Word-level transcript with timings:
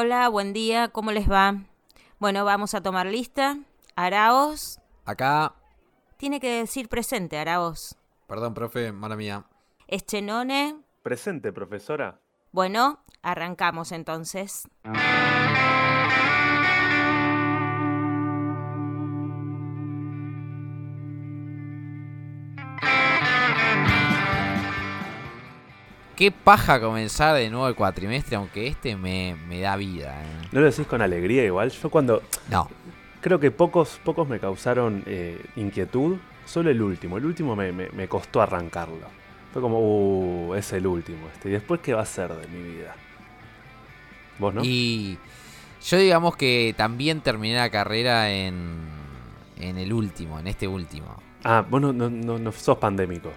Hola, 0.00 0.28
buen 0.28 0.52
día, 0.52 0.90
¿cómo 0.90 1.10
les 1.10 1.28
va? 1.28 1.56
Bueno, 2.20 2.44
vamos 2.44 2.72
a 2.72 2.80
tomar 2.80 3.06
lista. 3.06 3.58
Araos. 3.96 4.78
Acá. 5.04 5.56
Tiene 6.16 6.38
que 6.38 6.60
decir 6.60 6.88
presente, 6.88 7.36
Araos. 7.36 7.96
Perdón, 8.28 8.54
profe, 8.54 8.92
mala 8.92 9.16
mía. 9.16 9.46
Eschenone. 9.88 10.76
Presente, 11.02 11.52
profesora. 11.52 12.20
Bueno, 12.52 13.00
arrancamos 13.22 13.90
entonces. 13.90 14.68
Qué 26.18 26.32
paja 26.32 26.80
comenzar 26.80 27.36
de 27.36 27.48
nuevo 27.48 27.68
el 27.68 27.76
cuatrimestre, 27.76 28.34
aunque 28.34 28.66
este 28.66 28.96
me, 28.96 29.36
me 29.46 29.60
da 29.60 29.76
vida. 29.76 30.20
¿eh? 30.20 30.48
¿No 30.50 30.58
lo 30.58 30.66
decís 30.66 30.84
con 30.84 31.00
alegría 31.00 31.44
igual? 31.44 31.70
Yo 31.70 31.88
cuando... 31.90 32.24
No. 32.50 32.68
Creo 33.20 33.38
que 33.38 33.52
pocos, 33.52 34.00
pocos 34.04 34.28
me 34.28 34.40
causaron 34.40 35.04
eh, 35.06 35.40
inquietud. 35.54 36.16
Solo 36.44 36.70
el 36.70 36.82
último. 36.82 37.18
El 37.18 37.24
último 37.24 37.54
me, 37.54 37.70
me- 37.70 37.90
me 37.90 38.08
costó 38.08 38.42
arrancarlo. 38.42 39.06
Fue 39.52 39.62
como, 39.62 39.78
uh, 39.78 40.54
es 40.54 40.72
el 40.72 40.88
último 40.88 41.28
este. 41.32 41.50
¿Y 41.50 41.52
después 41.52 41.80
qué 41.80 41.94
va 41.94 42.02
a 42.02 42.06
ser 42.06 42.32
de 42.34 42.48
mi 42.48 42.62
vida? 42.68 42.96
¿Vos 44.40 44.54
no? 44.54 44.62
Y 44.64 45.18
yo 45.84 45.98
digamos 45.98 46.34
que 46.36 46.74
también 46.76 47.20
terminé 47.20 47.54
la 47.58 47.70
carrera 47.70 48.32
en, 48.32 48.76
en 49.56 49.78
el 49.78 49.92
último, 49.92 50.40
en 50.40 50.48
este 50.48 50.66
último. 50.66 51.22
Ah, 51.44 51.64
vos 51.68 51.80
no, 51.80 51.92
no, 51.92 52.10
no, 52.10 52.40
no 52.40 52.50
sos 52.50 52.78
pandémico. 52.78 53.32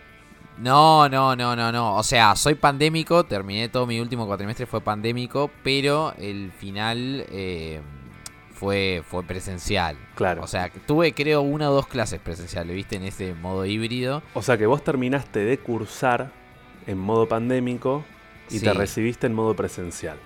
No, 0.57 1.09
no, 1.09 1.35
no, 1.35 1.55
no, 1.55 1.71
no. 1.71 1.95
O 1.95 2.03
sea, 2.03 2.35
soy 2.35 2.55
pandémico, 2.55 3.23
terminé 3.23 3.69
todo 3.69 3.85
mi 3.87 3.99
último 3.99 4.27
cuatrimestre, 4.27 4.65
fue 4.65 4.81
pandémico, 4.81 5.49
pero 5.63 6.13
el 6.17 6.51
final 6.51 7.25
eh, 7.29 7.81
fue, 8.53 9.01
fue 9.09 9.23
presencial. 9.23 9.97
Claro. 10.15 10.43
O 10.43 10.47
sea, 10.47 10.69
tuve 10.85 11.13
creo 11.13 11.41
una 11.41 11.69
o 11.71 11.73
dos 11.73 11.87
clases 11.87 12.19
presenciales, 12.19 12.75
viste, 12.75 12.95
en 12.97 13.03
ese 13.03 13.33
modo 13.33 13.65
híbrido. 13.65 14.21
O 14.33 14.41
sea 14.41 14.57
que 14.57 14.65
vos 14.67 14.83
terminaste 14.83 15.39
de 15.39 15.57
cursar 15.57 16.31
en 16.85 16.97
modo 16.99 17.27
pandémico 17.27 18.03
y 18.49 18.59
Sí. 18.59 18.65
te 18.65 18.73
recibiste 18.73 19.27
en 19.27 19.33
modo 19.33 19.55
presencial. 19.55 20.17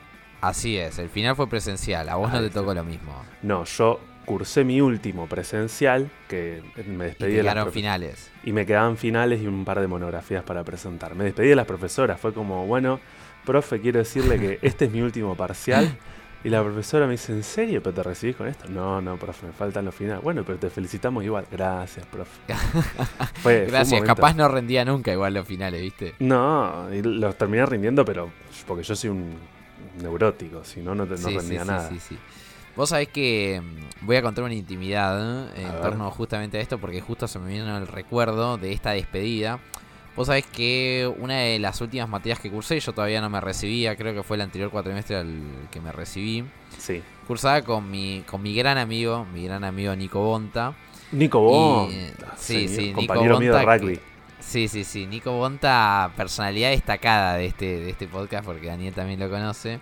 Así 0.42 0.78
es, 0.78 1.00
el 1.00 1.10
final 1.10 1.36
fue 1.36 1.48
presencial, 1.48 2.10
a 2.10 2.16
vos 2.16 2.32
no 2.32 2.40
te 2.42 2.50
tocó 2.50 2.74
lo 2.74 2.84
mismo. 2.84 3.14
No, 3.42 3.64
yo 3.64 4.00
cursé 4.26 4.64
mi 4.64 4.82
último 4.82 5.28
presencial, 5.28 6.10
que 6.28 6.62
me 6.88 7.06
Y 7.06 7.08
despedí 7.10 7.32
te 7.32 7.38
de 7.38 7.44
las 7.44 7.70
finales. 7.70 8.32
Y 8.44 8.52
me 8.52 8.66
quedaban 8.66 8.98
finales 8.98 9.42
y 9.42 9.48
un 9.48 9.64
par 9.66 9.80
de 9.80 9.88
monografías 9.88 10.44
para 10.44 10.64
presentar. 10.64 11.16
Me 11.16 11.24
despedí 11.26 11.50
de 11.50 11.56
las 11.56 11.66
profesoras. 11.66 12.20
Fue 12.20 12.34
como, 12.34 12.66
bueno, 12.68 13.00
profe, 13.46 13.80
quiero 13.80 14.00
decirle 14.00 14.40
que 14.40 14.60
este 14.62 14.86
es 14.86 14.92
mi 14.92 15.02
último 15.02 15.36
parcial. 15.36 15.96
Y 16.44 16.50
la 16.50 16.62
profesora 16.62 17.08
me 17.08 17.14
dice, 17.14 17.32
¿en 17.34 17.42
serio? 17.44 17.82
¿Pero 17.82 17.96
te 17.96 18.04
recibís 18.04 18.36
con 18.36 18.48
esto? 18.48 18.70
No, 18.70 19.02
no, 19.02 19.18
profe, 19.18 19.48
me 19.48 19.52
faltan 19.54 19.84
los 19.86 19.96
finales. 19.96 20.22
Bueno, 20.24 20.44
pero 20.46 20.60
te 20.60 20.70
felicitamos 20.70 21.24
igual. 21.24 21.46
Gracias, 21.52 22.06
profe. 22.06 22.32
Fue- 23.42 23.66
Gracias, 23.66 24.02
capaz 24.04 24.36
no 24.36 24.48
rendía 24.48 24.86
nunca 24.86 25.12
igual 25.12 25.34
los 25.34 25.48
finales, 25.48 25.82
viste. 25.82 26.14
No, 26.20 26.88
y 26.94 27.02
los 27.02 27.36
terminé 27.36 27.66
rindiendo, 27.66 28.06
pero 28.06 28.32
porque 28.68 28.84
yo 28.84 28.96
soy 28.96 29.10
un 29.10 29.34
neurótico. 30.02 30.64
Si 30.64 30.82
no, 30.82 30.94
no, 30.94 31.06
te- 31.06 31.12
no 31.18 31.30
Sí, 31.30 31.36
rendía 31.36 31.62
sí, 31.62 31.68
nada. 31.68 31.90
sí, 31.90 32.00
sí, 32.00 32.16
sí. 32.16 32.20
Vos 32.76 32.90
sabés 32.90 33.08
que 33.08 33.62
mm, 33.64 34.06
voy 34.06 34.16
a 34.18 34.22
contar 34.22 34.44
una 34.44 34.54
intimidad 34.54 35.18
¿eh? 35.20 35.52
A 35.56 35.62
en 35.62 35.72
ver. 35.74 35.82
torno 35.82 36.12
justamente 36.12 36.58
a 36.58 36.62
esto, 36.62 36.78
porque 36.78 37.02
justo 37.02 37.28
se 37.28 37.40
me 37.40 37.52
vino 37.54 37.78
el 37.78 37.88
recuerdo 37.88 38.58
de 38.58 38.72
esta 38.74 38.92
despedida. 38.92 39.60
Vos 40.16 40.28
sabés 40.28 40.46
que 40.46 41.12
una 41.20 41.40
de 41.40 41.60
las 41.60 41.82
últimas 41.82 42.08
materias 42.08 42.40
que 42.40 42.50
cursé, 42.50 42.80
yo 42.80 42.94
todavía 42.94 43.20
no 43.20 43.30
me 43.30 43.42
recibía, 43.42 43.96
creo 43.98 44.14
que 44.14 44.24
fue 44.24 44.38
el 44.38 44.42
anterior 44.42 44.70
cuatrimestre 44.72 45.18
al 45.18 45.42
que 45.72 45.82
me 45.82 45.92
recibí. 45.92 46.46
Sí. 46.78 47.02
Cursaba 47.28 47.62
con 47.64 47.90
mi, 47.92 48.24
con 48.26 48.42
mi 48.42 48.56
gran 48.56 48.78
amigo, 48.78 49.26
mi 49.34 49.44
gran 49.46 49.64
amigo 49.66 49.94
Nico 49.96 50.20
Bonta. 50.22 50.74
Nico 51.12 51.42
Bon, 51.42 51.90
Y, 51.92 52.12
sí, 52.38 52.68
sí, 52.70 52.82
Nico 52.88 52.96
compañero 52.98 53.40
mío 53.40 53.54
de 53.54 53.58
Bonta, 53.66 53.78
rugby. 53.78 53.94
que- 53.98 54.16
Sí, 54.40 54.68
sí, 54.68 54.84
sí. 54.84 55.06
Nico 55.08 55.32
Bonta, 55.34 56.12
personalidad 56.16 56.70
destacada 56.70 57.36
de 57.36 57.48
este, 57.48 57.66
de 57.80 57.90
este 57.90 58.08
podcast, 58.08 58.46
porque 58.46 58.68
Daniel 58.68 58.94
también 58.94 59.20
lo 59.20 59.30
conoce. 59.30 59.80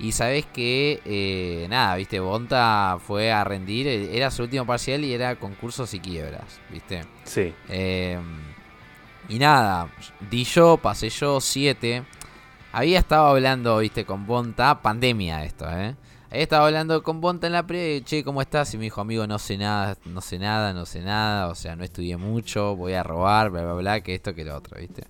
Y 0.00 0.12
sabes 0.12 0.46
que, 0.46 1.02
eh, 1.04 1.66
nada, 1.68 1.94
viste, 1.96 2.20
Bonta 2.20 2.98
fue 3.06 3.30
a 3.30 3.44
rendir, 3.44 3.86
eh, 3.86 4.16
era 4.16 4.30
su 4.30 4.42
último 4.42 4.64
parcial 4.64 5.04
y 5.04 5.12
era 5.12 5.36
concursos 5.36 5.92
y 5.92 6.00
quiebras, 6.00 6.58
viste. 6.70 7.02
Sí. 7.24 7.52
Eh, 7.68 8.18
y 9.28 9.38
nada, 9.38 9.88
di 10.30 10.44
yo, 10.44 10.78
pasé 10.78 11.10
yo, 11.10 11.38
7. 11.38 12.02
Había 12.72 12.98
estado 12.98 13.26
hablando, 13.26 13.78
viste, 13.78 14.06
con 14.06 14.26
Bonta, 14.26 14.80
pandemia 14.80 15.44
esto, 15.44 15.68
¿eh? 15.70 15.94
Había 16.30 16.42
estado 16.44 16.64
hablando 16.64 17.02
con 17.02 17.20
Bonta 17.20 17.46
en 17.46 17.52
la 17.52 17.66
pre, 17.66 18.02
che, 18.02 18.24
¿cómo 18.24 18.40
estás? 18.40 18.72
Y 18.72 18.78
me 18.78 18.84
dijo, 18.84 19.02
amigo, 19.02 19.26
no 19.26 19.38
sé 19.38 19.58
nada, 19.58 19.98
no 20.06 20.22
sé 20.22 20.38
nada, 20.38 20.72
no 20.72 20.86
sé 20.86 21.02
nada, 21.02 21.48
o 21.48 21.54
sea, 21.54 21.76
no 21.76 21.84
estudié 21.84 22.16
mucho, 22.16 22.74
voy 22.74 22.94
a 22.94 23.02
robar, 23.02 23.50
bla, 23.50 23.64
bla, 23.64 23.74
bla, 23.74 24.00
que 24.00 24.14
esto, 24.14 24.34
que 24.34 24.44
lo 24.44 24.56
otro, 24.56 24.78
viste. 24.80 25.04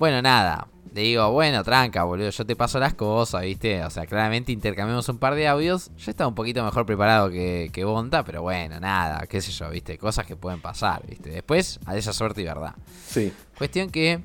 Bueno, 0.00 0.22
nada, 0.22 0.66
le 0.94 1.02
digo, 1.02 1.30
bueno, 1.30 1.62
tranca, 1.62 2.04
boludo, 2.04 2.30
yo 2.30 2.46
te 2.46 2.56
paso 2.56 2.78
las 2.78 2.94
cosas, 2.94 3.42
viste. 3.42 3.84
O 3.84 3.90
sea, 3.90 4.06
claramente 4.06 4.50
intercambiamos 4.50 5.06
un 5.10 5.18
par 5.18 5.34
de 5.34 5.46
audios. 5.46 5.90
Yo 5.98 6.10
estaba 6.10 6.26
un 6.26 6.34
poquito 6.34 6.64
mejor 6.64 6.86
preparado 6.86 7.28
que, 7.28 7.68
que 7.70 7.84
Bonta, 7.84 8.24
pero 8.24 8.40
bueno, 8.40 8.80
nada, 8.80 9.26
qué 9.26 9.42
sé 9.42 9.52
yo, 9.52 9.68
viste, 9.68 9.98
cosas 9.98 10.24
que 10.24 10.36
pueden 10.36 10.62
pasar, 10.62 11.02
viste. 11.06 11.28
Después, 11.28 11.80
a 11.84 11.98
esa 11.98 12.14
suerte 12.14 12.40
y 12.40 12.44
verdad. 12.44 12.76
Sí. 13.06 13.30
Cuestión 13.58 13.90
que 13.90 14.20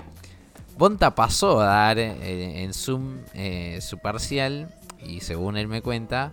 Bonta 0.78 1.14
pasó 1.14 1.60
a 1.60 1.66
dar 1.66 2.00
eh, 2.00 2.64
en 2.64 2.74
Zoom 2.74 3.18
eh, 3.34 3.80
su 3.82 3.98
parcial 3.98 4.74
y 5.06 5.20
según 5.20 5.58
él 5.58 5.68
me 5.68 5.82
cuenta, 5.82 6.32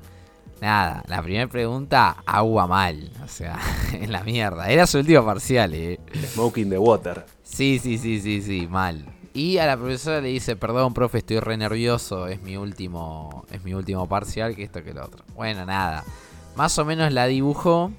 nada, 0.60 1.02
la 1.08 1.20
primera 1.20 1.48
pregunta, 1.48 2.22
agua 2.26 2.68
mal, 2.68 3.10
o 3.24 3.26
sea, 3.26 3.58
en 3.92 4.12
la 4.12 4.22
mierda. 4.22 4.70
Era 4.70 4.86
su 4.86 4.98
último 4.98 5.26
parcial, 5.26 5.74
eh. 5.74 5.98
Smoking 6.32 6.70
the 6.70 6.78
water. 6.78 7.26
Sí, 7.42 7.80
sí, 7.82 7.98
sí, 7.98 8.20
sí, 8.20 8.40
sí, 8.40 8.68
mal. 8.68 9.04
Y 9.34 9.58
a 9.58 9.66
la 9.66 9.76
profesora 9.76 10.20
le 10.20 10.28
dice, 10.28 10.56
perdón, 10.56 10.92
profe, 10.92 11.18
estoy 11.18 11.40
re 11.40 11.56
nervioso, 11.56 12.26
es 12.26 12.42
mi 12.42 12.56
último, 12.56 13.44
es 13.50 13.64
mi 13.64 13.72
último 13.72 14.06
parcial, 14.08 14.54
que 14.54 14.62
esto 14.62 14.82
que 14.84 14.92
lo 14.92 15.04
otro. 15.04 15.24
Bueno, 15.34 15.64
nada. 15.64 16.04
Más 16.54 16.78
o 16.78 16.84
menos 16.84 17.10
la 17.12 17.26
dibujó. 17.26 17.90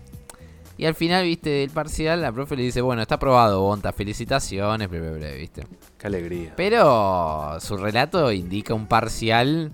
Y 0.78 0.86
al 0.86 0.96
final, 0.96 1.24
viste, 1.24 1.50
del 1.50 1.70
parcial, 1.72 2.22
la 2.22 2.32
profe 2.32 2.56
le 2.56 2.64
dice, 2.64 2.82
bueno, 2.82 3.02
está 3.02 3.16
aprobado, 3.16 3.62
Bonta, 3.62 3.92
felicitaciones, 3.94 4.90
bla, 4.90 5.00
bla, 5.00 5.12
bla, 5.12 5.32
viste. 5.32 5.66
Qué 5.98 6.08
alegría. 6.08 6.54
Pero 6.56 7.58
su 7.60 7.78
relato 7.78 8.32
indica 8.32 8.74
un 8.74 8.88
parcial 8.88 9.72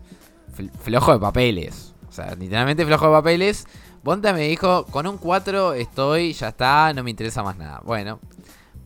fl- 0.58 0.72
flojo 0.82 1.14
de 1.14 1.20
papeles. 1.20 1.94
O 2.08 2.12
sea, 2.12 2.36
literalmente 2.36 2.86
flojo 2.86 3.06
de 3.08 3.12
papeles. 3.12 3.66
Bonta 4.04 4.32
me 4.34 4.48
dijo, 4.48 4.86
con 4.86 5.08
un 5.08 5.18
4 5.18 5.74
estoy, 5.74 6.32
ya 6.34 6.50
está, 6.50 6.94
no 6.94 7.04
me 7.04 7.10
interesa 7.12 7.44
más 7.44 7.58
nada. 7.58 7.82
Bueno, 7.84 8.20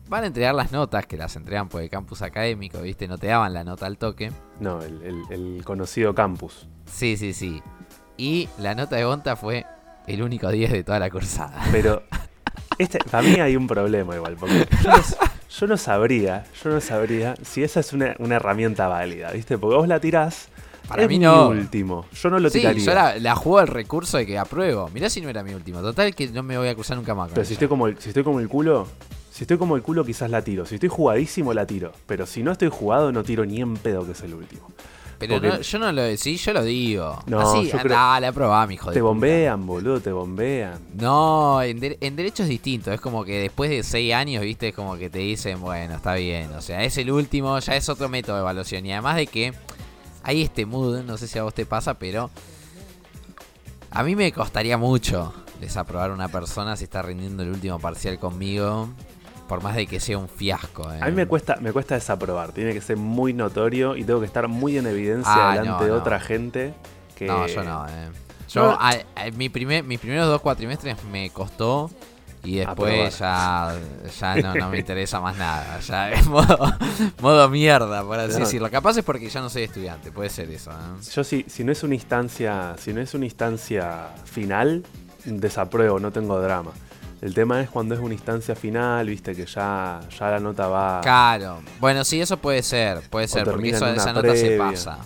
van 0.08 0.24
a 0.24 0.26
entregar 0.26 0.54
las 0.54 0.72
notas, 0.72 1.06
que 1.06 1.16
las 1.16 1.34
entregan 1.36 1.68
por 1.68 1.82
el 1.82 1.88
campus 1.90 2.22
académico, 2.22 2.80
¿viste? 2.80 3.08
No 3.08 3.18
te 3.18 3.28
daban 3.28 3.52
la 3.54 3.64
nota 3.64 3.86
al 3.86 3.96
toque. 3.98 4.30
No, 4.60 4.82
el, 4.82 5.02
el- 5.02 5.22
el 5.30 5.64
conocido 5.64 6.14
campus. 6.14 6.66
Sí, 6.86 7.16
sí, 7.16 7.32
sí. 7.32 7.62
Y 8.16 8.48
la 8.58 8.74
nota 8.74 8.96
de 8.96 9.04
Bonta 9.04 9.36
fue 9.36 9.64
el 10.06 10.22
único 10.22 10.48
10 10.50 10.70
de 10.70 10.84
toda 10.84 10.98
la 10.98 11.10
cursada. 11.10 11.62
Pero 11.72 12.02
este, 12.78 12.98
para 13.10 13.22
mí 13.22 13.40
hay 13.40 13.56
un 13.56 13.66
problema 13.66 14.14
igual, 14.14 14.36
porque 14.38 14.68
yo 14.82 14.90
no, 14.90 14.98
s- 14.98 15.16
yo 15.58 15.66
no 15.66 15.76
sabría, 15.76 16.44
yo 16.62 16.70
no 16.70 16.80
sabría 16.80 17.34
si 17.42 17.62
esa 17.64 17.80
es 17.80 17.92
una, 17.92 18.14
una 18.18 18.36
herramienta 18.36 18.86
válida, 18.88 19.30
¿viste? 19.32 19.56
Porque 19.58 19.76
vos 19.76 19.88
la 19.88 19.98
tirás, 20.00 20.48
Para 20.86 21.02
es 21.02 21.08
mí 21.08 21.18
mi 21.18 21.24
no. 21.24 21.48
último, 21.48 22.04
yo 22.12 22.30
no 22.30 22.38
lo 22.38 22.50
Sí, 22.50 22.58
tiraría. 22.60 22.84
yo 22.84 22.94
la, 22.94 23.18
la 23.18 23.34
juego 23.34 23.58
al 23.58 23.68
recurso 23.68 24.18
de 24.18 24.26
que 24.26 24.38
apruebo. 24.38 24.88
Mirá 24.90 25.08
si 25.08 25.20
no 25.22 25.28
era 25.30 25.42
mi 25.42 25.54
último. 25.54 25.80
Total 25.80 26.14
que 26.14 26.28
no 26.28 26.42
me 26.42 26.58
voy 26.58 26.68
a 26.68 26.74
cruzar 26.74 26.96
nunca 26.98 27.14
más 27.14 27.28
con 27.28 27.34
Pero 27.34 27.44
si 27.46 27.54
ella. 27.54 27.54
estoy, 27.54 27.68
como 27.68 27.86
el, 27.88 27.98
si 27.98 28.10
estoy 28.10 28.22
como 28.22 28.38
el 28.40 28.48
culo, 28.48 28.86
si 29.34 29.42
estoy 29.42 29.58
como 29.58 29.74
el 29.74 29.82
culo 29.82 30.04
quizás 30.04 30.30
la 30.30 30.42
tiro. 30.42 30.64
Si 30.64 30.76
estoy 30.76 30.88
jugadísimo 30.88 31.52
la 31.52 31.66
tiro. 31.66 31.90
Pero 32.06 32.24
si 32.24 32.44
no 32.44 32.52
estoy 32.52 32.68
jugado 32.68 33.10
no 33.10 33.24
tiro 33.24 33.44
ni 33.44 33.60
en 33.60 33.74
pedo 33.76 34.06
que 34.06 34.12
es 34.12 34.20
el 34.22 34.32
último. 34.34 34.68
Pero 35.18 35.34
Porque- 35.34 35.48
no- 35.48 35.60
yo 35.60 35.78
no 35.80 35.90
lo 35.92 36.02
decí, 36.02 36.36
yo 36.36 36.52
lo 36.52 36.62
digo. 36.62 37.18
No, 37.26 37.40
Así, 37.40 37.66
yo 37.70 37.78
creo- 37.78 37.96
dale, 37.96 38.26
aprobá, 38.28 38.64
mi 38.68 38.74
hijo 38.74 38.90
de 38.90 38.94
Te 38.94 39.00
puta. 39.00 39.08
bombean, 39.08 39.66
boludo, 39.66 40.00
te 40.00 40.12
bombean. 40.12 40.78
No, 40.94 41.60
en, 41.62 41.80
de- 41.80 41.98
en 42.00 42.14
derecho 42.14 42.42
es 42.44 42.48
distinto. 42.48 42.92
Es 42.92 43.00
como 43.00 43.24
que 43.24 43.40
después 43.40 43.70
de 43.70 43.82
seis 43.82 44.12
años, 44.14 44.42
viste, 44.42 44.68
es 44.68 44.74
como 44.74 44.96
que 44.96 45.10
te 45.10 45.18
dicen, 45.20 45.60
bueno, 45.60 45.96
está 45.96 46.14
bien. 46.14 46.52
O 46.52 46.60
sea, 46.60 46.84
es 46.84 46.96
el 46.98 47.10
último, 47.10 47.58
ya 47.58 47.74
es 47.76 47.88
otro 47.88 48.08
método 48.08 48.36
de 48.36 48.42
evaluación. 48.42 48.86
Y 48.86 48.92
además 48.92 49.16
de 49.16 49.26
que 49.26 49.52
hay 50.22 50.42
este 50.42 50.64
mood, 50.66 51.02
no 51.04 51.16
sé 51.16 51.26
si 51.26 51.38
a 51.38 51.42
vos 51.42 51.54
te 51.54 51.66
pasa, 51.66 51.94
pero 51.94 52.30
a 53.90 54.02
mí 54.02 54.16
me 54.16 54.30
costaría 54.32 54.76
mucho 54.78 55.32
desaprobar 55.60 56.10
a 56.10 56.14
una 56.14 56.28
persona 56.28 56.76
si 56.76 56.84
está 56.84 57.02
rindiendo 57.02 57.42
el 57.42 57.50
último 57.50 57.78
parcial 57.78 58.18
conmigo. 58.18 58.88
Por 59.48 59.62
más 59.62 59.76
de 59.76 59.86
que 59.86 60.00
sea 60.00 60.16
un 60.18 60.28
fiasco. 60.28 60.90
¿eh? 60.92 60.98
A 61.02 61.06
mí 61.06 61.12
me 61.12 61.26
cuesta, 61.26 61.56
me 61.60 61.70
cuesta 61.72 61.94
desaprobar. 61.94 62.52
Tiene 62.52 62.72
que 62.72 62.80
ser 62.80 62.96
muy 62.96 63.32
notorio 63.34 63.94
y 63.96 64.04
tengo 64.04 64.20
que 64.20 64.26
estar 64.26 64.48
muy 64.48 64.78
en 64.78 64.86
evidencia 64.86 65.32
Ah, 65.50 65.50
delante 65.52 65.70
no, 65.70 65.82
de 65.84 65.88
no. 65.90 65.96
otra 65.96 66.18
gente. 66.20 66.74
Que... 67.14 67.26
No, 67.26 67.46
yo 67.46 67.62
no, 67.62 67.86
eh. 67.86 68.08
Yo, 68.48 68.62
No. 68.62 68.70
a- 68.80 68.90
a- 69.16 69.30
mi 69.36 69.48
primer, 69.50 69.84
mis 69.84 69.98
primeros 70.00 70.26
dos 70.28 70.40
cuatrimestres 70.40 71.02
me 71.04 71.28
costó 71.30 71.90
Y 72.42 72.56
después 72.56 73.18
ya, 73.18 73.74
ya 74.20 74.34
no, 74.36 74.54
no 74.54 74.68
me 74.70 74.78
interesa 74.80 75.18
más 75.20 75.36
nada. 75.38 75.78
Ya 75.80 76.10
es 76.12 76.26
modo, 76.26 76.58
modo 77.22 77.48
mierda, 77.48 78.02
por 78.04 78.18
así 78.18 78.34
No. 78.34 78.40
decirlo. 78.40 78.70
Capaz 78.70 78.98
es 78.98 79.04
porque 79.04 79.28
ya 79.30 79.40
no 79.40 79.48
soy 79.48 79.62
estudiante, 79.62 80.12
puede 80.12 80.28
ser 80.28 80.50
eso. 80.50 80.70
¿eh? 80.70 80.74
Yo 81.14 81.24
si, 81.24 81.44
si 81.48 81.64
no 81.64 81.72
es 81.72 81.82
una 81.82 81.94
instancia, 81.94 82.74
si 82.78 82.92
no 82.92 83.00
es 83.00 83.14
una 83.14 83.24
instancia 83.24 84.08
final, 84.24 84.84
desapruebo, 85.24 85.98
no 86.00 86.10
tengo 86.12 86.38
drama. 86.40 86.72
El 87.24 87.32
tema 87.32 87.58
es 87.62 87.70
cuando 87.70 87.94
es 87.94 88.00
una 88.02 88.12
instancia 88.12 88.54
final, 88.54 89.08
viste 89.08 89.34
que 89.34 89.46
ya, 89.46 89.98
ya 90.10 90.30
la 90.30 90.38
nota 90.38 90.68
va. 90.68 91.00
Claro. 91.00 91.62
Bueno, 91.80 92.04
sí, 92.04 92.20
eso 92.20 92.36
puede 92.36 92.62
ser, 92.62 93.00
puede 93.08 93.28
ser, 93.28 93.44
porque 93.44 93.70
eso, 93.70 93.86
esa 93.86 94.12
nota 94.12 94.36
se 94.36 94.58
pasa. 94.58 94.98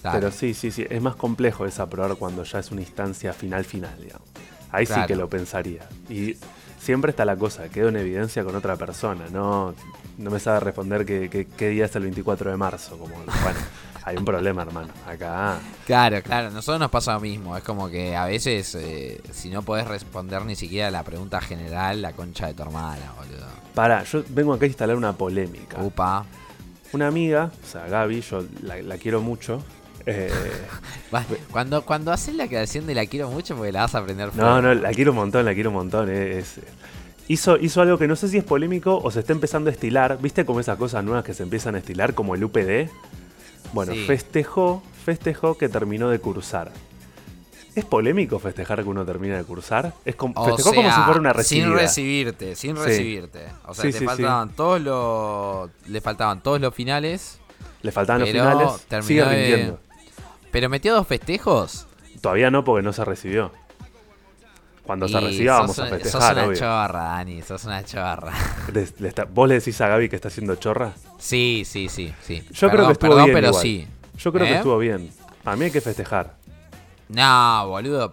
Claro. 0.00 0.20
Pero 0.20 0.30
sí, 0.30 0.54
sí, 0.54 0.70
sí, 0.70 0.86
es 0.88 1.02
más 1.02 1.16
complejo 1.16 1.64
desaprobar 1.64 2.14
cuando 2.14 2.44
ya 2.44 2.60
es 2.60 2.70
una 2.70 2.82
instancia 2.82 3.32
final 3.32 3.64
final, 3.64 3.96
digamos. 4.00 4.28
Ahí 4.70 4.86
sí 4.86 4.94
que 5.08 5.16
lo 5.16 5.28
pensaría. 5.28 5.88
Y 6.08 6.36
siempre 6.78 7.10
está 7.10 7.24
la 7.24 7.34
cosa, 7.34 7.68
quedo 7.68 7.88
en 7.88 7.96
evidencia 7.96 8.44
con 8.44 8.54
otra 8.54 8.76
persona, 8.76 9.24
no, 9.32 9.74
no 10.18 10.30
me 10.30 10.38
sabe 10.38 10.60
responder 10.60 11.04
qué 11.04 11.68
día 11.68 11.86
es 11.86 11.96
el 11.96 12.04
24 12.04 12.48
de 12.48 12.56
marzo, 12.56 12.96
como 12.96 13.12
bueno, 13.16 13.32
hay 14.06 14.16
un 14.16 14.24
problema, 14.24 14.62
hermano. 14.62 14.88
Acá 15.06 15.58
Claro, 15.84 16.22
claro, 16.22 16.50
nosotros 16.50 16.80
nos 16.80 16.90
pasa 16.90 17.12
lo 17.14 17.20
mismo. 17.20 17.56
Es 17.56 17.62
como 17.62 17.88
que 17.90 18.16
a 18.16 18.24
veces, 18.24 18.74
eh, 18.76 19.20
si 19.32 19.50
no 19.50 19.60
podés 19.62 19.86
responder 19.86 20.42
ni 20.46 20.56
siquiera 20.56 20.90
la 20.90 21.02
pregunta 21.02 21.40
general, 21.40 22.00
la 22.00 22.12
concha 22.12 22.46
de 22.46 22.54
tu 22.54 22.62
hermana, 22.62 23.12
boludo. 23.18 23.46
Para, 23.74 24.02
yo 24.04 24.22
vengo 24.30 24.54
acá 24.54 24.64
a 24.64 24.68
instalar 24.68 24.96
una 24.96 25.12
polémica. 25.12 25.82
Upa. 25.82 26.24
Una 26.92 27.08
amiga, 27.08 27.50
o 27.62 27.66
sea, 27.66 27.86
Gaby, 27.88 28.20
yo 28.22 28.44
la, 28.62 28.80
la 28.80 28.96
quiero 28.96 29.20
mucho. 29.20 29.62
eh, 30.06 30.30
Cuando, 31.50 31.82
cuando 31.84 32.12
haces 32.12 32.34
la 32.36 32.46
creación 32.46 32.86
de 32.86 32.94
la 32.94 33.06
quiero 33.06 33.28
mucho, 33.30 33.56
porque 33.56 33.72
la 33.72 33.80
vas 33.82 33.94
a 33.94 33.98
aprender 33.98 34.34
no, 34.34 34.62
no, 34.62 34.72
la 34.74 34.90
quiero 34.92 35.10
un 35.10 35.16
montón, 35.18 35.44
la 35.44 35.52
quiero 35.54 35.70
un 35.70 35.76
montón. 35.76 36.08
eh, 36.10 36.38
es- 36.38 36.60
hizo, 37.28 37.56
hizo 37.56 37.82
algo 37.82 37.98
que 37.98 38.06
no 38.06 38.14
sé 38.14 38.28
si 38.28 38.38
es 38.38 38.44
polémico 38.44 38.98
o 39.02 39.10
se 39.10 39.20
está 39.20 39.32
empezando 39.32 39.68
a 39.68 39.72
estilar. 39.72 40.18
¿Viste 40.22 40.44
como 40.46 40.60
esas 40.60 40.78
cosas 40.78 41.02
nuevas 41.04 41.24
que 41.24 41.34
se 41.34 41.42
empiezan 41.42 41.74
a 41.74 41.78
estilar, 41.78 42.14
como 42.14 42.34
el 42.36 42.44
UPD? 42.44 42.88
Bueno, 43.72 43.92
Sí. 43.92 44.04
festejó, 44.06 44.82
festejó 45.04 45.56
que 45.58 45.68
terminó 45.68 46.08
de 46.08 46.18
cursar. 46.18 46.70
¿Es 47.74 47.84
polémico 47.84 48.38
festejar 48.38 48.82
que 48.82 48.88
uno 48.88 49.04
termina 49.04 49.36
de 49.36 49.44
cursar? 49.44 49.92
Es 50.06 50.16
como, 50.16 50.32
O 50.40 50.46
festejó 50.46 50.74
como 50.74 50.88
si 50.90 51.00
fuera 51.02 51.20
una 51.20 51.32
recibida. 51.34 51.66
Sin 51.66 51.74
recibirte, 51.76 52.56
sin 52.56 52.76
Sí. 52.76 52.82
recibirte. 52.82 53.46
O 53.66 53.74
sea, 53.74 53.84
Sí, 53.92 53.98
te 53.98 54.04
faltaban 54.06 54.50
todos 54.50 54.80
los. 54.80 55.70
Le 55.86 56.00
faltaban 56.00 56.42
todos 56.42 56.58
los 56.60 56.74
finales. 56.74 57.38
Le 57.82 57.92
faltaban 57.92 58.20
los 58.22 58.30
finales, 58.30 58.70
sigue 59.04 59.24
de- 59.24 59.28
rindiendo. 59.30 59.80
Pero 60.50 60.70
metió 60.70 60.94
dos 60.94 61.06
festejos. 61.06 61.86
Todavía 62.22 62.50
no 62.50 62.64
porque 62.64 62.82
no 62.82 62.94
se 62.94 63.04
recibió. 63.04 63.52
Cuando 64.86 65.08
se 65.08 65.20
reciba 65.20 65.58
vamos 65.60 65.78
a 65.78 65.86
festejar, 65.86 66.22
Sos 66.22 66.32
una 66.32 66.46
obvio. 66.46 66.58
chorra, 66.58 67.02
Dani, 67.02 67.42
sos 67.42 67.64
una 67.64 67.84
chorra. 67.84 68.32
Le- 68.72 68.88
le 68.98 69.08
está- 69.08 69.24
¿Vos 69.24 69.48
le 69.48 69.54
decís 69.56 69.80
a 69.80 69.88
Gaby 69.88 70.08
que 70.08 70.16
está 70.16 70.28
haciendo 70.28 70.54
chorra? 70.56 70.92
Sí, 71.18 71.64
sí, 71.66 71.88
sí, 71.88 72.12
sí. 72.22 72.42
Yo 72.52 72.70
creo 72.70 72.86
que 72.86 72.92
estuvo 72.92 73.10
perdón, 73.10 73.24
bien 73.26 73.36
pero 73.36 73.48
igual. 73.48 73.62
sí. 73.62 73.86
Yo 74.18 74.32
creo 74.32 74.46
que 74.46 74.52
¿Eh? 74.52 74.56
estuvo 74.56 74.78
bien. 74.78 75.10
A 75.44 75.56
mí 75.56 75.64
hay 75.66 75.70
que 75.70 75.80
festejar. 75.80 76.34
No, 77.08 77.68
boludo, 77.68 78.12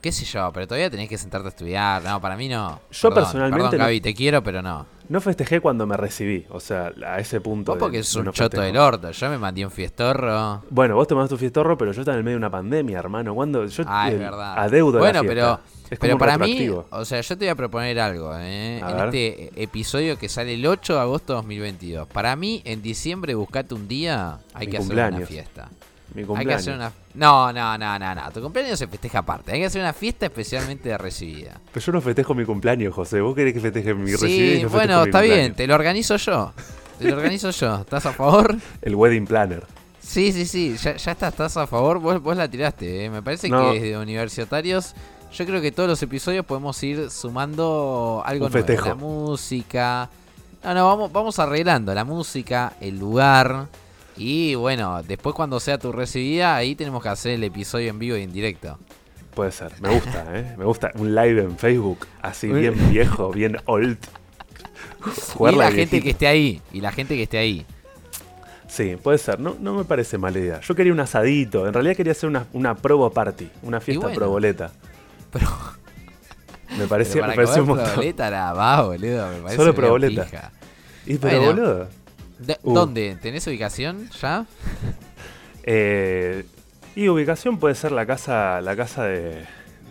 qué 0.00 0.10
sé 0.10 0.24
yo, 0.24 0.50
pero 0.54 0.66
todavía 0.66 0.88
tenés 0.88 1.10
que 1.10 1.18
sentarte 1.18 1.48
a 1.48 1.50
estudiar. 1.50 2.02
No, 2.02 2.20
para 2.22 2.36
mí 2.38 2.48
no. 2.48 2.80
Yo 2.90 3.08
Perdón, 3.10 3.24
personalmente 3.24 3.62
Perdón, 3.64 3.78
no- 3.80 3.84
Gaby, 3.84 4.00
te 4.00 4.14
quiero, 4.14 4.42
pero 4.42 4.62
no. 4.62 4.86
No 5.10 5.20
festejé 5.20 5.60
cuando 5.60 5.86
me 5.86 5.98
recibí, 5.98 6.46
o 6.48 6.58
sea, 6.58 6.90
a 7.06 7.18
ese 7.18 7.42
punto. 7.42 7.72
Vos 7.72 7.78
porque 7.78 8.00
de 8.00 8.18
un 8.18 8.24
no 8.24 8.32
choto 8.32 8.56
festejo. 8.56 8.62
del 8.62 8.76
orto. 8.78 9.10
Yo 9.10 9.28
me 9.28 9.36
mandé 9.36 9.62
un 9.66 9.70
fiestorro. 9.70 10.62
Bueno, 10.70 10.94
vos 10.94 11.06
te 11.06 11.14
mandaste 11.14 11.34
tu 11.34 11.38
fiestorro, 11.38 11.76
pero 11.76 11.92
yo 11.92 12.00
estaba 12.00 12.14
en 12.14 12.20
el 12.20 12.24
medio 12.24 12.36
de 12.36 12.38
una 12.38 12.50
pandemia, 12.50 12.98
hermano. 12.98 13.34
Cuando 13.34 13.66
yo 13.66 13.84
Ah, 13.86 14.08
es 14.08 14.14
eh, 14.14 14.16
verdad. 14.18 14.58
adeudo 14.58 14.98
bueno, 15.00 15.22
la 15.22 15.28
pero, 15.28 15.60
es 15.90 15.98
pero 15.98 16.16
para 16.18 16.38
mí, 16.38 16.68
o 16.68 17.04
sea, 17.04 17.20
yo 17.20 17.36
te 17.38 17.44
voy 17.44 17.50
a 17.50 17.54
proponer 17.54 17.98
algo. 18.00 18.32
¿eh? 18.38 18.80
A 18.82 18.90
En 18.90 18.96
ver. 18.96 19.06
este 19.14 19.62
episodio 19.62 20.18
que 20.18 20.28
sale 20.28 20.54
el 20.54 20.66
8 20.66 20.94
de 20.94 21.00
agosto 21.00 21.32
de 21.32 21.36
2022. 21.38 22.08
Para 22.08 22.34
mí, 22.36 22.62
en 22.64 22.80
diciembre, 22.82 23.34
buscate 23.34 23.74
un 23.74 23.86
día, 23.86 24.38
hay 24.54 24.66
Mi 24.66 24.72
que 24.72 24.78
hacer 24.78 24.92
una 24.92 25.02
cumpleaños. 25.04 25.28
fiesta. 25.28 25.68
Mi 26.14 26.20
Hay 26.20 26.24
que 26.24 26.26
cumpleaños. 26.28 26.60
hacer 26.62 26.74
una. 26.74 26.92
No, 27.14 27.52
no, 27.52 27.76
no, 27.78 27.98
no, 27.98 28.14
no. 28.14 28.30
Tu 28.32 28.40
cumpleaños 28.40 28.78
se 28.78 28.86
festeja 28.86 29.18
aparte. 29.20 29.52
Hay 29.52 29.60
que 29.60 29.66
hacer 29.66 29.80
una 29.80 29.92
fiesta 29.92 30.26
especialmente 30.26 30.88
de 30.88 30.98
recibida. 30.98 31.60
Pero 31.72 31.84
yo 31.86 31.92
no 31.92 32.00
festejo 32.00 32.34
mi 32.34 32.44
cumpleaños, 32.44 32.94
José. 32.94 33.20
Vos 33.20 33.34
querés 33.34 33.52
que 33.52 33.60
festeje 33.60 33.94
mi 33.94 34.12
recibida 34.12 34.28
Sí, 34.28 34.44
yo 34.62 34.68
festejo 34.70 34.74
bueno, 34.74 35.04
está 35.04 35.20
bien. 35.20 35.32
cumpleaños. 35.32 35.56
Te 35.56 35.66
lo 35.66 35.74
organizo 35.74 36.16
yo. 36.16 36.52
Te 36.98 37.08
lo 37.10 37.16
organizo 37.16 37.50
yo. 37.50 37.80
¿Estás 37.80 38.06
a 38.06 38.12
favor? 38.12 38.56
El 38.82 38.94
wedding 38.94 39.26
planner. 39.26 39.64
Sí, 40.00 40.32
sí, 40.32 40.44
sí. 40.46 40.76
Ya, 40.76 40.96
ya 40.96 41.12
estás, 41.12 41.32
estás 41.32 41.56
a 41.56 41.66
favor. 41.66 41.98
Vos, 41.98 42.22
vos 42.22 42.36
la 42.36 42.46
tiraste. 42.48 43.04
¿eh? 43.06 43.10
Me 43.10 43.22
parece 43.22 43.48
No. 43.48 43.72
que 43.72 43.80
desde 43.80 43.98
universitarios. 43.98 44.94
Yo 45.34 45.44
creo 45.46 45.60
que 45.60 45.72
todos 45.72 45.88
los 45.88 46.00
episodios 46.00 46.46
podemos 46.46 46.80
ir 46.84 47.10
sumando 47.10 48.22
algo 48.24 48.48
nuevo. 48.48 48.84
La 48.84 48.94
música. 48.94 50.08
No, 50.62 50.74
no, 50.74 50.86
vamos, 50.86 51.12
vamos 51.12 51.38
arreglando 51.40 51.92
la 51.92 52.04
música, 52.04 52.74
el 52.80 53.00
lugar. 53.00 53.66
Y 54.16 54.54
bueno, 54.54 55.02
después 55.02 55.34
cuando 55.34 55.58
sea 55.58 55.76
tu 55.76 55.90
recibida, 55.90 56.54
ahí 56.54 56.76
tenemos 56.76 57.02
que 57.02 57.08
hacer 57.08 57.32
el 57.32 57.42
episodio 57.42 57.90
en 57.90 57.98
vivo 57.98 58.16
y 58.16 58.22
en 58.22 58.32
directo. 58.32 58.78
Puede 59.34 59.50
ser. 59.50 59.72
Me 59.80 59.92
gusta, 59.92 60.24
¿eh? 60.38 60.54
Me 60.56 60.64
gusta. 60.64 60.92
Un 60.94 61.16
live 61.16 61.42
en 61.42 61.58
Facebook, 61.58 62.06
así 62.22 62.46
bien 62.46 62.90
viejo, 62.90 63.32
bien 63.32 63.56
old. 63.64 63.98
y 65.52 65.56
la 65.56 65.72
gente 65.72 66.00
que 66.00 66.10
esté 66.10 66.28
ahí. 66.28 66.62
Y 66.72 66.80
la 66.80 66.92
gente 66.92 67.16
que 67.16 67.24
esté 67.24 67.38
ahí. 67.38 67.66
Sí, 68.68 68.96
puede 69.02 69.18
ser. 69.18 69.40
No, 69.40 69.56
no 69.58 69.74
me 69.74 69.84
parece 69.84 70.16
mala 70.16 70.38
idea. 70.38 70.60
Yo 70.60 70.76
quería 70.76 70.92
un 70.92 71.00
asadito. 71.00 71.66
En 71.66 71.74
realidad 71.74 71.96
quería 71.96 72.12
hacer 72.12 72.28
una, 72.28 72.46
una 72.52 72.76
probo 72.76 73.10
party. 73.10 73.48
Una 73.64 73.80
fiesta 73.80 74.06
bueno. 74.06 74.16
proboleta. 74.16 74.70
Me 76.78 76.86
parecía, 76.88 77.26
me 77.26 77.34
parecía 77.34 77.62
un 77.62 77.68
montón. 77.68 77.86
proboleta 77.86 78.30
la 78.30 78.52
va, 78.52 78.82
boludo. 78.82 79.28
Me 79.30 79.36
parece 79.38 79.56
Solo 79.56 79.74
proboleta. 79.74 80.24
pija. 80.24 80.50
Y 81.06 81.18
pero 81.18 81.40
Bueno. 81.42 81.62
boludo. 81.62 81.88
Uh. 82.64 82.74
¿Dónde? 82.74 83.16
¿Tenés 83.22 83.46
ubicación 83.46 84.10
ya? 84.20 84.46
Eh, 85.66 86.44
y 86.94 87.08
ubicación 87.08 87.58
puede 87.58 87.74
ser 87.74 87.90
la 87.92 88.04
casa, 88.04 88.60
la 88.60 88.76
casa 88.76 89.04
de, 89.04 89.46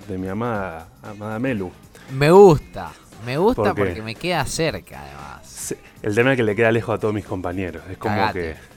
de 0.08 0.18
mi 0.20 0.28
amada, 0.28 0.88
amada 1.02 1.40
Melu. 1.40 1.72
Me 2.12 2.30
gusta. 2.30 2.92
Me 3.26 3.38
gusta 3.38 3.74
porque 3.74 4.04
me 4.04 4.14
queda 4.14 4.46
cerca, 4.46 5.02
además. 5.02 5.74
El 6.04 6.14
tema 6.14 6.34
es 6.34 6.38
que 6.38 6.44
le 6.44 6.56
queda 6.56 6.72
lejos 6.72 6.94
a 6.94 7.00
todos 7.00 7.12
mis 7.14 7.26
compañeros. 7.26 7.82
Es 7.90 7.98
como 7.98 8.16
Cagate. 8.16 8.40
que. 8.40 8.73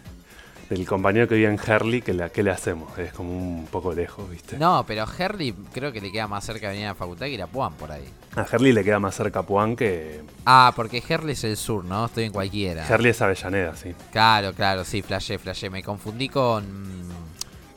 Del 0.69 0.85
compañero 0.85 1.29
que 1.29 1.37
vive 1.37 1.49
en 1.49 1.61
Herley, 1.65 2.03
que 2.03 2.13
la, 2.13 2.29
¿qué 2.31 2.43
le 2.43 2.51
hacemos? 2.51 2.99
Es 2.99 3.13
como 3.13 3.31
un 3.31 3.67
poco 3.67 3.95
lejos, 3.95 4.29
¿viste? 4.29 4.59
No, 4.59 4.85
pero 4.87 5.05
Herley 5.07 5.55
creo 5.73 5.93
que 5.93 6.01
le 6.01 6.11
queda 6.11 6.27
más 6.27 6.45
cerca 6.45 6.67
de 6.67 6.73
venir 6.73 6.87
a 6.87 6.91
la 6.91 6.95
facultad 6.97 7.27
que 7.27 7.33
Irapuán 7.33 7.75
por 7.75 7.93
ahí. 7.93 8.05
A 8.35 8.45
Herley 8.51 8.73
le 8.73 8.83
queda 8.83 8.99
más 8.99 9.15
cerca 9.15 9.43
Puan 9.43 9.77
que. 9.77 10.23
Ah, 10.45 10.73
porque 10.75 11.03
Herley 11.09 11.35
es 11.35 11.45
el 11.45 11.57
sur, 11.57 11.85
¿no? 11.85 12.07
Estoy 12.07 12.25
en 12.25 12.33
cualquiera. 12.33 12.87
Herley 12.87 13.13
es 13.13 13.23
Avellaneda, 13.23 13.77
sí. 13.77 13.95
Claro, 14.11 14.53
claro, 14.55 14.85
sí, 14.85 15.03
flashé, 15.03 15.39
flashé. 15.39 15.71
Me 15.71 15.85
confundí 15.85 16.29
con, 16.29 16.65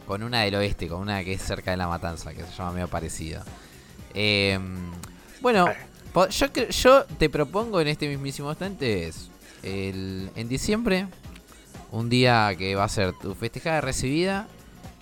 con 0.08 0.24
una 0.24 0.41
del 0.41 0.55
oeste, 0.55 0.88
con 0.88 1.01
una 1.01 1.24
que 1.24 1.34
es 1.34 1.41
cerca 1.43 1.72
de 1.72 1.77
La 1.77 1.88
Matanza, 1.88 2.34
que 2.34 2.43
se 2.43 2.51
llama 2.58 2.72
medio 2.72 2.88
parecido. 2.88 3.43
Eh, 4.15 4.60
bueno, 5.41 5.67
yo, 6.31 6.48
yo 6.69 7.05
te 7.05 7.29
propongo 7.29 7.79
en 7.81 7.88
este 7.88 8.08
mismísimo 8.08 8.50
instante 8.50 9.08
es 9.08 9.29
el, 9.63 10.29
en 10.36 10.50
diciembre, 10.50 11.08
un 11.91 12.10
día 12.10 12.53
que 12.58 12.75
va 12.75 12.84
a 12.86 12.89
ser 12.89 13.13
tu 13.13 13.34
festejada 13.36 13.75
de 13.77 13.81
recibida 13.81 14.48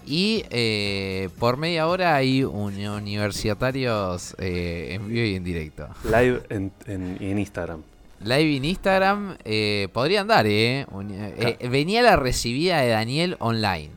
y 0.05 0.43
eh, 0.49 1.29
por 1.37 1.57
media 1.57 1.87
hora 1.87 2.15
hay 2.15 2.43
uni- 2.43 2.87
universitarios 2.87 4.35
eh, 4.39 4.89
en 4.93 5.07
vivo 5.07 5.25
y 5.25 5.35
en 5.35 5.43
directo. 5.43 5.87
Live 6.05 6.41
en, 6.49 6.71
en, 6.85 7.17
en 7.19 7.39
Instagram. 7.39 7.81
Live 8.23 8.55
en 8.57 8.65
Instagram 8.65 9.35
eh, 9.45 9.89
podría 9.93 10.21
andar, 10.21 10.45
¿eh? 10.47 10.85
Un- 10.91 11.11
eh, 11.11 11.57
Venía 11.69 12.01
la 12.01 12.15
recibida 12.15 12.81
de 12.81 12.89
Daniel 12.89 13.35
online. 13.39 13.89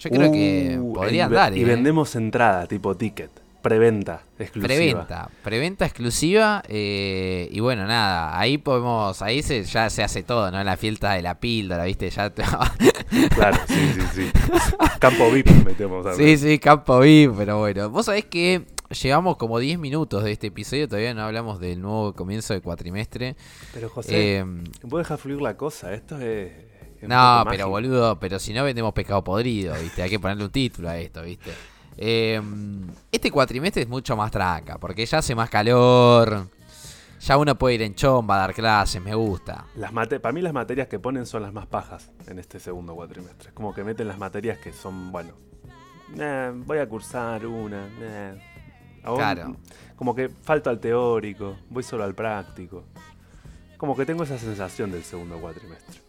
Yo 0.00 0.10
creo 0.10 0.32
que 0.32 0.78
Uh, 0.80 0.94
podría 0.94 1.16
y 1.16 1.20
andar, 1.20 1.56
Y 1.56 1.64
vendemos 1.64 2.14
entrada, 2.16 2.66
tipo 2.66 2.96
ticket. 2.96 3.30
Preventa, 3.62 4.22
exclusiva. 4.38 4.68
Preventa, 4.68 5.30
preventa 5.42 5.84
exclusiva 5.84 6.62
eh, 6.68 7.48
y 7.50 7.58
bueno, 7.60 7.86
nada, 7.86 8.38
ahí 8.38 8.56
podemos, 8.56 9.20
ahí 9.20 9.42
se, 9.42 9.64
ya 9.64 9.90
se 9.90 10.02
hace 10.04 10.22
todo, 10.22 10.50
¿no? 10.52 10.62
La 10.62 10.76
fiesta 10.76 11.14
de 11.14 11.22
la 11.22 11.40
píldora, 11.40 11.84
¿viste? 11.84 12.08
Ya 12.08 12.30
te- 12.30 12.44
Claro, 13.34 13.58
sí, 13.66 13.90
sí, 13.94 14.00
sí. 14.14 14.30
Campo 15.00 15.30
VIP 15.30 15.48
metemos 15.64 16.06
a 16.06 16.14
sí, 16.14 16.36
sí, 16.36 16.58
campo 16.58 17.00
VIP, 17.00 17.34
pero 17.36 17.58
bueno. 17.58 17.90
Vos 17.90 18.06
sabés 18.06 18.26
que 18.26 18.64
llevamos 19.02 19.36
como 19.36 19.58
10 19.58 19.78
minutos 19.78 20.22
de 20.24 20.32
este 20.32 20.46
episodio, 20.48 20.86
todavía 20.88 21.12
no 21.14 21.22
hablamos 21.22 21.58
del 21.58 21.80
nuevo 21.82 22.12
comienzo 22.14 22.54
de 22.54 22.60
cuatrimestre. 22.60 23.34
Pero 23.74 23.88
José, 23.88 24.38
Eh, 24.38 24.44
¿puedo 24.82 24.98
dejar 24.98 25.18
fluir 25.18 25.40
la 25.42 25.56
cosa? 25.56 25.92
Esto 25.94 26.16
es. 26.20 26.52
es 27.02 27.08
No, 27.08 27.40
pero 27.44 27.44
mágico. 27.44 27.68
boludo, 27.70 28.20
pero 28.20 28.38
si 28.38 28.52
no 28.52 28.62
vendemos 28.62 28.92
pescado 28.92 29.24
podrido, 29.24 29.74
¿viste? 29.82 30.02
Hay 30.02 30.10
que 30.10 30.20
ponerle 30.20 30.44
un 30.44 30.50
título 30.50 30.88
a 30.90 30.96
esto, 30.98 31.22
¿viste? 31.22 31.50
Eh, 32.00 32.40
este 33.10 33.30
cuatrimestre 33.30 33.82
es 33.82 33.88
mucho 33.88 34.16
más 34.16 34.30
tranca, 34.30 34.78
porque 34.78 35.04
ya 35.04 35.18
hace 35.18 35.34
más 35.34 35.50
calor, 35.50 36.46
ya 37.20 37.36
uno 37.36 37.58
puede 37.58 37.74
ir 37.74 37.82
en 37.82 37.94
chomba 37.96 38.36
a 38.36 38.38
dar 38.38 38.54
clases, 38.54 39.02
me 39.02 39.14
gusta. 39.14 39.66
Las 39.74 39.92
mate 39.92 40.20
para 40.20 40.32
mí 40.32 40.40
las 40.40 40.52
materias 40.52 40.86
que 40.86 41.00
ponen 41.00 41.26
son 41.26 41.42
las 41.42 41.52
más 41.52 41.66
pajas 41.66 42.12
en 42.28 42.38
este 42.38 42.60
segundo 42.60 42.94
cuatrimestre. 42.94 43.48
Es 43.48 43.54
como 43.54 43.74
que 43.74 43.82
meten 43.82 44.06
las 44.06 44.18
materias 44.18 44.58
que 44.58 44.72
son, 44.72 45.10
bueno, 45.10 45.32
voy 46.64 46.78
a 46.78 46.88
cursar 46.88 47.44
una, 47.44 47.88
vos, 49.04 49.18
Claro. 49.18 49.56
Como 49.96 50.14
que 50.14 50.28
falto 50.28 50.70
al 50.70 50.78
teórico, 50.78 51.56
voy 51.68 51.82
solo 51.82 52.04
al 52.04 52.14
práctico. 52.14 52.84
Como 53.76 53.96
que 53.96 54.06
tengo 54.06 54.22
esa 54.22 54.38
sensación 54.38 54.92
del 54.92 55.02
segundo 55.02 55.40
cuatrimestre. 55.40 56.07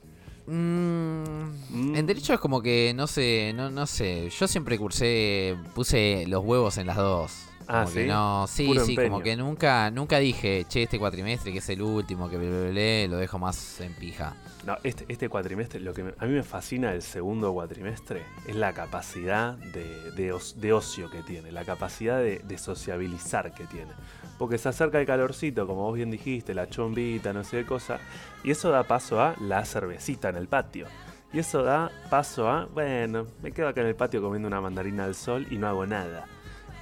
Mm. 0.49 1.95
En 1.95 2.05
derecho 2.07 2.33
es 2.33 2.39
como 2.39 2.61
que, 2.61 2.93
no 2.95 3.05
sé, 3.07 3.53
no, 3.55 3.69
no 3.69 3.85
sé. 3.85 4.29
Yo 4.29 4.47
siempre 4.47 4.77
cursé, 4.77 5.55
puse 5.75 6.25
los 6.27 6.43
huevos 6.43 6.77
en 6.77 6.87
las 6.87 6.97
dos. 6.97 7.48
Ah, 7.71 7.83
Como 7.83 7.93
que 7.93 8.01
¿sí? 8.01 8.07
no, 8.07 8.47
sí, 8.47 8.65
Puro 8.65 8.83
sí, 8.83 8.91
empeño. 8.93 9.09
como 9.11 9.23
que 9.23 9.35
nunca, 9.35 9.91
nunca 9.91 10.17
dije, 10.17 10.65
che, 10.67 10.81
este 10.83 10.97
cuatrimestre 10.97 11.51
que 11.51 11.59
es 11.59 11.69
el 11.69 11.83
último, 11.83 12.27
que 12.27 12.37
bla, 12.37 13.07
lo 13.15 13.17
dejo 13.21 13.37
más 13.37 13.79
en 13.79 13.93
pija. 13.93 14.33
No, 14.65 14.75
este, 14.83 15.05
este 15.07 15.29
cuatrimestre, 15.29 15.79
lo 15.79 15.93
que 15.93 16.03
me- 16.03 16.13
a 16.17 16.25
mí 16.25 16.33
me 16.33 16.41
fascina 16.41 16.89
del 16.89 17.03
segundo 17.03 17.53
cuatrimestre 17.53 18.23
es 18.47 18.55
la 18.55 18.73
capacidad 18.73 19.53
de, 19.53 20.11
de 20.13 20.31
os- 20.33 20.59
de 20.59 20.73
ocio 20.73 21.11
que 21.11 21.21
tiene, 21.21 21.51
la 21.51 21.63
capacidad 21.63 22.17
de, 22.17 22.39
de 22.39 22.57
sociabilizar 22.57 23.53
que 23.53 23.65
tiene. 23.67 23.91
Porque 24.39 24.57
se 24.57 24.67
acerca 24.69 24.99
el 24.99 25.05
calorcito, 25.05 25.67
como 25.67 25.83
vos 25.83 25.95
bien 25.95 26.09
dijiste, 26.09 26.55
la 26.55 26.67
chombita, 26.69 27.33
no 27.33 27.43
sé 27.43 27.57
qué 27.57 27.65
cosa, 27.67 27.99
y 28.43 28.49
eso 28.49 28.71
da 28.71 28.81
paso 28.83 29.21
a 29.21 29.35
la 29.41 29.63
cervecita 29.63 30.29
en 30.29 30.37
el 30.37 30.47
patio. 30.47 30.87
Y 31.31 31.37
eso 31.37 31.61
da 31.61 31.91
paso 32.09 32.49
a, 32.49 32.65
bueno, 32.65 33.27
me 33.43 33.51
quedo 33.51 33.67
acá 33.67 33.81
en 33.81 33.87
el 33.87 33.95
patio 33.95 34.23
comiendo 34.23 34.47
una 34.47 34.59
mandarina 34.59 35.03
al 35.05 35.13
sol 35.13 35.45
y 35.51 35.57
no 35.59 35.67
hago 35.67 35.85
nada. 35.85 36.25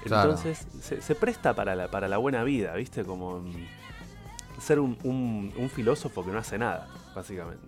Claro. 0.08 0.30
Entonces 0.32 0.66
se, 0.82 1.02
se 1.02 1.16
presta 1.16 1.54
para 1.54 1.76
la, 1.76 1.90
para 1.90 2.08
la 2.08 2.18
buena 2.18 2.44
vida, 2.44 2.74
¿viste? 2.76 3.04
Como 3.04 3.40
mm, 3.40 3.54
ser 4.62 4.80
un, 4.80 4.98
un- 5.04 5.54
un 5.58 5.70
filósofo 5.70 6.24
que 6.26 6.32
no 6.32 6.40
hace 6.40 6.58
nada, 6.58 6.88
básicamente. 7.16 7.66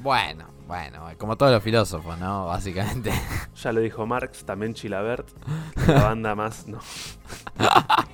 Bueno, 0.00 0.44
bueno, 0.68 1.02
como 1.18 1.36
todos 1.36 1.50
los 1.50 1.62
filósofos, 1.62 2.16
¿no? 2.18 2.46
Básicamente. 2.46 3.10
Ya 3.62 3.72
lo 3.72 3.80
dijo 3.80 4.06
Marx, 4.06 4.44
también 4.44 4.72
Chilabert, 4.74 5.28
la 5.88 6.02
banda 6.04 6.34
más. 6.34 6.66
No. 6.68 6.78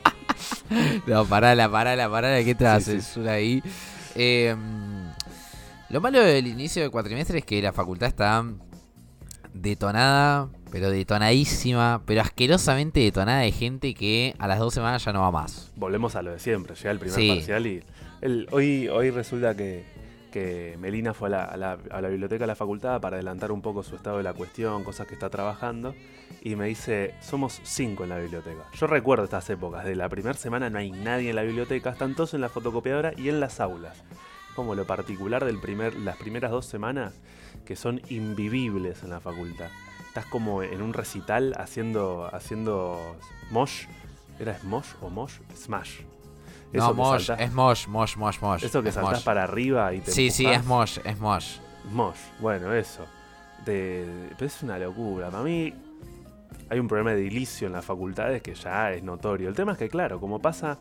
No, 1.06 1.24
parala, 1.26 1.70
parala, 1.70 2.08
parala, 2.10 2.42
¿qué 2.44 2.54
te 2.54 2.64
Sí, 2.64 2.70
haces 2.70 2.84
sí. 2.84 2.92
censura 3.12 3.32
ahí? 3.32 3.62
Eh, 4.14 4.56
lo 5.90 6.00
malo 6.00 6.20
del 6.20 6.46
inicio 6.46 6.82
del 6.82 6.90
cuatrimestre 6.90 7.38
es 7.38 7.44
que 7.44 7.60
la 7.62 7.72
facultad 7.72 8.08
está 8.08 8.44
detonada, 9.52 10.48
pero 10.74 10.90
detonadísima, 10.90 12.02
pero 12.04 12.20
asquerosamente 12.20 12.98
detonada 12.98 13.42
de 13.42 13.52
gente 13.52 13.94
que 13.94 14.34
a 14.40 14.48
las 14.48 14.58
dos 14.58 14.74
semanas 14.74 15.04
ya 15.04 15.12
no 15.12 15.20
va 15.20 15.30
más. 15.30 15.70
Volvemos 15.76 16.16
a 16.16 16.22
lo 16.22 16.32
de 16.32 16.40
siempre, 16.40 16.74
llega 16.74 16.90
el 16.90 16.98
primer 16.98 17.14
Sí. 17.18 17.28
parcial 17.28 17.66
y. 17.68 17.82
el- 18.20 18.48
hoy, 18.50 18.88
hoy 18.88 19.10
resulta 19.10 19.54
que, 19.54 19.84
que 20.32 20.76
Melina 20.80 21.14
fue 21.14 21.28
a 21.28 21.30
la, 21.30 21.44
a 21.44 21.56
la- 21.56 21.78
a 21.92 22.00
la 22.00 22.08
biblioteca 22.08 22.42
de 22.42 22.48
la 22.48 22.56
facultad 22.56 23.00
para 23.00 23.16
adelantar 23.18 23.52
un 23.52 23.62
poco 23.62 23.84
su 23.84 23.94
estado 23.94 24.16
de 24.16 24.24
la 24.24 24.32
cuestión, 24.32 24.82
cosas 24.82 25.06
que 25.06 25.14
está 25.14 25.30
trabajando. 25.30 25.94
Y 26.42 26.56
me 26.56 26.66
dice, 26.66 27.14
somos 27.22 27.60
cinco 27.62 28.02
en 28.02 28.08
la 28.10 28.18
biblioteca. 28.18 28.64
Yo 28.76 28.86
recuerdo 28.88 29.22
estas 29.24 29.48
épocas, 29.50 29.84
de 29.84 29.94
la 29.94 30.08
primera 30.08 30.34
semana 30.34 30.70
no 30.70 30.78
hay 30.78 30.90
nadie 30.90 31.30
en 31.30 31.36
la 31.36 31.42
biblioteca, 31.42 31.90
están 31.90 32.16
todos 32.16 32.34
en 32.34 32.40
la 32.40 32.48
fotocopiadora 32.48 33.12
y 33.16 33.28
en 33.28 33.38
las 33.38 33.60
aulas. 33.60 34.02
Como 34.56 34.74
lo 34.74 34.84
particular 34.86 35.44
de 35.44 35.54
primer, 35.54 35.94
las 35.96 36.16
primeras 36.16 36.50
dos 36.50 36.66
semanas, 36.66 37.14
que 37.64 37.76
son 37.76 38.00
invivibles 38.08 39.02
en 39.04 39.10
la 39.10 39.20
facultad. 39.20 39.68
Estás 40.14 40.26
como 40.26 40.62
en 40.62 40.80
un 40.80 40.92
recital 40.92 41.54
haciendo, 41.58 42.30
haciendo 42.32 43.16
mosh. 43.50 43.86
¿Era 44.38 44.56
Smosh 44.60 44.86
o 45.02 45.10
mosh? 45.10 45.32
Smash. 45.56 46.02
No, 46.72 46.94
Mosh, 46.94 47.26
saltás- 47.30 47.40
es 47.40 47.52
Mosh, 47.52 47.88
Mosh, 47.88 48.16
Mosh, 48.16 48.38
Mosh. 48.40 48.62
eso 48.62 48.80
que 48.80 48.90
es 48.90 48.94
saltás 48.94 49.14
Mosh. 49.14 49.24
para 49.24 49.42
arriba 49.42 49.92
y 49.92 49.98
te 50.02 50.12
Sí, 50.12 50.30
sí, 50.30 50.46
es 50.46 50.64
Mosh, 50.64 50.98
es 51.04 51.18
Mosh. 51.18 51.56
Mosh, 51.90 52.16
bueno, 52.38 52.72
eso. 52.72 53.04
De, 53.66 54.06
pero 54.38 54.46
es 54.46 54.62
una 54.62 54.78
locura. 54.78 55.30
Para 55.30 55.42
mí 55.42 55.74
hay 56.70 56.78
un 56.78 56.86
problema 56.86 57.10
de 57.10 57.16
edilicio 57.20 57.66
en 57.66 57.72
las 57.72 57.84
facultades 57.84 58.40
que 58.40 58.54
ya 58.54 58.92
es 58.92 59.02
notorio. 59.02 59.48
El 59.48 59.56
tema 59.56 59.72
es 59.72 59.78
que, 59.78 59.88
claro, 59.88 60.20
como 60.20 60.40
pasa, 60.40 60.78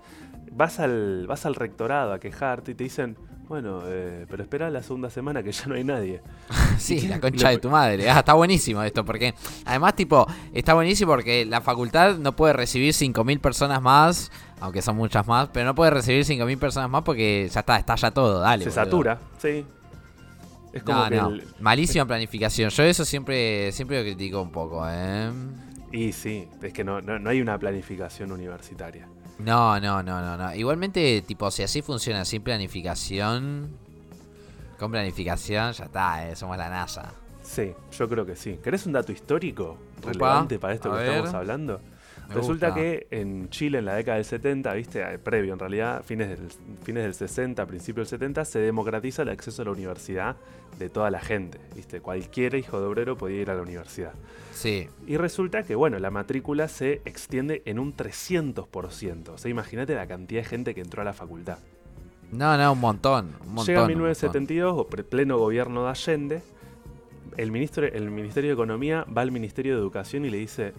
vas 0.52 0.80
al, 0.80 1.26
vas 1.26 1.48
al 1.48 1.56
rectorado 1.56 2.14
a 2.14 2.20
quejarte 2.20 2.74
y 2.74 2.76
te 2.76 2.84
dicen, 2.84 3.18
bueno, 3.48 3.82
eh, 3.88 4.28
pero 4.30 4.44
espera 4.44 4.70
la 4.70 4.84
segunda 4.84 5.10
semana 5.10 5.42
que 5.42 5.52
ya 5.52 5.66
no 5.66 5.74
hay 5.74 5.84
nadie. 5.84 6.22
Sí, 6.80 7.08
la 7.08 7.20
concha 7.20 7.50
de 7.50 7.58
tu 7.60 7.70
madre. 7.70 8.10
Ah, 8.10 8.20
está 8.20 8.34
buenísimo 8.34 8.82
esto, 8.84 9.04
porque 9.06 9.34
además, 9.66 9.96
tipo, 9.96 10.26
está 10.54 10.74
buenísimo 10.74 11.12
porque 11.12 11.46
la 11.46 11.62
facultad 11.62 12.18
no 12.18 12.36
puede 12.36 12.54
recibir 12.54 12.94
5.000 12.94 13.40
personas 13.40 13.82
más, 13.82 14.32
aunque 14.60 14.82
son 14.82 14.96
muchas 14.96 15.26
más, 15.28 15.50
pero 15.54 15.66
no 15.66 15.76
puede 15.76 15.92
recibir 15.92 16.26
5.000 16.26 16.58
personas 16.60 16.90
más 16.90 17.04
porque 17.04 17.50
ya 17.52 17.60
está, 17.62 17.78
está 17.78 17.96
ya 17.96 18.12
todo, 18.12 18.40
dale. 18.40 18.64
Se 18.66 18.70
boludo. 18.70 18.84
satura, 18.86 19.20
sí. 19.38 19.66
Es 20.74 20.82
como 20.84 21.04
No, 21.04 21.10
que 21.10 21.16
no, 21.16 21.30
el- 21.30 21.48
malísima 21.60 22.06
planificación. 22.06 22.70
Yo 22.72 22.84
eso 22.84 23.06
siempre, 23.06 23.72
siempre 23.72 24.00
lo 24.00 24.04
critico 24.04 24.42
un 24.42 24.52
poco, 24.52 24.84
¿eh? 24.90 25.30
Y 25.92 26.12
sí, 26.12 26.48
es 26.64 26.74
que 26.74 26.84
no, 26.84 27.00
no, 27.02 27.20
no 27.20 27.30
hay 27.30 27.40
una 27.42 27.60
planificación 27.60 28.32
universitaria. 28.32 29.08
No, 29.38 29.80
no, 29.80 30.02
no, 30.02 30.20
no, 30.22 30.36
no. 30.38 30.56
Igualmente, 30.56 31.22
tipo, 31.22 31.52
si 31.52 31.62
así 31.62 31.84
funciona 31.84 32.26
sin 32.26 32.42
planificación, 32.42 33.70
con 34.84 34.92
planificación, 34.92 35.72
ya 35.72 35.86
está, 35.86 36.30
¿eh? 36.30 36.36
somos 36.36 36.58
la 36.58 36.70
NASA. 36.70 37.14
Sí, 37.42 37.74
yo 37.98 38.10
creo 38.10 38.26
que 38.26 38.36
sí. 38.36 38.60
¿Querés 38.62 38.86
un 38.86 38.92
dato 38.94 39.12
histórico 39.14 39.78
Upa, 40.00 40.08
relevante 40.12 40.60
para 40.60 40.74
esto 40.74 40.92
que 40.92 40.98
ver. 40.98 41.10
estamos 41.10 41.34
hablando? 41.34 41.80
Me 42.28 42.36
Resulta 42.36 42.68
gusta. 42.68 42.82
que 42.82 43.08
en 43.12 43.50
Chile, 43.50 43.80
en 43.80 43.86
la 43.86 43.96
década 43.96 44.16
del 44.18 44.26
70, 44.26 44.74
¿viste? 44.74 45.02
Eh, 45.02 45.20
previo 45.20 45.54
en 45.54 45.60
realidad, 45.60 46.04
fines 46.04 46.30
del, 46.30 46.50
fines 46.84 47.04
del 47.04 47.14
60, 47.14 47.66
principios 47.66 48.10
del 48.10 48.20
70, 48.20 48.46
se 48.46 48.60
democratiza 48.60 49.22
el 49.24 49.30
acceso 49.30 49.62
a 49.62 49.66
la 49.66 49.72
universidad 49.72 50.36
de 50.80 50.90
toda 50.90 51.12
la 51.12 51.20
gente, 51.20 51.60
¿viste? 51.76 52.00
Cualquier 52.02 52.56
hijo 52.56 52.80
de 52.80 52.88
obrero 52.88 53.18
podía 53.18 53.42
ir 53.42 53.50
a 53.52 53.56
la 53.56 53.62
universidad. 53.62 54.14
Sí, 54.54 54.88
Y 55.08 55.18
resulta 55.18 55.64
que, 55.64 55.76
bueno, 55.76 56.00
la 56.00 56.12
matrícula 56.12 56.68
se 56.68 57.02
extiende 57.06 57.62
en 57.66 57.78
un 57.80 57.94
300%. 57.96 59.30
O 59.30 59.38
sea, 59.38 59.52
imagínate 59.52 59.96
la 59.96 60.08
cantidad 60.08 60.42
de 60.42 60.48
gente 60.48 60.74
que 60.76 60.82
entró 60.82 61.02
a 61.02 61.06
la 61.06 61.14
facultad. 61.14 61.60
No, 62.34 62.58
no, 62.58 62.74
un 62.74 62.80
montón. 62.80 63.36
Un 63.46 63.54
montón 63.54 63.66
Llega 63.66 63.80
un 63.82 63.88
montón. 63.88 63.98
1972, 64.02 64.74
o 64.78 64.88
pre- 64.88 65.04
pleno 65.04 65.38
gobierno 65.38 65.84
de 65.84 65.90
Allende. 65.90 66.42
El, 67.38 67.52
ministro, 67.52 67.86
el 67.86 68.12
Ministerio 68.12 68.50
de 68.52 68.54
Economía 68.54 69.06
va 69.16 69.22
al 69.24 69.32
Ministerio 69.32 69.74
de 69.76 69.80
Educación 69.82 70.26
y 70.26 70.30
le 70.30 70.38
dice: 70.38 70.74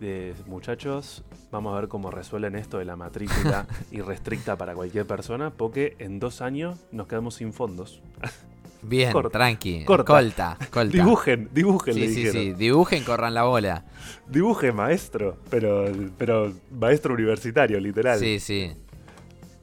eh, 0.00 0.34
Muchachos, 0.46 1.22
vamos 1.50 1.76
a 1.76 1.80
ver 1.80 1.88
cómo 1.88 2.10
resuelven 2.10 2.56
esto 2.56 2.78
de 2.78 2.84
la 2.86 2.96
matrícula 2.96 3.66
irrestricta 3.90 4.56
para 4.56 4.74
cualquier 4.74 5.06
persona, 5.06 5.50
porque 5.50 5.96
en 5.98 6.18
dos 6.18 6.40
años 6.40 6.78
nos 6.92 7.06
quedamos 7.08 7.34
sin 7.34 7.52
fondos. 7.52 8.00
Bien, 8.84 9.12
Corta, 9.12 9.38
tranqui. 9.38 9.84
corta. 9.84 10.04
Colta, 10.12 10.58
colta. 10.72 10.96
Dibujen, 10.98 11.48
dibujen, 11.52 11.94
le 11.94 12.08
Sí, 12.08 12.14
sí, 12.14 12.20
dijeron. 12.24 12.42
sí. 12.42 12.52
Dibujen, 12.54 13.04
corran 13.04 13.32
la 13.32 13.44
bola. 13.44 13.84
Dibuje, 14.28 14.72
maestro, 14.72 15.36
pero, 15.50 15.84
pero 16.18 16.52
maestro 16.72 17.14
universitario, 17.14 17.78
literal. 17.78 18.18
Sí, 18.18 18.40
sí. 18.40 18.72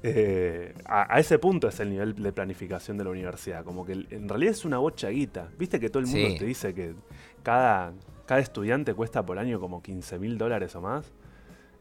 Eh, 0.01 0.73
a, 0.85 1.13
a 1.13 1.19
ese 1.19 1.39
punto 1.39 1.67
es 1.67 1.79
el 1.79 1.89
nivel 1.89 2.15
de 2.15 2.31
planificación 2.31 2.97
de 2.97 3.03
la 3.03 3.09
universidad. 3.09 3.63
Como 3.63 3.85
que 3.85 3.93
en 4.09 4.29
realidad 4.29 4.51
es 4.51 4.63
una 4.65 4.77
bocha 4.77 5.09
guita. 5.09 5.49
Viste 5.57 5.79
que 5.79 5.89
todo 5.89 5.99
el 6.01 6.05
mundo 6.07 6.27
Sí. 6.29 6.37
te 6.39 6.45
dice 6.45 6.73
que 6.73 6.95
cada, 7.43 7.93
cada 8.25 8.39
estudiante 8.39 8.93
cuesta 8.93 9.25
por 9.25 9.37
año 9.39 9.59
como 9.59 9.81
15 9.81 10.17
mil 10.19 10.37
dólares 10.37 10.75
o 10.75 10.81
más. 10.81 11.11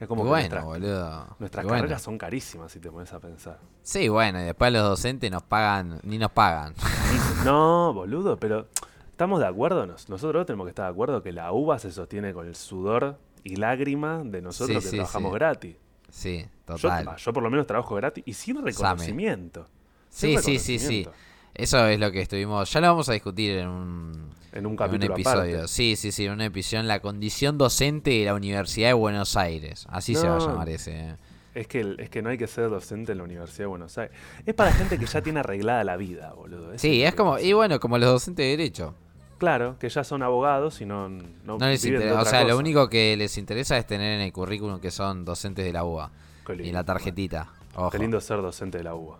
Es 0.01 0.07
como 0.07 0.23
Y 0.23 0.25
que 0.25 0.29
bueno, 0.29 0.49
nuestra- 0.49 0.63
boludo. 0.65 1.37
nuestras 1.41 1.65
Y 1.65 1.69
bueno. 1.69 1.83
carreras 1.83 2.03
son 2.03 2.19
carísimas 2.19 2.71
si 2.71 2.79
te 2.81 2.91
pones 2.91 3.13
a 3.13 3.19
pensar. 3.21 3.59
Sí, 3.83 4.09
bueno, 4.09 4.41
y 4.41 4.45
después 4.45 4.73
los 4.73 4.83
docentes 4.83 5.31
nos 5.31 5.43
pagan, 5.43 6.01
ni 6.05 6.19
nos 6.19 6.31
pagan. 6.33 6.75
No, 7.45 7.93
boludo, 7.95 8.37
pero 8.37 8.67
estamos 9.11 9.39
de 9.41 9.47
acuerdo. 9.47 9.87
Nos- 9.87 10.09
nosotros 10.09 10.45
tenemos 10.47 10.67
que 10.67 10.71
estar 10.71 10.87
de 10.87 10.91
acuerdo 10.93 11.23
que 11.23 11.33
la 11.33 11.53
uva 11.53 11.79
se 11.79 11.91
sostiene 11.93 12.33
con 12.33 12.47
el 12.47 12.55
sudor 12.57 13.17
y 13.45 13.57
lágrima 13.57 14.23
de 14.25 14.43
nosotros 14.43 14.79
Sí, 14.79 14.85
que 14.85 14.91
sí, 14.91 14.97
trabajamos 14.97 15.33
gratis. 15.35 15.77
Sí, 16.11 16.47
total. 16.77 17.17
yo 17.17 17.33
por 17.33 17.43
lo 17.43 17.51
menos 17.51 17.67
trabajo 17.67 17.95
gratis 17.95 18.23
y 18.27 18.33
sin 18.35 18.65
reconocimiento. 18.65 19.67
Sin 20.11 20.39
Sí, 20.41 20.59
sí, 20.59 20.59
sí, 20.59 20.79
sí. 20.79 21.07
Eso 21.55 21.87
es 21.87 21.99
lo 21.99 22.13
que 22.13 22.21
estuvimos. 22.21 22.73
Ya 22.73 22.81
lo 22.81 22.89
vamos 22.89 23.09
a 23.09 23.13
discutir 23.13 23.59
en 23.59 23.69
un, 23.69 24.13
En 24.53 24.59
un 24.59 24.59
en 24.59 24.67
un 24.67 24.77
capítulo 24.77 25.15
episodio. 25.15 25.57
aparte. 25.57 25.69
Sí, 25.69 25.97
sí, 25.97 26.13
sí, 26.13 26.27
en 26.27 26.33
un 26.33 26.41
episodio. 26.41 26.83
La 26.85 27.01
condición 27.01 27.59
docente 27.59 28.11
de 28.11 28.25
la 28.27 28.35
Universidad 28.35 28.89
de 28.89 28.93
Buenos 28.95 29.37
Aires. 29.37 29.87
Así 29.91 30.15
se 30.15 30.29
va 30.29 30.37
a 30.37 30.39
llamar 30.39 30.69
ese. 30.69 30.93
eh. 30.93 31.17
Es 31.55 31.67
que, 31.67 31.97
es 31.99 32.09
que 32.11 32.23
no 32.23 32.31
hay 32.31 32.39
que 32.39 32.47
ser 32.47 32.71
docente 32.71 33.13
en 33.13 33.19
la 33.19 33.25
Universidad 33.25 33.65
de 33.65 33.67
Buenos 33.67 33.99
Aires. 33.99 34.17
Es 34.47 34.55
para 34.55 34.71
gente 34.73 34.99
que 34.99 35.07
ya 35.07 35.21
tiene 35.21 35.41
arreglada 35.41 35.83
la 35.83 35.97
vida, 35.97 36.33
boludo. 36.33 36.73
Ese 36.73 36.89
Sí, 36.89 37.03
es 37.03 37.15
como. 37.15 37.39
Y 37.39 37.53
bueno, 37.53 37.81
como 37.81 37.99
los 37.99 38.09
docentes 38.09 38.45
de 38.45 38.51
Derecho. 38.57 38.95
Claro, 39.39 39.77
que 39.79 39.89
ya 39.89 40.05
son 40.05 40.23
abogados 40.23 40.81
y 40.81 40.87
no, 40.87 41.09
no, 41.09 41.59
No 41.59 41.67
les 41.67 41.85
interesa. 41.85 42.21
O 42.21 42.25
sea, 42.25 42.45
lo 42.45 42.57
único 42.59 42.89
que 42.89 43.17
les 43.17 43.37
interesa 43.39 43.77
es 43.79 43.87
tener 43.87 44.15
en 44.15 44.21
el 44.21 44.33
currículum 44.33 44.81
que 44.81 44.91
son 44.91 45.25
docentes 45.25 45.65
de 45.65 45.73
la 45.73 45.85
UBA. 45.85 46.11
Qué 46.49 46.63
Y 46.63 46.65
lindo, 46.65 46.79
la 46.79 46.85
tarjetita. 46.85 47.53
Ojo. 47.75 47.91
Qué 47.91 47.99
lindo 47.99 48.21
ser 48.21 48.41
docente 48.41 48.79
de 48.79 48.85
la 48.85 48.95
UBA. 48.95 49.19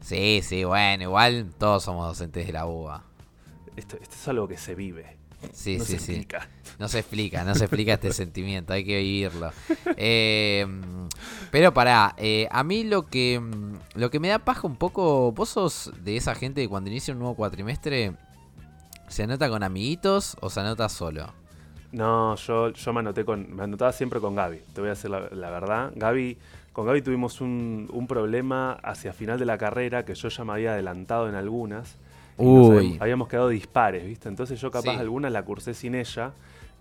Sí, 0.00 0.40
sí, 0.42 0.62
bueno, 0.64 1.04
igual 1.04 1.52
todos 1.58 1.82
somos 1.84 2.06
docentes 2.06 2.46
de 2.46 2.52
la 2.52 2.66
UBA. 2.66 3.02
Esto, 3.76 3.96
esto 4.00 4.14
es 4.14 4.28
algo 4.28 4.46
que 4.46 4.56
se 4.58 4.74
vive. 4.74 5.16
Sí, 5.52 5.78
no 5.78 5.84
sí, 5.84 5.92
se 5.92 5.98
sí. 5.98 6.12
explica. 6.12 6.48
No 6.78 6.88
se 6.88 6.98
explica, 6.98 7.44
no 7.44 7.54
se 7.54 7.64
explica 7.64 7.94
este 7.94 8.12
sentimiento, 8.12 8.72
hay 8.72 8.84
que 8.84 8.98
vivirlo. 8.98 9.50
Eh, 9.96 10.66
pero 11.50 11.72
pará, 11.72 12.14
eh, 12.18 12.46
a 12.50 12.62
mí 12.62 12.84
lo 12.84 13.06
que, 13.06 13.40
lo 13.94 14.10
que 14.10 14.20
me 14.20 14.28
da 14.28 14.38
paja 14.38 14.66
un 14.66 14.76
poco, 14.76 15.32
vos 15.32 15.48
sos 15.48 15.92
de 16.04 16.16
esa 16.16 16.34
gente 16.34 16.60
que 16.60 16.68
cuando 16.68 16.90
inicia 16.90 17.14
un 17.14 17.20
nuevo 17.20 17.34
cuatrimestre, 17.34 18.12
¿se 19.08 19.22
anota 19.22 19.48
con 19.48 19.62
amiguitos 19.62 20.36
o 20.40 20.50
se 20.50 20.60
anota 20.60 20.88
solo? 20.88 21.32
No, 21.92 22.34
yo, 22.36 22.70
yo 22.70 22.92
me 22.92 23.00
anoté 23.00 23.24
con. 23.24 23.54
Me 23.54 23.62
anotaba 23.62 23.92
siempre 23.92 24.20
con 24.20 24.34
Gaby. 24.34 24.58
Te 24.74 24.80
voy 24.80 24.88
a 24.88 24.94
decir 24.94 25.08
la, 25.08 25.28
la 25.30 25.50
verdad. 25.50 25.92
Gaby, 25.94 26.36
con 26.76 26.84
Gaby 26.84 27.00
tuvimos 27.00 27.40
un, 27.40 27.88
un 27.90 28.06
problema 28.06 28.72
hacia 28.82 29.14
final 29.14 29.38
de 29.38 29.46
la 29.46 29.56
carrera 29.56 30.04
que 30.04 30.14
yo 30.14 30.28
ya 30.28 30.44
me 30.44 30.52
había 30.52 30.72
adelantado 30.74 31.26
en 31.26 31.34
algunas. 31.34 31.96
Uy. 32.36 32.98
habíamos, 33.00 33.28
quedado 33.28 33.48
dispares, 33.48 34.04
¿viste? 34.04 34.28
Entonces 34.28 34.60
yo 34.60 34.70
capaz 34.70 34.92
Sí. 34.92 34.98
algunas 34.98 35.32
la 35.32 35.42
cursé 35.42 35.72
sin 35.72 35.94
ella. 35.94 36.32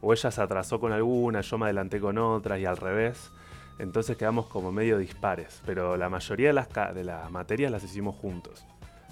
O 0.02 0.12
ella 0.12 0.32
se 0.32 0.42
atrasó 0.42 0.82
con 0.82 0.92
alguna, 0.92 1.40
yo 1.40 1.58
me 1.58 1.64
adelanté 1.68 2.02
con 2.02 2.18
otras 2.18 2.60
y 2.60 2.66
al 2.66 2.76
revés. 2.76 3.32
Entonces 3.80 4.18
quedamos 4.18 4.48
como 4.48 4.70
medio 4.74 4.98
dispares. 4.98 5.62
Pero 5.66 5.96
la 5.96 6.10
mayoría 6.10 6.48
de 6.48 6.54
las, 6.54 6.68
de 6.94 7.04
las 7.06 7.32
materias 7.32 7.72
las 7.72 7.82
hicimos 7.86 8.16
juntos. 8.18 8.66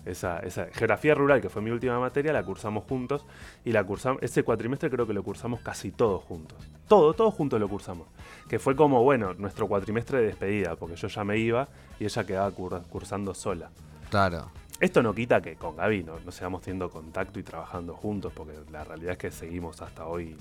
Esa, 0.06 0.40
esa 0.40 0.66
geografía 0.74 1.16
rural, 1.16 1.40
que 1.42 1.50
fue 1.50 1.62
mi 1.62 1.72
última 1.72 2.00
materia, 2.00 2.34
la 2.34 2.44
cursamos 2.44 2.84
juntos. 2.84 3.26
Y 3.64 3.72
la 3.72 3.84
cursamos, 3.86 4.22
ese 4.22 4.44
cuatrimestre 4.44 4.90
creo 4.90 5.08
que 5.08 5.14
lo 5.14 5.24
cursamos 5.24 5.62
casi 5.62 5.92
todos 5.92 6.24
juntos. 6.24 6.58
Todo, 6.88 7.14
todos 7.14 7.34
juntos 7.34 7.60
lo 7.60 7.70
cursamos. 7.70 8.08
Que 8.50 8.60
fue 8.60 8.76
como, 8.76 9.02
bueno, 9.04 9.34
nuestro 9.36 9.68
cuatrimestre 9.68 10.20
de 10.20 10.26
despedida, 10.28 10.76
porque 10.76 10.96
yo 10.98 11.08
ya 11.08 11.24
me 11.24 11.38
iba 11.38 11.68
y 12.00 12.06
ella 12.06 12.26
quedaba 12.26 12.52
cur- 12.52 12.84
cursando 12.90 13.34
sola. 13.34 13.70
Claro. 14.10 14.52
Esto 14.80 15.02
no 15.02 15.14
quita 15.16 15.40
que 15.42 15.56
con 15.56 15.78
Gaby 15.78 16.04
no, 16.04 16.20
no 16.20 16.32
sigamos 16.32 16.62
teniendo 16.62 16.90
contacto 16.90 17.40
y 17.40 17.44
trabajando 17.44 17.94
juntos, 17.96 18.34
porque 18.36 18.54
la 18.72 18.84
realidad 18.84 19.14
es 19.14 19.18
que 19.18 19.32
seguimos 19.32 19.82
hasta 19.82 20.06
hoy 20.08 20.36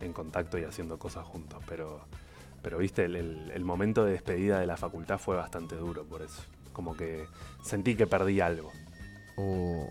en 0.00 0.12
contacto 0.14 0.56
y 0.58 0.64
haciendo 0.64 0.98
cosas 0.98 1.26
juntos. 1.26 1.62
Pero, 1.68 2.00
pero 2.62 2.78
viste, 2.78 3.04
el, 3.04 3.16
el- 3.16 3.50
el 3.54 3.64
momento 3.64 4.04
de 4.06 4.12
despedida 4.12 4.58
de 4.60 4.66
la 4.66 4.78
facultad 4.78 5.18
fue 5.18 5.36
bastante 5.36 5.76
duro 5.76 6.04
por 6.04 6.22
eso. 6.22 6.42
Como 6.72 6.96
que 6.96 7.26
sentí 7.62 7.94
que 7.94 8.06
perdí 8.06 8.40
algo. 8.40 8.72
Uh, 9.36 9.86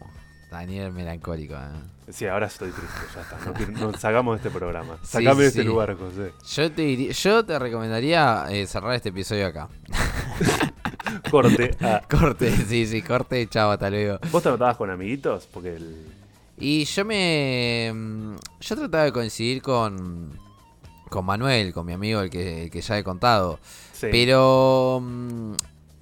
Daniel 0.49 0.91
melancólico, 0.91 1.55
¿eh? 1.55 2.11
Sí, 2.11 2.27
ahora 2.27 2.47
estoy 2.47 2.71
triste, 2.71 2.99
ya 3.15 3.21
está. 3.21 3.37
No, 3.45 3.53
quiero- 3.53 3.71
no, 3.71 3.97
sacamos 3.97 4.33
de 4.41 4.47
este 4.47 4.57
programa. 4.57 4.97
Sí, 5.01 5.07
Sacame 5.23 5.43
de 5.43 5.47
este 5.47 5.61
sí. 5.61 5.67
lugar, 5.67 5.95
José. 5.97 6.33
Yo 6.55 6.71
te, 6.71 6.81
diría- 6.81 7.11
yo 7.13 7.45
te 7.45 7.57
recomendaría 7.57 8.45
eh, 8.49 8.67
cerrar 8.67 8.93
este 8.95 9.09
episodio 9.09 9.47
acá. 9.47 9.69
Corte. 11.31 11.75
Ah, 11.81 12.01
Corte, 12.09 12.51
sí, 12.67 12.85
sí, 12.85 13.01
corte, 13.01 13.47
chao, 13.47 13.71
hasta 13.71 13.89
luego. 13.89 14.19
¿Vos 14.31 14.43
te 14.43 14.49
anotabas 14.49 14.77
con 14.77 14.89
amiguitos? 14.89 15.47
Porque 15.51 15.75
el... 15.75 16.05
Y 16.57 16.85
yo 16.85 17.05
me. 17.05 17.91
mm, 17.93 18.35
Yo 18.59 18.75
trataba 18.75 19.05
de 19.05 19.11
coincidir 19.11 19.61
con. 19.61 20.37
Con 21.09 21.25
Manuel, 21.25 21.73
con 21.73 21.85
mi 21.85 21.93
amigo, 21.93 22.21
el 22.21 22.29
que, 22.29 22.63
el 22.65 22.69
que 22.71 22.81
ya 22.81 22.97
he 22.97 23.03
contado. 23.03 23.59
Sí. 23.93 24.07
Pero. 24.11 25.01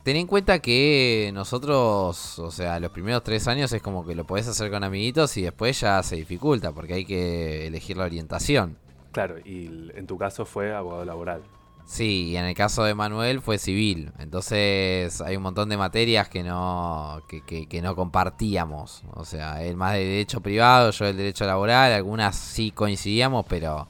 Ten 0.10 0.16
en 0.18 0.26
cuenta 0.26 0.58
que 0.58 1.30
nosotros, 1.36 2.40
o 2.40 2.50
sea, 2.50 2.80
los 2.80 2.90
primeros 2.90 3.22
tres 3.24 3.48
años 3.48 3.72
es 3.74 3.80
como 3.84 4.04
que 4.04 4.16
lo 4.16 4.26
podés 4.26 4.48
hacer 4.48 4.72
con 4.72 4.84
amiguitos 4.84 5.38
y 5.38 5.44
después 5.44 5.80
ya 5.82 6.02
se 6.02 6.16
dificulta 6.16 6.72
porque 6.72 6.96
hay 6.96 7.06
que 7.06 7.68
elegir 7.68 7.96
la 7.96 8.06
orientación. 8.06 8.76
Claro, 9.12 9.36
y 9.46 9.68
en 9.94 10.08
tu 10.08 10.18
caso 10.18 10.46
fue 10.48 10.74
abogado 10.74 11.06
laboral. 11.06 11.44
Sí, 11.86 12.30
y 12.30 12.38
en 12.38 12.46
el 12.46 12.56
caso 12.56 12.84
de 12.86 12.96
Manuel 12.96 13.40
fue 13.40 13.60
civil. 13.60 14.12
Entonces 14.18 15.22
hay 15.22 15.38
un 15.38 15.44
montón 15.44 15.70
de 15.70 15.78
materias 15.78 16.28
que 16.28 16.42
no, 16.42 17.22
que, 17.30 17.42
que- 17.46 17.68
que 17.68 17.80
no 17.84 17.96
compartíamos. 17.96 19.04
O 19.14 19.26
sea, 19.26 19.64
él 19.64 19.76
más 19.76 19.94
de 19.94 20.06
derecho 20.06 20.42
privado, 20.42 20.90
yo 20.90 21.06
del 21.06 21.18
derecho 21.18 21.46
laboral. 21.46 21.92
Algunas 21.92 22.36
sí 22.36 22.72
coincidíamos, 22.72 23.46
pero 23.48 23.88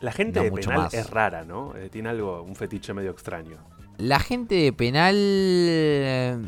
La 0.00 0.12
gente 0.12 0.40
No 0.40 0.44
de 0.44 0.50
mucho 0.50 0.68
penal 0.68 0.84
más. 0.84 0.92
es 0.92 1.08
rara, 1.08 1.42
¿no? 1.46 1.74
Eh, 1.74 1.88
tiene 1.88 2.10
algo, 2.10 2.42
un 2.42 2.54
fetiche 2.54 2.92
medio 2.92 3.12
extraño. 3.12 3.56
La 3.98 4.18
gente 4.20 4.54
de 4.54 4.72
penal... 4.72 5.14
eh, 5.16 6.38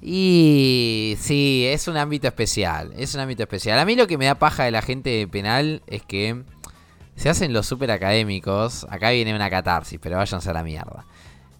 Y 0.00 1.14
sí, 1.20 1.64
es 1.68 1.86
un 1.88 1.96
ámbito 1.96 2.26
especial. 2.26 2.92
Es 2.96 3.14
un 3.14 3.20
ámbito 3.20 3.42
especial. 3.44 3.78
A 3.78 3.84
mí 3.84 3.94
lo 3.94 4.06
que 4.06 4.18
me 4.18 4.26
da 4.26 4.34
paja 4.34 4.64
de 4.64 4.70
la 4.72 4.82
gente 4.82 5.10
de 5.10 5.28
penal 5.28 5.82
es 5.86 6.02
que 6.02 6.42
se 7.14 7.28
hacen 7.28 7.52
los 7.52 7.66
super 7.66 7.90
académicos. 7.90 8.84
Acá 8.90 9.10
viene 9.10 9.34
una 9.34 9.48
catarsis, 9.48 9.98
pero 10.02 10.16
váyanse 10.16 10.50
a 10.50 10.54
la 10.54 10.64
mierda. 10.64 11.06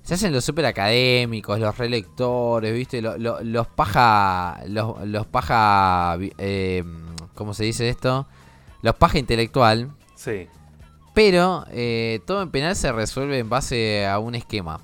Se 0.02 0.14
hacen 0.14 0.32
los 0.32 0.44
super 0.44 0.66
académicos, 0.66 1.60
los 1.60 1.78
relectores, 1.78 2.74
¿viste? 2.74 3.00
Lo- 3.00 3.16
lo- 3.16 3.40
los 3.42 3.68
paja. 3.68 4.60
Los, 4.66 5.06
los 5.06 5.26
paja. 5.26 6.16
eh, 6.38 6.82
¿Cómo 7.34 7.54
se 7.54 7.62
dice 7.64 7.88
esto? 7.88 8.26
Los 8.82 8.96
paja 8.96 9.18
intelectual. 9.18 9.92
Sí. 10.16 10.48
Pero 11.14 11.64
eh, 11.70 12.20
todo 12.26 12.42
en 12.42 12.50
penal 12.50 12.74
se 12.76 12.90
resuelve 12.92 13.38
en 13.38 13.48
base 13.48 14.06
a 14.06 14.18
un 14.18 14.34
esquema. 14.34 14.80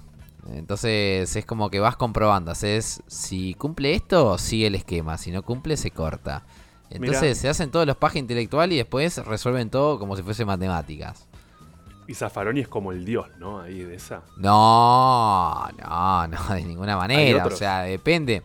Entonces 0.52 1.34
es 1.36 1.44
como 1.44 1.70
que 1.70 1.80
vas 1.80 1.96
comprobando. 1.96 2.50
Haces, 2.50 3.02
si 3.06 3.54
cumple 3.54 3.94
esto, 3.94 4.38
sigue 4.38 4.66
el 4.66 4.74
esquema. 4.74 5.18
Si 5.18 5.30
no 5.30 5.42
cumple, 5.42 5.76
se 5.76 5.90
corta. 5.90 6.44
Entonces 6.90 7.22
Mirá. 7.22 7.34
se 7.34 7.48
hacen 7.48 7.70
todos 7.70 7.86
los 7.86 7.96
paja 7.96 8.18
intelectual 8.18 8.72
y 8.72 8.76
después 8.76 9.18
resuelven 9.26 9.68
todo 9.68 9.98
como 9.98 10.16
si 10.16 10.22
fuese 10.22 10.44
matemáticas. 10.44 11.26
Y 12.06 12.14
Zaffaroni 12.14 12.60
es 12.60 12.68
como 12.68 12.92
el 12.92 13.04
dios, 13.04 13.26
¿no? 13.38 13.60
Ahí 13.60 13.80
de 13.80 13.94
esa. 13.96 14.22
No, 14.38 15.68
no, 15.78 16.26
no, 16.28 16.54
de 16.54 16.62
ninguna 16.64 16.96
manera. 16.96 17.44
O 17.44 17.50
sea, 17.50 17.80
depende. 17.82 18.42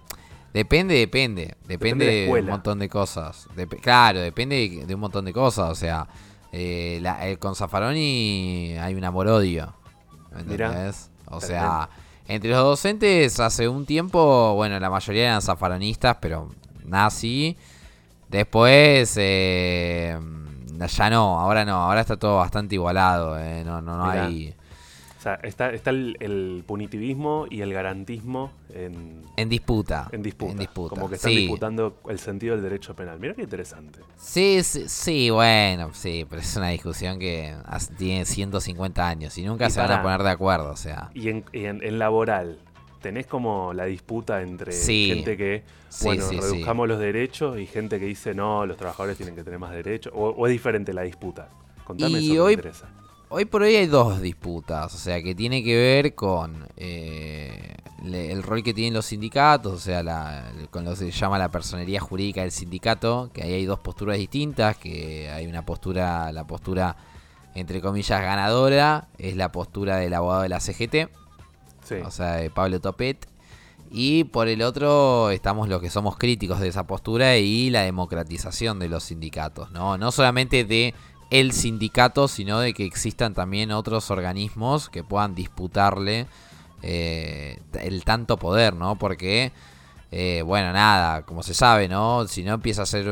Depende, 0.53 0.95
depende. 0.95 1.55
Depende 1.65 2.05
de 2.05 2.39
un 2.41 2.45
montón 2.47 2.79
de 2.79 2.89
cosas. 2.89 3.47
Dep- 3.55 3.79
claro, 3.79 4.19
depende 4.19 4.55
de, 4.69 4.85
de 4.85 4.93
un 4.95 4.99
montón 4.99 5.23
de 5.23 5.31
cosas. 5.31 5.71
O 5.71 5.75
sea, 5.75 6.05
eh, 6.53 6.99
la- 7.01 7.27
eh, 7.27 7.37
con 7.37 7.55
Zaffaroni 7.55 8.77
hay 8.79 8.95
un 8.95 9.03
amor-odio. 9.03 9.73
¿me 10.35 10.43
Mirá, 10.43 10.67
¿Entendés? 10.67 11.09
O 11.25 11.41
sea, 11.41 11.89
entre 12.27 12.51
los 12.51 12.59
docentes 12.63 13.39
hace 13.39 13.67
un 13.67 13.85
tiempo, 13.85 14.53
bueno, 14.55 14.79
la 14.79 14.89
mayoría 14.89 15.23
eran 15.25 15.41
zafaronistas, 15.41 16.17
pero 16.21 16.49
nazi. 16.85 17.57
Después, 18.29 19.15
eh, 19.19 20.17
ya 20.87 21.09
no, 21.09 21.39
ahora 21.39 21.65
no, 21.65 21.75
ahora 21.75 22.01
está 22.01 22.17
todo 22.17 22.37
bastante 22.37 22.75
igualado. 22.75 23.37
eh, 23.39 23.63
no, 23.65 23.81
no, 23.81 23.97
no 23.97 24.05
hay. 24.09 24.55
O 25.23 25.25
sea, 25.25 25.35
está, 25.35 25.69
está 25.71 25.89
el, 25.91 26.17
el 26.19 26.65
punitivismo 26.67 27.45
y 27.49 27.61
el 27.61 27.71
garantismo 27.71 28.51
en, 28.73 29.21
En 29.37 29.47
disputa. 29.47 30.09
en 30.11 30.21
disputa. 30.21 30.51
En 30.51 30.57
disputa. 30.57 30.89
Como 30.95 31.07
que 31.07 31.15
están 31.15 31.31
sí. 31.31 31.37
disputando 31.37 31.95
el 32.09 32.19
sentido 32.19 32.55
del 32.55 32.63
derecho 32.63 32.93
penal. 32.93 33.21
Mira 33.21 33.33
qué 33.33 33.43
interesante. 33.43 34.01
Sí, 34.17 34.59
sí, 34.63 34.83
sí, 34.89 35.29
bueno, 35.29 35.91
sí, 35.93 36.25
pero 36.29 36.41
es 36.41 36.53
una 36.57 36.67
discusión 36.71 37.19
que 37.19 37.55
tiene 37.97 38.25
150 38.25 39.07
años 39.07 39.37
y 39.37 39.43
nunca 39.43 39.67
Y 39.67 39.71
se 39.71 39.79
van 39.79 39.93
a 39.93 40.01
poner 40.03 40.23
de 40.23 40.29
acuerdo, 40.31 40.71
o 40.71 40.75
sea. 40.75 41.09
Y 41.13 41.29
en, 41.29 41.45
y 41.53 41.63
en- 41.67 41.81
en 41.81 41.99
laboral, 41.99 42.59
tenés 43.01 43.25
como 43.25 43.71
la 43.73 43.85
disputa 43.85 44.41
entre 44.41 44.73
Sí. 44.73 45.07
gente 45.07 45.37
que, 45.37 45.63
bueno, 46.01 46.25
sí, 46.27 46.35
sí. 46.35 46.41
reduzcamos 46.41 46.85
los 46.89 46.99
derechos 46.99 47.57
y 47.59 47.65
gente 47.65 47.97
que 47.97 48.07
dice, 48.07 48.33
no, 48.33 48.65
los 48.65 48.75
trabajadores 48.75 49.15
tienen 49.15 49.35
que 49.35 49.45
tener 49.45 49.57
más 49.57 49.71
derechos. 49.71 50.11
O, 50.13 50.31
o 50.31 50.47
es 50.47 50.51
diferente 50.51 50.91
la 50.91 51.03
disputa. 51.03 51.47
Contame 51.85 52.19
Y 52.19 52.33
eso, 52.33 52.43
hoy- 52.43 52.57
me 52.57 52.61
interesa. 52.61 52.89
Hoy 53.35 53.45
por 53.45 53.63
hoy 53.63 53.75
hay 53.75 53.87
dos 53.87 54.21
disputas, 54.21 54.93
o 54.93 54.97
sea, 54.99 55.19
que 55.23 55.33
tiene 55.33 55.63
que 55.63 55.75
ver 55.75 56.13
con 56.13 56.67
eh, 56.77 57.73
le- 58.03 58.31
el 58.31 58.43
rol 58.43 58.61
que 58.61 58.75
tienen 58.75 58.93
los 58.93 59.07
sindicatos, 59.07 59.73
o 59.73 59.79
sea, 59.79 60.03
la- 60.03 60.51
con 60.69 60.83
lo 60.85 60.91
que 60.91 60.97
se 60.97 61.09
llama 61.11 61.39
la 61.39 61.49
personería 61.49 61.99
jurídica 61.99 62.41
del 62.41 62.51
sindicato, 62.51 63.31
que 63.33 63.41
ahí 63.41 63.53
hay 63.53 63.65
dos 63.65 63.79
posturas 63.79 64.17
distintas, 64.19 64.77
que 64.77 65.31
hay 65.31 65.47
una 65.47 65.65
postura, 65.65 66.31
la 66.31 66.45
postura 66.45 66.95
entre 67.55 67.81
comillas 67.81 68.21
ganadora, 68.21 69.07
es 69.17 69.35
la 69.35 69.51
postura 69.51 69.97
del 69.97 70.13
abogado 70.13 70.43
de 70.43 70.49
la 70.49 70.59
CGT, 70.59 71.09
Sí. 71.83 71.95
o 72.05 72.11
sea, 72.11 72.33
de 72.35 72.51
Pablo 72.51 72.79
Topet. 72.81 73.27
Y 73.95 74.25
por 74.25 74.47
el 74.47 74.61
otro 74.63 75.29
estamos 75.31 75.69
los 75.69 75.79
que 75.81 75.89
somos 75.91 76.17
críticos 76.17 76.59
de 76.59 76.67
esa 76.67 76.85
postura 76.87 77.37
y 77.37 77.69
la 77.71 77.81
democratización 77.81 78.77
de 78.79 78.89
los 78.89 79.03
sindicatos, 79.05 79.71
¿no? 79.71 79.97
No 79.99 80.11
solamente 80.11 80.63
de 80.65 80.93
el 81.39 81.51
sindicato, 81.51 82.27
sino 82.27 82.59
de 82.59 82.73
que 82.73 82.85
existan 82.85 83.33
también 83.33 83.71
otros 83.71 84.11
organismos 84.11 84.89
que 84.89 85.03
puedan 85.03 85.33
disputarle 85.35 86.27
eh, 86.81 87.59
el 87.81 88.03
tanto 88.03 88.37
poder, 88.37 88.75
¿no? 88.75 88.95
Porque, 88.97 89.51
eh, 90.11 90.43
bueno, 90.45 90.71
nada, 90.73 91.23
como 91.23 91.41
se 91.41 91.53
sabe, 91.53 91.87
¿no? 91.87 92.27
Si 92.27 92.43
no 92.43 92.53
empieza 92.53 92.83
a 92.83 92.85
ser 92.85 93.07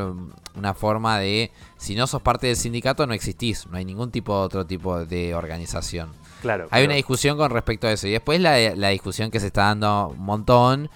una 0.56 0.74
forma 0.74 1.18
de, 1.20 1.52
si 1.78 1.96
no 1.96 2.06
sos 2.06 2.22
parte 2.22 2.48
del 2.48 2.58
sindicato 2.58 3.08
no 3.08 3.14
existís, 3.14 3.66
no 3.68 3.78
hay 3.78 3.86
ningún 3.86 4.12
tipo 4.12 4.38
de 4.38 4.46
otro 4.46 4.66
tipo 4.66 5.04
de 5.06 5.34
organización. 5.34 6.10
Claro. 6.42 6.68
Hay 6.72 6.86
una 6.86 6.96
discusión 6.96 7.38
con 7.38 7.50
respecto 7.52 7.88
a 7.88 7.92
eso. 7.92 8.08
Y 8.08 8.12
después 8.12 8.40
la, 8.42 8.58
la 8.76 8.90
discusión 8.90 9.32
que 9.32 9.40
se 9.40 9.48
está 9.48 9.64
dando 9.66 10.10
un 10.10 10.24
montón 10.26 10.90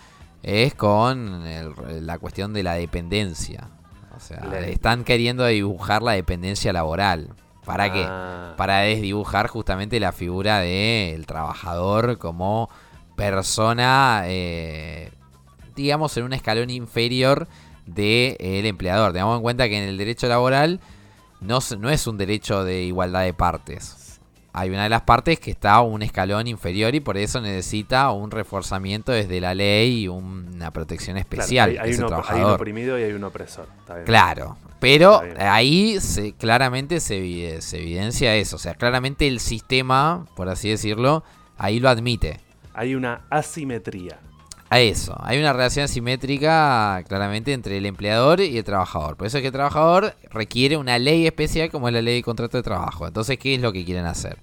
es 0.44 0.76
con 0.76 1.46
el- 1.48 2.06
la 2.06 2.20
cuestión 2.20 2.54
de 2.54 2.64
la 2.64 2.74
dependencia. 2.74 3.70
Sea, 4.26 4.60
están 4.68 5.04
queriendo 5.04 5.46
dibujar 5.46 6.02
la 6.02 6.14
dependencia 6.14 6.74
laboral. 6.74 7.30
¿Para 7.66 7.92
qué? 7.92 8.06
Ah, 8.08 8.54
Para 8.58 8.80
desdibujar 8.80 9.48
justamente 9.48 10.00
la 10.00 10.12
figura 10.12 10.60
del 10.60 11.26
trabajador 11.26 12.18
como 12.18 12.70
persona, 13.16 14.24
eh, 14.26 15.12
digamos, 15.76 16.16
en 16.18 16.24
un 16.26 16.34
escalón 16.34 16.70
inferior 16.70 17.48
del 17.86 18.66
empleador. 18.66 19.14
Tengamos 19.14 19.38
en 19.38 19.44
cuenta 19.44 19.68
que 19.68 19.78
en 19.78 19.90
el 19.90 19.98
derecho 19.98 20.28
laboral 20.28 20.80
no, 21.42 21.60
no 21.80 21.90
es 21.90 22.08
un 22.08 22.18
derecho 22.18 22.64
de 22.64 22.84
igualdad 22.84 23.24
de 23.24 23.34
partes. 23.34 24.05
Hay 24.58 24.70
una 24.70 24.84
de 24.84 24.90
las 24.90 25.02
partes 25.02 25.38
que 25.38 25.52
está 25.52 25.82
un 25.82 26.02
escalón 26.02 26.48
inferior 26.48 26.96
y 26.96 27.02
por 27.02 27.18
eso 27.18 27.42
necesita 27.42 28.10
un 28.12 28.32
reforzamiento 28.32 29.12
desde 29.12 29.42
la 29.42 29.54
ley 29.54 30.04
y 30.04 30.08
una 30.08 30.72
protección 30.72 31.18
especial. 31.18 31.72
Claro, 31.72 31.86
hay, 31.86 31.92
ese 31.92 32.06
uno, 32.06 32.24
hay, 32.26 32.42
un 32.42 32.52
oprimido 32.52 32.98
y 32.98 33.04
hay 33.04 33.12
un 33.12 33.26
opresor. 33.26 33.68
Claro, 34.06 34.56
pero 34.80 35.22
ahí 35.38 36.00
se, 36.00 36.32
claramente 36.32 37.02
se 37.02 37.18
evidencia 37.18 38.34
eso. 38.36 38.56
O 38.56 38.60
sea, 38.60 38.76
claramente 38.76 39.28
el 39.28 39.42
sistema, 39.42 40.26
por 40.38 40.48
así 40.48 40.70
decirlo, 40.70 41.26
ahí 41.58 41.82
lo 41.82 41.90
admite. 41.90 42.40
Hay 42.74 42.96
una 42.96 43.24
asimetría. 43.30 44.20
A 44.76 44.82
eso. 44.82 45.16
Hay 45.24 45.40
una 45.40 45.54
relación 45.54 45.88
simétrica 45.88 47.02
claramente 47.08 47.54
entre 47.54 47.78
el 47.78 47.86
empleador 47.86 48.42
y 48.42 48.58
el 48.58 48.64
trabajador. 48.66 49.16
Por 49.16 49.26
eso 49.26 49.38
es 49.38 49.42
que 49.42 49.48
el 49.48 49.54
trabajador 49.54 50.18
requiere 50.32 50.76
una 50.76 51.00
ley 51.00 51.26
especial 51.26 51.72
como 51.72 51.88
es 51.88 51.94
la 51.94 52.02
ley 52.02 52.16
de 52.16 52.24
contrato 52.24 52.58
de 52.58 52.64
trabajo. 52.64 53.08
Entonces, 53.08 53.38
¿qué 53.38 53.56
es 53.56 53.62
lo 53.62 53.72
que 53.72 53.86
quieren 53.86 54.06
hacer? 54.06 54.38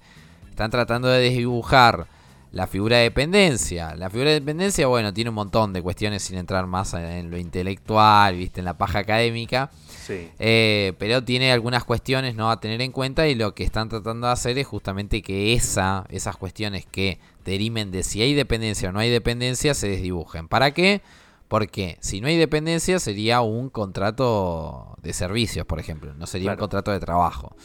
Están 0.49 0.71
tratando 0.71 1.07
de 1.07 1.21
desdibujar 1.21 2.07
la 2.51 2.65
figura 2.65 2.97
de 2.97 3.03
dependencia. 3.03 3.93
La 3.93 4.09
figura 4.09 4.29
de 4.31 4.39
dependencia, 4.39 4.87
bueno, 4.87 5.13
tiene 5.13 5.29
un 5.29 5.35
montón 5.35 5.71
de 5.71 5.83
cuestiones 5.83 6.23
sin 6.23 6.39
entrar 6.39 6.65
más 6.65 6.95
en 6.95 7.29
lo 7.29 7.37
intelectual, 7.37 8.35
viste, 8.35 8.61
en 8.61 8.65
la 8.65 8.75
paja 8.75 8.99
académica. 8.99 9.69
Sí. 9.85 10.31
Eh, 10.39 10.93
pero 10.97 11.23
tiene 11.23 11.51
algunas 11.51 11.83
cuestiones 11.83 12.33
no 12.33 12.49
a 12.49 12.59
tener 12.59 12.81
en 12.81 12.91
cuenta 12.91 13.27
y 13.27 13.35
lo 13.35 13.53
que 13.53 13.63
están 13.63 13.87
tratando 13.87 14.25
de 14.25 14.33
hacer 14.33 14.57
es 14.57 14.65
justamente 14.65 15.21
que 15.21 15.53
esa, 15.53 16.05
esas 16.09 16.37
cuestiones 16.37 16.87
que 16.87 17.19
derimen 17.43 17.91
de 17.91 18.03
si 18.03 18.21
hay 18.21 18.33
dependencia 18.33 18.89
o 18.89 18.91
no 18.91 18.99
hay 18.99 19.09
dependencia 19.09 19.73
se 19.73 19.87
desdibujen. 19.89 20.47
¿Para 20.47 20.71
qué? 20.73 21.01
Porque 21.47 21.97
si 22.01 22.19
no 22.21 22.27
hay 22.27 22.37
dependencia 22.37 22.99
sería 22.99 23.41
un 23.41 23.69
contrato 23.69 24.95
de 25.01 25.13
servicios, 25.13 25.65
por 25.65 25.79
ejemplo, 25.79 26.13
no 26.15 26.25
sería 26.25 26.51
un 26.51 26.57
contrato 26.57 26.91
de 26.91 26.99
trabajo. 26.99 27.55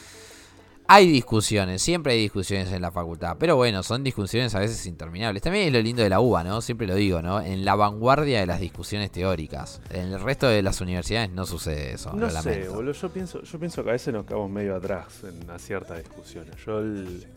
Hay 0.91 1.07
discusiones, 1.11 1.83
siempre 1.83 2.13
hay 2.13 2.19
discusiones 2.21 2.71
en 2.71 2.81
la 2.81 2.89
facultad, 2.91 3.37
pero 3.39 3.55
bueno, 3.55 3.83
son 3.83 4.03
discusiones 4.03 4.55
a 4.55 4.59
veces 4.59 4.87
interminables. 4.87 5.43
También 5.43 5.67
es 5.67 5.73
lo 5.73 5.79
lindo 5.81 6.01
de 6.01 6.09
la 6.09 6.19
UBA, 6.19 6.43
¿no? 6.43 6.61
Siempre 6.61 6.87
lo 6.87 6.95
digo, 6.95 7.21
¿no? 7.21 7.39
En 7.41 7.63
la 7.63 7.75
vanguardia 7.75 8.39
de 8.39 8.47
las 8.47 8.59
discusiones 8.59 9.11
teóricas. 9.11 9.81
En 9.91 10.11
el 10.13 10.19
resto 10.19 10.47
de 10.47 10.63
las 10.63 10.81
universidades 10.81 11.29
no 11.29 11.45
sucede 11.45 11.93
eso. 11.93 12.11
No 12.13 12.25
lo 12.25 12.41
sé, 12.41 12.67
boludo. 12.69 12.93
Yo 12.93 13.09
pienso, 13.09 13.43
yo 13.43 13.59
pienso 13.59 13.83
que 13.83 13.89
a 13.89 13.93
veces 13.93 14.11
nos 14.11 14.25
quedamos 14.25 14.49
medio 14.49 14.75
atrás 14.75 15.21
en 15.23 15.59
ciertas 15.59 15.99
discusiones. 15.99 16.55
Yo 16.65 16.79
el- 16.79 17.27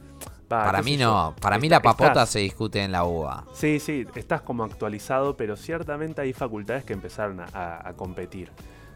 Para 0.64 0.82
mí 0.82 0.96
no, 0.96 1.34
para 1.40 1.58
mí 1.58 1.68
la 1.68 1.80
papota 1.80 2.10
estás- 2.10 2.30
se 2.30 2.38
discute 2.40 2.82
en 2.82 2.92
la 2.92 3.04
UBA. 3.04 3.44
Sí, 3.54 3.78
sí, 3.80 4.04
estás 4.14 4.42
como 4.42 4.64
actualizado, 4.64 5.36
pero 5.36 5.56
ciertamente 5.56 6.20
hay 6.20 6.32
facultades 6.32 6.84
que 6.84 6.92
empezaron 6.92 7.40
a, 7.40 7.46
a- 7.88 7.92
competir. 7.94 8.50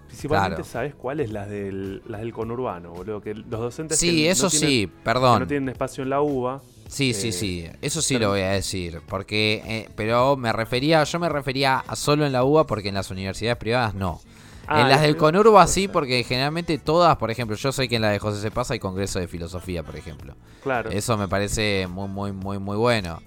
Principalmente, 0.07 0.57
Claro. 0.57 0.64
¿sabes 0.64 0.95
cuáles? 0.95 1.31
Las 1.33 1.49
del, 1.49 2.01
las 2.07 2.21
del 2.21 2.33
conurbano, 2.33 2.90
boludo. 2.92 3.21
Que 3.21 3.35
los 3.35 3.49
docentes 3.61 3.99
que 3.99 4.07
Sí, 4.07 4.25
no 4.27 4.31
eso 4.33 4.49
tienen- 4.51 4.69
sí, 4.69 4.87
que 4.87 4.92
perdón. 5.03 5.40
no 5.40 5.47
tienen 5.47 5.69
espacio 5.69 6.05
en 6.05 6.11
la 6.11 6.21
UBA. 6.21 6.61
Sí, 6.88 7.12
sí, 7.12 7.29
eh, 7.29 7.33
sí, 7.33 7.66
eso 7.83 8.01
sí 8.01 8.14
pero- 8.14 8.27
lo 8.27 8.31
voy 8.35 8.42
a 8.42 8.51
decir, 8.51 9.01
porque 9.09 9.61
eh, 9.66 9.88
pero 9.97 10.37
me 10.37 10.53
refería, 10.53 11.03
yo 11.03 11.19
me 11.19 11.29
refería 11.29 11.79
a 11.81 11.97
solo 11.97 12.25
en 12.25 12.31
la 12.33 12.45
UBA 12.45 12.64
porque 12.69 12.90
en 12.90 12.95
las 12.95 13.11
universidades 13.11 13.59
privadas 13.59 13.95
no. 13.95 14.21
Ah, 14.68 14.83
en 14.83 14.88
las 14.88 15.00
del 15.02 15.12
eh, 15.12 15.16
Conurba 15.16 15.52
puede 15.62 15.66
sí, 15.68 15.83
ser. 15.83 15.92
porque 15.92 16.24
generalmente 16.24 16.79
todas, 16.79 17.16
por 17.16 17.31
ejemplo, 17.31 17.57
yo 17.57 17.70
sé 17.72 17.88
que 17.88 17.96
en 17.96 18.02
la 18.02 18.11
de 18.11 18.18
José 18.18 18.40
Se 18.40 18.50
Pasa 18.50 18.74
hay 18.74 18.81
congreso 18.81 19.18
de 19.20 19.29
filosofía, 19.29 19.83
por 19.83 19.96
ejemplo. 19.96 20.35
Claro. 20.62 20.90
Eso 20.90 21.16
me 21.16 21.29
parece 21.29 21.87
muy, 21.88 22.09
muy, 22.09 22.33
muy, 22.33 22.59
muy 22.59 22.76
bueno. 22.76 23.20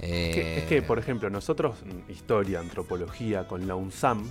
Es 0.00 0.34
que, 0.34 0.58
es 0.58 0.64
que, 0.64 0.82
por 0.82 0.98
ejemplo, 0.98 1.30
nosotros, 1.30 1.76
mm, 1.84 2.10
historia, 2.10 2.58
antropología, 2.60 3.46
con 3.46 3.68
la 3.68 3.76
UNSAM, 3.76 4.28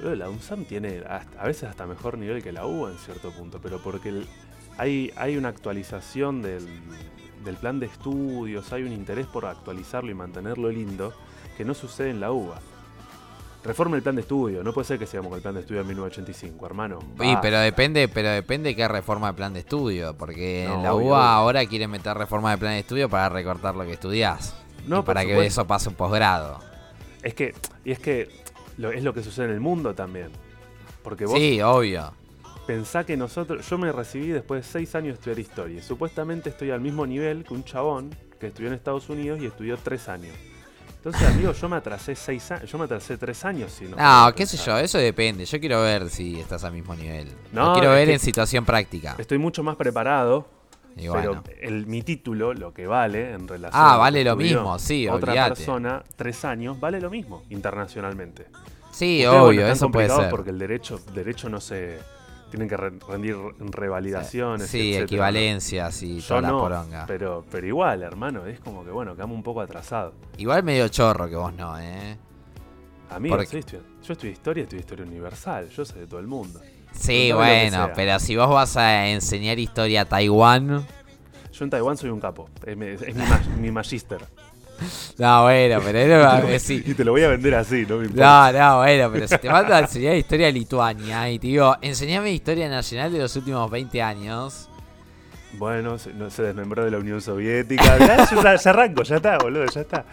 la 0.00 0.28
UNSAM 0.28 0.64
tiene 0.64 1.02
hasta- 1.08 1.40
a 1.40 1.46
veces 1.46 1.64
hasta 1.68 1.86
mejor 1.86 2.18
nivel 2.18 2.42
que 2.42 2.50
la 2.52 2.66
UBA 2.66 2.90
en 2.90 2.98
cierto 2.98 3.30
punto, 3.30 3.60
pero 3.62 3.78
porque 3.78 4.08
el- 4.08 4.26
hay, 4.78 5.12
hay 5.16 5.36
una 5.36 5.48
actualización 5.48 6.42
del, 6.42 6.66
del 7.44 7.56
plan 7.56 7.78
de 7.78 7.86
estudios, 7.86 8.72
hay 8.72 8.82
un 8.82 8.92
interés 8.92 9.26
por 9.26 9.46
actualizarlo 9.46 10.10
y 10.10 10.14
mantenerlo 10.14 10.70
lindo 10.70 11.12
que 11.56 11.64
no 11.64 11.72
sucede 11.74 12.10
en 12.10 12.20
la 12.20 12.32
UBA. 12.32 12.60
Reforma 13.66 13.96
el 13.96 14.02
plan 14.02 14.14
de 14.16 14.22
estudio, 14.22 14.62
no 14.62 14.72
puede 14.72 14.86
ser 14.86 14.98
que 14.98 15.06
sigamos 15.06 15.28
con 15.30 15.36
el 15.36 15.42
plan 15.42 15.54
de 15.54 15.60
estudio 15.60 15.80
de 15.82 15.88
1985, 15.88 16.66
hermano. 16.66 16.98
Sí, 17.20 17.34
pero 17.42 17.58
depende, 17.58 18.08
pero 18.08 18.30
depende 18.30 18.74
qué 18.76 18.86
reforma 18.88 19.28
de 19.28 19.32
plan 19.34 19.52
de 19.52 19.60
estudio, 19.60 20.14
porque 20.16 20.64
No, 20.68 20.82
la 20.82 20.94
obvio, 20.94 21.06
UBA 21.08 21.18
obvio. 21.18 21.38
ahora 21.38 21.66
quieren 21.66 21.90
meter 21.90 22.16
reforma 22.16 22.50
de 22.52 22.58
plan 22.58 22.72
de 22.72 22.78
estudio 22.80 23.08
para 23.08 23.28
recortar 23.28 23.74
lo 23.74 23.84
que 23.84 23.92
estudiás. 23.92 24.54
No, 24.86 25.00
y 25.00 25.02
para 25.02 25.24
que 25.24 25.44
eso 25.46 25.66
pase 25.66 25.88
un 25.88 25.94
posgrado. 25.96 26.60
Es 27.22 27.34
que, 27.34 27.54
y 27.84 27.90
es 27.92 27.98
que 27.98 28.28
lo- 28.78 28.90
es 28.92 29.02
lo 29.02 29.12
que 29.12 29.22
sucede 29.22 29.46
en 29.46 29.52
el 29.52 29.60
mundo 29.60 29.94
también. 29.94 30.28
Porque 31.02 31.24
vos 31.26 31.38
Sí, 31.38 31.60
obvio. 31.60 32.12
Pensá 32.66 33.04
que 33.04 33.16
nosotros, 33.16 33.68
yo 33.68 33.78
me 33.78 33.92
recibí 33.92 34.28
después 34.28 34.64
de 34.66 34.68
seis 34.72 34.94
años 34.96 35.08
de 35.08 35.14
estudiar 35.14 35.38
historia. 35.38 35.78
y 35.78 35.82
Supuestamente 35.82 36.50
estoy 36.50 36.70
al 36.72 36.80
mismo 36.80 37.06
nivel 37.06 37.44
que 37.44 37.54
un 37.54 37.64
chabón 37.64 38.14
que 38.40 38.48
estudió 38.48 38.68
en 38.68 38.74
Estados 38.74 39.08
Unidos 39.08 39.40
y 39.40 39.46
estudió 39.46 39.76
tres 39.76 40.08
años. 40.08 40.34
Entonces, 41.06 41.28
amigo, 41.28 41.52
yo 41.52 41.68
me 41.68 41.76
atrasé 41.76 42.16
seis 42.16 42.50
años, 42.50 42.68
yo 42.68 42.78
me 42.78 42.84
atrasé 42.84 43.16
tres 43.16 43.44
años 43.44 43.70
si 43.70 43.84
no. 43.84 43.96
No, 43.96 44.34
qué 44.34 44.44
sé 44.44 44.56
yo, 44.56 44.76
eso 44.76 44.98
depende. 44.98 45.44
Yo 45.44 45.60
quiero 45.60 45.80
ver 45.80 46.10
si 46.10 46.40
estás 46.40 46.64
al 46.64 46.72
mismo 46.72 46.96
nivel. 46.96 47.28
No, 47.52 47.66
Lo 47.68 47.72
quiero 47.74 47.90
ver 47.92 48.10
en 48.10 48.18
situación 48.18 48.64
práctica. 48.64 49.14
Estoy 49.16 49.38
mucho 49.38 49.62
más 49.62 49.76
preparado, 49.76 50.48
Y 50.96 51.06
bueno. 51.06 51.44
pero 51.44 51.60
el, 51.62 51.86
mi 51.86 52.02
título, 52.02 52.54
lo 52.54 52.74
que 52.74 52.88
vale 52.88 53.30
en 53.34 53.46
relación. 53.46 53.80
Ah, 53.80 53.96
vale 53.98 54.24
lo 54.24 54.34
mismo, 54.34 54.80
sí, 54.80 55.06
Otra 55.06 55.30
olvídate. 55.30 55.54
persona, 55.54 56.02
tres 56.16 56.44
años, 56.44 56.80
vale 56.80 57.00
lo 57.00 57.08
mismo 57.08 57.44
internacionalmente. 57.50 58.48
Sí, 58.90 59.24
Ustedes, 59.24 59.42
obvio, 59.42 59.68
eso 59.68 59.88
puede 59.92 60.08
ser. 60.08 60.28
Porque 60.28 60.50
el 60.50 60.58
derecho, 60.58 60.98
derecho 61.14 61.48
no 61.48 61.60
se. 61.60 62.00
Tienen 62.56 62.70
que 62.70 62.76
re- 62.78 62.98
rendir 63.06 63.36
revalidaciones. 63.58 64.66
Sí, 64.70 64.94
equivalencias 64.96 66.02
y 66.02 66.20
Yo 66.20 66.28
toda 66.28 66.40
la 66.40 66.48
poronga. 66.48 67.04
pero, 67.06 67.44
pero 67.50 67.66
igual, 67.66 68.02
hermano, 68.02 68.46
es 68.46 68.58
como 68.60 68.82
que 68.82 68.90
bueno, 68.90 69.14
quedamos 69.14 69.36
un 69.36 69.42
poco 69.42 69.60
atrasados. 69.60 70.14
Igual 70.38 70.62
medio 70.62 70.88
chorro 70.88 71.28
que 71.28 71.36
vos 71.36 71.52
no, 71.52 71.78
¿eh? 71.78 72.16
Porque- 73.28 73.46
sí, 73.46 73.58
estudio- 73.58 73.82
yo 74.02 74.12
estudio 74.14 74.32
historia, 74.32 74.62
estudio 74.62 74.80
historia 74.80 75.04
universal, 75.04 75.68
yo 75.68 75.84
sé 75.84 75.98
de 76.00 76.06
todo 76.06 76.18
el 76.18 76.26
mundo. 76.26 76.58
Sí, 76.92 77.30
bueno, 77.30 77.90
pero 77.94 78.18
si 78.18 78.36
vos 78.36 78.48
vas 78.48 78.74
a 78.78 79.06
enseñar 79.08 79.58
historia 79.58 80.00
a 80.00 80.04
Taiwán. 80.06 80.86
Yo 81.52 81.64
en 81.64 81.70
Taiwán 81.70 81.98
soy 81.98 82.08
un 82.08 82.20
capo, 82.20 82.48
es, 82.66 82.74
mi- 82.76 82.86
es 82.86 83.46
mi 83.60 83.70
magister. 83.70 84.20
No, 85.18 85.44
bueno, 85.44 85.80
pero 85.84 85.98
era 85.98 86.58
sí. 86.58 86.82
Y 86.84 86.94
te 86.94 87.04
lo 87.04 87.12
voy 87.12 87.22
a 87.22 87.28
vender 87.28 87.54
así, 87.54 87.86
no 87.88 87.96
me 87.96 88.04
importa. 88.04 88.52
No, 88.52 88.58
no, 88.58 88.76
bueno, 88.78 89.10
pero 89.12 89.28
si 89.28 89.38
te 89.38 89.50
mando 89.50 89.74
a 89.74 89.80
enseñar 89.80 90.14
historia 90.14 90.46
de 90.46 90.52
Lituania 90.52 91.30
y 91.30 91.38
te 91.38 91.46
digo, 91.46 91.74
enseñame 91.80 92.32
historia 92.32 92.68
nacional 92.68 93.12
de 93.12 93.18
los 93.20 93.34
últimos 93.36 93.70
20 93.70 94.02
años. 94.02 94.68
Bueno, 95.58 95.98
se, 95.98 96.12
no, 96.12 96.28
se 96.30 96.42
desmembró 96.42 96.84
de 96.84 96.90
la 96.90 96.98
Unión 96.98 97.20
Soviética. 97.22 97.96
Ya, 97.98 98.56
ya, 98.56 98.70
arranco, 98.70 99.02
ya 99.02 99.16
está, 99.16 99.38
boludo, 99.38 99.64
ya 99.66 99.80
está. 99.80 100.04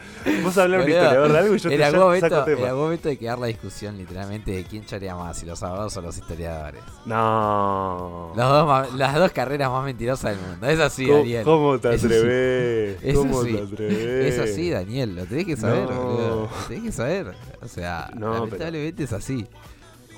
Vos 0.43 0.57
hablar 0.57 0.81
un 0.81 0.87
historiador 0.89 1.31
de 1.31 1.37
algo 1.39 1.55
y 1.55 1.59
yo 1.59 1.69
te 1.69 1.75
en, 1.75 1.81
algún 1.83 1.99
momento, 2.01 2.29
saco 2.29 2.49
en 2.49 2.55
tema. 2.55 2.67
algún 2.69 2.83
momento 2.83 3.09
hay 3.09 3.17
que 3.17 3.25
dar 3.25 3.39
la 3.39 3.47
discusión 3.47 3.97
literalmente 3.97 4.51
de 4.51 4.63
quién 4.63 4.85
chorea 4.85 5.15
más, 5.15 5.37
si 5.37 5.45
los 5.45 5.61
abogados 5.63 5.97
o 5.97 6.01
los 6.01 6.17
historiadores. 6.17 6.81
No. 7.05 8.31
Los 8.35 8.49
dos 8.49 8.67
ma- 8.67 8.87
las 8.95 9.15
dos 9.15 9.31
carreras 9.31 9.69
más 9.69 9.83
mentirosas 9.83 10.37
del 10.37 10.47
mundo. 10.47 10.67
Es 10.67 10.79
así, 10.79 11.05
¿Cómo, 11.07 11.17
Daniel. 11.19 11.43
cómo 11.43 11.79
te 11.79 11.87
atreves? 11.89 12.97
Es 13.03 13.15
¿Cómo 13.15 13.41
así. 13.41 13.53
te 13.53 13.61
atreves? 13.63 14.33
Es 14.35 14.39
así, 14.39 14.69
Daniel, 14.69 15.15
lo 15.15 15.25
tenés 15.25 15.45
que 15.45 15.57
saber, 15.57 15.89
No. 15.89 16.01
boludo. 16.01 16.35
Lo 16.41 16.67
tenés 16.67 16.83
que 16.83 16.91
saber. 16.91 17.33
O 17.61 17.67
sea, 17.67 18.09
No, 18.13 18.19
pero- 18.31 18.45
lamentablemente 18.45 19.03
es 19.03 19.13
así. 19.13 19.45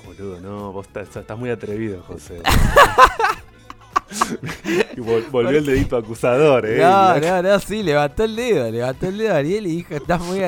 Boludo, 0.04 0.40
no, 0.40 0.72
vos 0.72 0.86
estás, 0.86 1.16
estás 1.16 1.36
muy 1.36 1.50
atrevido, 1.50 2.00
José. 2.02 2.40
y 4.96 5.00
vol- 5.00 5.28
volvió 5.30 5.58
el 5.58 5.66
dedito 5.66 5.96
acusador, 5.96 6.64
eh. 6.66 6.78
No, 6.80 7.18
no, 7.18 7.42
no, 7.42 7.58
sí, 7.60 7.82
levantó 7.82 8.24
el 8.24 8.36
dedo, 8.36 8.70
levantó 8.70 9.06
el 9.08 9.18
dedo 9.18 9.34
Daniel 9.34 9.66
y 9.66 9.76
dijo, 9.76 9.94
estás 9.94 10.20
muy 10.20 10.38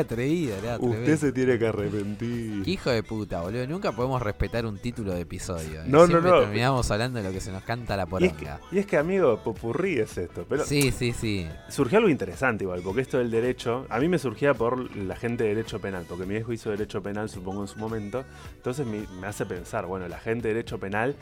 que 0.78 0.86
Usted 0.86 1.16
se 1.18 1.32
tiene 1.32 1.58
que 1.58 1.66
arrepentir. 1.66 2.62
Qué 2.64 2.70
hijo 2.70 2.90
de 2.90 3.02
puta, 3.02 3.40
boludo. 3.42 3.66
Nunca 3.66 3.92
podemos 3.92 4.22
respetar 4.22 4.64
un 4.66 4.78
título 4.78 5.12
de 5.14 5.20
episodio. 5.22 5.82
¿eh? 5.82 5.84
No, 5.86 6.00
no, 6.00 6.06
Siempre 6.06 6.30
no. 6.30 6.40
terminamos 6.40 6.90
hablando 6.90 7.18
de 7.18 7.24
lo 7.26 7.32
que 7.32 7.40
se 7.40 7.50
nos 7.52 7.62
canta 7.62 7.96
la 7.96 8.04
Y 8.20 8.24
es, 8.26 8.32
que, 8.32 8.44
poronga. 8.46 8.60
y 8.70 8.78
es 8.78 8.86
que, 8.86 8.96
amigo, 8.96 9.40
popurrí 9.42 9.98
es 9.98 10.16
esto. 10.18 10.46
Pero 10.48 10.64
Sí, 10.64 10.92
sí, 10.92 11.12
sí. 11.12 11.46
surgió 11.68 11.98
algo 11.98 12.10
interesante 12.10 12.64
igual, 12.64 12.80
porque 12.82 13.00
esto 13.02 13.18
del 13.18 13.30
derecho, 13.30 13.86
a 13.90 13.98
mí 13.98 14.08
me 14.08 14.18
surgía 14.18 14.54
por 14.54 14.94
la 14.96 15.16
gente 15.16 15.44
de 15.44 15.50
derecho 15.54 15.80
penal, 15.80 16.04
porque 16.08 16.24
mi 16.26 16.34
viejo 16.34 16.52
hizo 16.52 16.70
derecho 16.70 17.02
penal, 17.02 17.28
supongo, 17.28 17.62
en 17.62 17.68
su 17.68 17.78
momento. 17.78 18.24
Entonces 18.56 18.86
me, 18.86 19.04
me 19.20 19.26
hace 19.26 19.46
pensar, 19.46 19.86
bueno, 19.86 20.06
la 20.08 20.18
gente 20.18 20.48
de 20.48 20.54
derecho 20.54 20.78
penal 20.78 21.16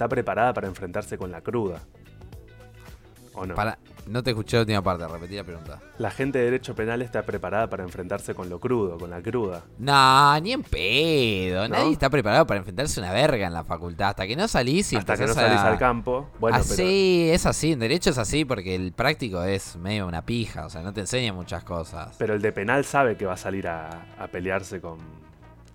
está 0.00 0.08
preparada 0.08 0.54
para 0.54 0.66
enfrentarse 0.66 1.18
con 1.18 1.30
la 1.30 1.42
cruda. 1.42 1.82
¿O 3.34 3.44
no? 3.44 3.54
Para, 3.54 3.78
no 4.06 4.22
te 4.22 4.30
escuché 4.30 4.56
la 4.56 4.62
última 4.62 4.82
parte, 4.82 5.06
repetí 5.06 5.36
la 5.36 5.44
pregunta. 5.44 5.78
La 5.98 6.10
gente 6.10 6.38
de 6.38 6.46
derecho 6.46 6.74
penal 6.74 7.02
está 7.02 7.22
preparada 7.22 7.68
para 7.68 7.82
enfrentarse 7.82 8.34
con 8.34 8.48
lo 8.48 8.58
crudo, 8.58 8.96
con 8.96 9.10
la 9.10 9.20
cruda. 9.20 9.62
No, 9.78 10.40
ni 10.40 10.52
en 10.52 10.62
pedo. 10.62 11.68
¿No? 11.68 11.76
Nadie 11.76 11.92
está 11.92 12.08
preparado 12.08 12.46
para 12.46 12.58
enfrentarse 12.60 12.98
a 12.98 13.02
una 13.04 13.12
verga 13.12 13.46
en 13.46 13.52
la 13.52 13.62
facultad. 13.62 14.08
Hasta 14.08 14.26
que 14.26 14.36
no 14.36 14.48
salís 14.48 14.90
y 14.94 14.96
Hasta 14.96 15.18
que 15.18 15.26
no 15.26 15.34
salís 15.34 15.58
a- 15.58 15.68
al 15.68 15.78
campo. 15.78 16.30
Bueno, 16.40 16.56
pero 16.62 16.72
así, 16.72 17.28
es 17.30 17.44
así. 17.44 17.72
En 17.72 17.78
derecho 17.80 18.08
es 18.08 18.16
así 18.18 18.46
porque 18.46 18.74
el 18.74 18.92
práctico 18.92 19.42
es 19.44 19.76
medio 19.76 20.06
una 20.06 20.22
pija. 20.24 20.64
O 20.64 20.70
sea, 20.70 20.80
no 20.80 20.94
te 20.94 21.00
enseña 21.00 21.34
muchas 21.34 21.62
cosas. 21.62 22.16
Pero 22.18 22.32
el 22.32 22.40
de 22.40 22.52
penal 22.52 22.86
sabe 22.86 23.18
que 23.18 23.26
va 23.26 23.34
a 23.34 23.36
salir 23.36 23.68
a, 23.68 24.06
a 24.18 24.26
pelearse 24.28 24.80
con. 24.80 24.96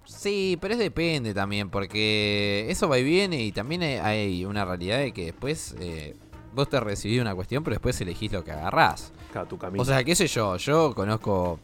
Sí, 0.05 0.57
pero 0.61 0.73
es 0.73 0.79
depende 0.79 1.33
también, 1.33 1.69
porque 1.69 2.65
eso 2.69 2.87
va 2.87 2.97
y 2.99 3.03
viene 3.03 3.41
y 3.43 3.51
también 3.51 3.81
hay- 3.83 4.45
una 4.45 4.63
realidad 4.65 4.99
de 4.99 5.11
que 5.11 5.25
después, 5.25 5.75
eh, 5.79 6.15
vos 6.53 6.69
te 6.69 6.79
recibís 6.79 7.19
una 7.21 7.35
cuestión, 7.35 7.63
pero 7.63 7.75
después 7.75 7.99
elegís 8.01 8.31
lo 8.31 8.43
que 8.43 8.51
agarrás. 8.51 9.11
Claro, 9.31 9.47
tu 9.47 9.57
camino. 9.57 9.81
O 9.81 9.85
sea, 9.85 10.03
qué 10.03 10.15
sé 10.15 10.27
yo, 10.27 10.57
yo 10.57 10.93
conozco 10.95 11.59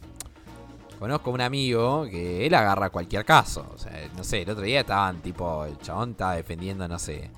conozco 0.98 1.32
un 1.32 1.40
amigo 1.40 2.04
que 2.08 2.46
él 2.46 2.54
agarra 2.54 2.90
cualquier 2.90 3.24
caso. 3.24 3.66
O 3.74 3.78
sea, 3.78 4.08
no 4.16 4.22
sé, 4.22 4.42
el 4.42 4.50
otro 4.50 4.62
día 4.62 4.80
estaban 4.80 5.20
tipo, 5.20 5.64
el 5.64 5.76
chabón 5.78 6.12
estaba 6.12 6.36
defendiendo, 6.36 6.86
no 6.86 6.96
sé, 6.96 7.28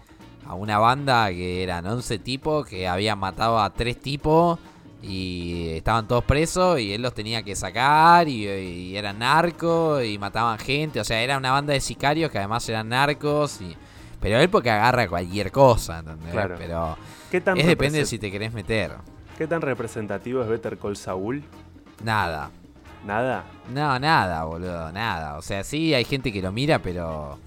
a 0.46 0.52
una 0.54 0.78
banda 0.78 1.30
que 1.30 1.62
eran 1.62 1.86
11 1.86 2.18
tipos 2.18 2.66
que 2.66 2.86
habían 2.86 3.18
matado 3.18 3.58
a 3.58 3.72
tres 3.72 3.98
tipos 4.00 4.58
y 5.06 5.68
estaban 5.70 6.08
todos 6.08 6.24
presos 6.24 6.80
y 6.80 6.92
él 6.92 7.02
los 7.02 7.14
tenía 7.14 7.42
que 7.42 7.54
sacar 7.54 8.28
y, 8.28 8.46
y 8.48 8.96
eran 8.96 9.18
narcos 9.18 10.04
y 10.04 10.18
mataban 10.18 10.58
gente. 10.58 11.00
O 11.00 11.04
sea, 11.04 11.20
era 11.22 11.36
una 11.38 11.50
banda 11.52 11.72
de 11.72 11.80
sicarios 11.80 12.30
que 12.30 12.38
además 12.38 12.68
eran 12.68 12.88
narcos 12.88 13.60
y... 13.60 13.76
Pero 14.20 14.38
él 14.38 14.48
porque 14.48 14.70
agarra 14.70 15.06
cualquier 15.06 15.52
cosa, 15.52 15.98
¿entendés? 15.98 16.32
Claro. 16.32 16.54
Pero 16.58 16.96
¿Qué 17.30 17.40
tan, 17.42 17.58
es 17.58 17.66
depende 17.66 17.98
de 17.98 18.06
si 18.06 18.18
te 18.18 18.30
querés 18.30 18.52
meter. 18.54 18.92
¿Qué 19.36 19.46
tan 19.46 19.60
representativo 19.60 20.40
es 20.42 20.48
Better 20.48 20.78
Call 20.78 20.96
Saul? 20.96 21.44
Nada. 22.02 22.50
Nada. 23.04 23.44
No, 23.70 23.98
nada, 23.98 24.44
boludo, 24.44 24.90
nada. 24.92 25.36
O 25.36 25.42
sea, 25.42 25.62
sí 25.62 25.92
hay 25.92 26.04
gente 26.04 26.32
que 26.32 26.40
lo 26.40 26.52
mira, 26.52 26.78
pero... 26.78 27.38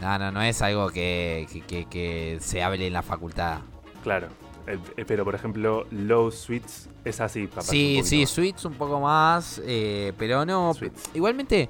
No, 0.00 0.18
no, 0.18 0.32
no 0.32 0.40
es 0.40 0.62
algo 0.62 0.88
que, 0.88 1.46
que, 1.52 1.60
que- 1.60 1.84
que 1.84 2.38
se 2.40 2.62
hable 2.62 2.86
en 2.86 2.94
la 2.94 3.02
facultad. 3.02 3.58
Claro. 4.02 4.28
Eh, 4.66 4.78
eh, 4.96 5.04
pero 5.06 5.24
por 5.24 5.34
ejemplo, 5.34 5.86
Low 5.90 6.30
Sweets 6.30 6.88
es 7.04 7.20
así, 7.20 7.46
capaz. 7.46 7.64
Sí, 7.64 8.00
sí, 8.04 8.26
Suites 8.26 8.64
un 8.64 8.74
poco 8.74 9.00
más, 9.00 9.60
eh, 9.64 10.12
pero 10.18 10.44
no. 10.44 10.74
Sweets. 10.74 11.10
Igualmente, 11.14 11.68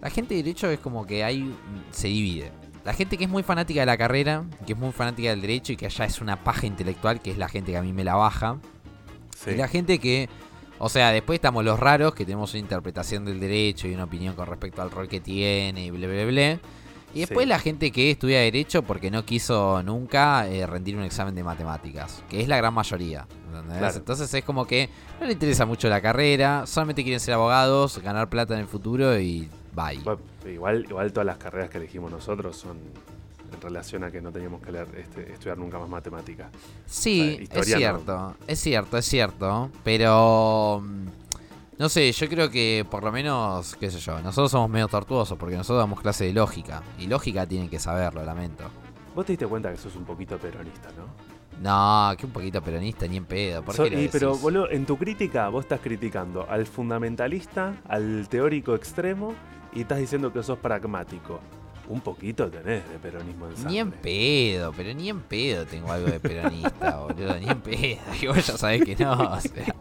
la 0.00 0.10
gente 0.10 0.34
de 0.34 0.42
derecho 0.42 0.70
es 0.70 0.80
como 0.80 1.06
que 1.06 1.24
hay. 1.24 1.54
se 1.90 2.08
divide. 2.08 2.52
La 2.84 2.94
gente 2.94 3.18
que 3.18 3.24
es 3.24 3.30
muy 3.30 3.42
fanática 3.42 3.80
de 3.80 3.86
la 3.86 3.98
carrera, 3.98 4.44
que 4.66 4.72
es 4.72 4.78
muy 4.78 4.92
fanática 4.92 5.30
del 5.30 5.42
derecho 5.42 5.72
y 5.72 5.76
que 5.76 5.86
allá 5.86 6.04
es 6.06 6.20
una 6.20 6.42
paja 6.42 6.66
intelectual, 6.66 7.20
que 7.20 7.30
es 7.30 7.38
la 7.38 7.48
gente 7.48 7.72
que 7.72 7.76
a 7.76 7.82
mí 7.82 7.92
me 7.92 8.04
la 8.04 8.14
baja. 8.14 8.58
Sí. 9.36 9.50
Y 9.50 9.56
la 9.56 9.68
gente 9.68 9.98
que. 9.98 10.28
O 10.80 10.88
sea, 10.88 11.10
después 11.10 11.36
estamos 11.36 11.64
los 11.64 11.78
raros, 11.78 12.14
que 12.14 12.24
tenemos 12.24 12.52
una 12.52 12.60
interpretación 12.60 13.24
del 13.24 13.40
derecho 13.40 13.88
y 13.88 13.94
una 13.94 14.04
opinión 14.04 14.36
con 14.36 14.46
respecto 14.46 14.80
al 14.80 14.92
rol 14.92 15.08
que 15.08 15.20
tiene 15.20 15.86
y 15.86 15.90
bla, 15.90 16.06
bla, 16.06 16.24
bla. 16.24 16.60
Y 17.14 17.20
después 17.20 17.44
Sí. 17.44 17.48
la 17.48 17.58
gente 17.58 17.90
que 17.90 18.10
estudia 18.10 18.40
derecho 18.40 18.82
porque 18.82 19.10
no 19.10 19.24
quiso 19.24 19.82
nunca 19.82 20.46
eh, 20.46 20.66
rendir 20.66 20.94
un 20.96 21.02
examen 21.02 21.34
de 21.34 21.42
matemáticas, 21.42 22.22
que 22.28 22.40
es 22.42 22.48
la 22.48 22.56
gran 22.58 22.74
mayoría. 22.74 23.26
Claro. 23.78 23.96
Entonces 23.96 24.32
es 24.32 24.44
como 24.44 24.66
que 24.66 24.88
no 25.20 25.26
le 25.26 25.32
interesa 25.32 25.64
mucho 25.66 25.88
la 25.88 26.00
carrera, 26.00 26.66
solamente 26.66 27.02
quieren 27.02 27.18
ser 27.20 27.34
abogados, 27.34 27.98
ganar 28.02 28.28
plata 28.28 28.54
en 28.54 28.60
el 28.60 28.66
futuro 28.66 29.18
y 29.18 29.48
bye. 29.74 30.00
Igual, 30.52 30.84
igual 30.88 31.12
todas 31.12 31.26
las 31.26 31.38
carreras 31.38 31.70
que 31.70 31.78
elegimos 31.78 32.10
nosotros 32.10 32.56
son 32.56 32.76
en 33.52 33.60
relación 33.62 34.04
a 34.04 34.10
que 34.10 34.20
no 34.20 34.30
teníamos 34.30 34.60
que 34.60 34.70
leer, 34.70 34.86
este, 34.98 35.32
estudiar 35.32 35.56
nunca 35.56 35.78
más 35.78 35.88
matemática. 35.88 36.50
Sí, 36.84 37.48
O 37.50 37.54
sea, 37.54 37.60
es 37.62 37.68
no. 37.70 37.76
cierto, 37.78 38.36
es 38.46 38.60
cierto, 38.60 38.98
es 38.98 39.04
cierto, 39.06 39.70
pero 39.82 40.82
mm, 40.84 41.06
no 41.78 41.88
sé, 41.88 42.10
yo 42.12 42.28
creo 42.28 42.50
que 42.50 42.84
por 42.90 43.04
lo 43.04 43.12
menos, 43.12 43.76
qué 43.76 43.90
sé 43.90 43.98
yo, 44.00 44.20
nosotros 44.20 44.50
somos 44.50 44.68
medio 44.68 44.88
tortuosos 44.88 45.38
porque 45.38 45.56
nosotros 45.56 45.78
damos 45.80 46.00
clase 46.00 46.24
de 46.24 46.32
lógica 46.32 46.82
y 46.98 47.06
lógica 47.06 47.46
tienen 47.46 47.68
que 47.68 47.78
saberlo, 47.78 48.24
lamento. 48.24 48.64
Vos 49.14 49.24
te 49.26 49.32
diste 49.32 49.46
cuenta 49.46 49.70
que 49.70 49.76
sos 49.78 49.94
un 49.96 50.04
poquito 50.04 50.38
peronista, 50.38 50.88
¿no? 50.96 51.06
No, 51.60 52.16
que 52.16 52.26
un 52.26 52.32
poquito 52.32 52.62
peronista 52.62 53.06
ni 53.08 53.16
en 53.16 53.24
pedo, 53.24 53.62
¿por 53.62 53.74
So- 53.74 53.84
qué 53.84 53.90
lo 53.90 54.00
y, 54.00 54.08
pero, 54.08 54.36
boludo, 54.36 54.70
en 54.70 54.86
tu 54.86 54.96
crítica 54.96 55.48
vos 55.48 55.64
estás 55.64 55.80
criticando 55.80 56.46
al 56.48 56.66
fundamentalista, 56.66 57.74
al 57.88 58.28
teórico 58.28 58.74
extremo 58.74 59.34
y 59.72 59.80
estás 59.82 59.98
diciendo 59.98 60.32
que 60.32 60.42
sos 60.42 60.58
pragmático. 60.58 61.40
Un 61.88 62.00
poquito 62.02 62.50
tenés 62.50 62.86
de 62.90 62.98
peronismo 62.98 63.46
en 63.46 63.56
sangre. 63.56 63.70
Ni 63.70 63.78
en 63.78 63.90
pedo, 63.92 64.72
pero 64.76 64.94
ni 64.94 65.08
en 65.08 65.20
pedo 65.20 65.64
tengo 65.64 65.90
algo 65.90 66.08
de 66.08 66.20
peronista, 66.20 66.96
boludo, 67.00 67.38
ni 67.40 67.48
en 67.48 67.60
pedo. 67.60 67.98
Y 68.20 68.26
vos 68.26 68.46
ya 68.46 68.58
sabés 68.58 68.84
que 68.84 68.94
no, 68.96 69.12
o 69.32 69.40
sea, 69.40 69.74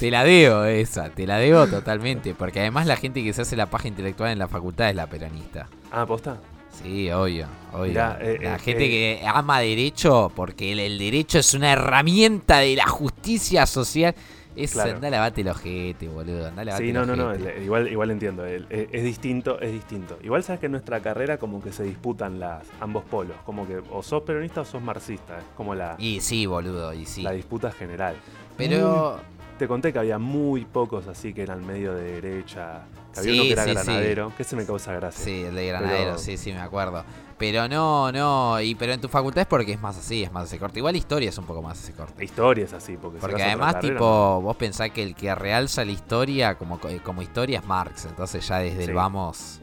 te 0.00 0.10
la 0.10 0.24
debo 0.24 0.64
esa, 0.64 1.10
te 1.10 1.26
la 1.26 1.38
debo 1.38 1.66
totalmente, 1.68 2.34
porque 2.34 2.60
además 2.60 2.86
la 2.86 2.96
gente 2.96 3.22
que 3.22 3.32
se 3.32 3.42
hace 3.42 3.56
la 3.56 3.66
paja 3.66 3.86
intelectual 3.86 4.32
en 4.32 4.38
la 4.38 4.48
facultad 4.48 4.90
es 4.90 4.96
la 4.96 5.06
peronista. 5.06 5.68
Ah, 5.92 6.04
¿posta? 6.04 6.40
Sí, 6.82 7.10
obvio, 7.10 7.46
obvio. 7.72 7.86
Mirá, 7.86 8.18
eh, 8.20 8.38
la 8.42 8.56
eh, 8.56 8.58
gente 8.58 8.84
eh. 8.86 9.18
que 9.20 9.26
ama 9.26 9.60
derecho, 9.60 10.32
porque 10.34 10.72
el, 10.72 10.80
el 10.80 10.98
derecho 10.98 11.38
es 11.38 11.54
una 11.54 11.72
herramienta 11.72 12.58
de 12.58 12.74
la 12.74 12.86
justicia 12.86 13.64
social. 13.66 14.14
Es 14.56 14.72
Claro. 14.72 14.94
andá 14.94 15.08
a 15.08 15.10
lavate 15.10 15.40
el 15.40 15.48
ojete, 15.48 16.08
boludo. 16.08 16.46
Andá 16.48 16.62
a 16.62 16.64
lavate 16.64 16.84
Sí, 16.86 16.92
no, 16.92 17.04
no, 17.04 17.16
no, 17.16 17.30
ojete. 17.30 17.64
igual, 17.64 17.88
igual 17.88 18.10
entiendo. 18.10 18.44
es, 18.46 18.62
es 18.70 19.02
distinto, 19.02 19.60
es 19.60 19.72
distinto. 19.72 20.18
Igual 20.22 20.42
sabes 20.44 20.60
que 20.60 20.66
en 20.66 20.72
nuestra 20.72 21.00
carrera 21.00 21.38
como 21.38 21.62
que 21.62 21.72
se 21.72 21.82
disputan 21.84 22.38
las 22.40 22.64
ambos 22.80 23.04
polos. 23.04 23.36
Como 23.44 23.66
que 23.66 23.82
o 23.90 24.02
sos 24.02 24.22
peronista 24.22 24.60
o 24.60 24.64
sos 24.64 24.82
marxista. 24.82 25.38
Es 25.38 25.44
como 25.56 25.74
la, 25.74 25.96
Y 25.98 26.20
sí, 26.20 26.46
boludo, 26.46 26.92
y 26.94 27.04
sí. 27.06 27.22
la 27.22 27.32
disputa 27.32 27.70
general. 27.72 28.14
Pero 28.56 29.18
Te 29.58 29.68
conté 29.68 29.92
que 29.92 30.00
había 30.00 30.18
muy 30.18 30.64
pocos 30.64 31.06
así 31.06 31.32
que 31.32 31.42
eran 31.42 31.64
medio 31.64 31.94
de 31.94 32.20
derecha. 32.20 32.82
Que 33.12 33.20
había 33.20 33.32
Sí, 33.32 33.38
uno 33.38 33.44
que 33.46 33.52
era 33.52 33.62
sí, 33.64 33.68
sí. 33.70 33.74
granadero. 33.76 34.32
Que 34.36 34.44
se 34.44 34.56
me 34.56 34.66
causa 34.66 34.92
gracia. 34.94 35.24
Sí, 35.24 35.42
el 35.44 35.54
de 35.54 35.66
Granadero, 35.68 36.04
Pero- 36.04 36.18
sí, 36.18 36.36
sí, 36.36 36.52
me 36.52 36.60
acuerdo. 36.60 37.04
Pero 37.38 37.68
no, 37.68 38.10
no, 38.12 38.60
y 38.60 38.74
pero 38.74 38.92
en 38.92 39.00
tu 39.00 39.08
facultad 39.08 39.42
es 39.42 39.46
porque 39.46 39.72
es 39.72 39.80
más 39.80 39.96
así, 39.96 40.22
es 40.24 40.32
más 40.32 40.46
ese 40.46 40.58
corte. 40.58 40.78
Igual 40.80 40.96
historia 40.96 41.28
es 41.28 41.38
un 41.38 41.44
poco 41.46 41.62
más 41.62 41.82
ese 41.82 41.92
corte. 41.92 42.24
Historias 42.24 42.72
así. 42.72 42.96
Porque, 42.96 43.18
Porque 43.18 43.42
además, 43.42 43.74
carrera, 43.74 43.94
tipo, 43.94 44.04
no. 44.04 44.40
vos 44.40 44.56
pensás 44.56 44.90
que 44.90 45.02
el 45.04 45.14
que 45.14 45.32
realza 45.34 45.84
la 45.84 45.92
historia 45.92 46.56
como, 46.56 46.78
co- 46.80 46.88
como 47.04 47.22
historia 47.22 47.60
es 47.60 47.64
Marx. 47.66 48.06
Entonces 48.06 48.46
ya 48.46 48.58
desde 48.58 48.84
Sí. 48.84 48.88
el 48.90 48.94
vamos, 48.94 49.60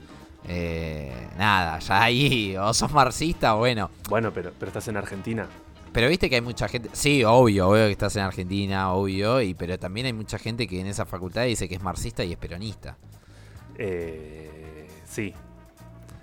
eh, 0.47 1.27
nada, 1.37 1.79
ya 1.79 2.03
ahí, 2.03 2.55
o 2.57 2.73
sos 2.73 2.91
marxista, 2.91 3.53
bueno. 3.53 3.89
Bueno, 4.09 4.31
pero, 4.33 4.51
pero 4.57 4.69
estás 4.69 4.87
en 4.89 4.97
Argentina. 4.97 5.47
Pero 5.93 6.07
viste 6.07 6.29
que 6.29 6.35
hay 6.35 6.41
mucha 6.41 6.67
gente, 6.69 6.89
sí, 6.93 7.23
obvio, 7.25 7.67
obvio 7.69 7.85
que 7.85 7.91
estás 7.91 8.15
en 8.15 8.21
Argentina, 8.23 8.93
obvio, 8.93 9.41
y 9.41 9.53
pero 9.53 9.77
también 9.77 10.05
hay 10.05 10.13
mucha 10.13 10.37
gente 10.37 10.65
que 10.67 10.79
en 10.79 10.87
esa 10.87 11.05
facultad 11.05 11.43
dice 11.43 11.67
que 11.67 11.75
es 11.75 11.81
marxista 11.83 12.23
y 12.23 12.31
es 12.31 12.37
peronista. 12.37 12.97
Eh, 13.77 14.87
sí. 15.05 15.33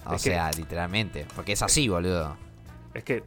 O 0.06 0.14
Es 0.14 0.22
que- 0.22 0.30
sea, 0.30 0.50
literalmente, 0.52 1.26
porque 1.34 1.52
es 1.52 1.62
así, 1.62 1.88
boludo. 1.88 2.36
Es 2.94 3.04
que, 3.04 3.22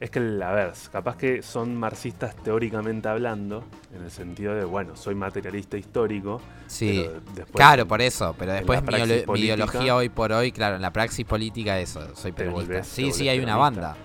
es 0.00 0.10
que, 0.10 0.18
a 0.18 0.52
ver, 0.52 0.72
capaz 0.90 1.16
que 1.16 1.40
son 1.42 1.76
marxistas 1.76 2.34
teóricamente 2.36 3.08
hablando, 3.08 3.62
en 3.94 4.02
el 4.02 4.10
sentido 4.10 4.54
de, 4.54 4.64
bueno, 4.64 4.96
soy 4.96 5.14
materialista 5.14 5.76
histórico. 5.76 6.40
Sí. 6.66 7.06
después 7.34 7.52
Claro, 7.54 7.86
por 7.86 8.02
eso, 8.02 8.34
pero 8.36 8.52
después 8.52 8.82
mi, 8.82 8.88
política- 8.88 9.36
ideología 9.38 9.94
hoy 9.94 10.08
por 10.08 10.32
hoy, 10.32 10.50
claro, 10.50 10.76
en 10.76 10.82
la 10.82 10.92
praxis 10.92 11.24
política 11.24 11.78
eso, 11.78 12.14
soy 12.16 12.32
peronista. 12.32 12.80
volvés- 12.80 12.84
sí, 12.84 13.12
sí, 13.12 13.28
hay 13.28 13.38
una 13.38 13.56
banda. 13.56 13.96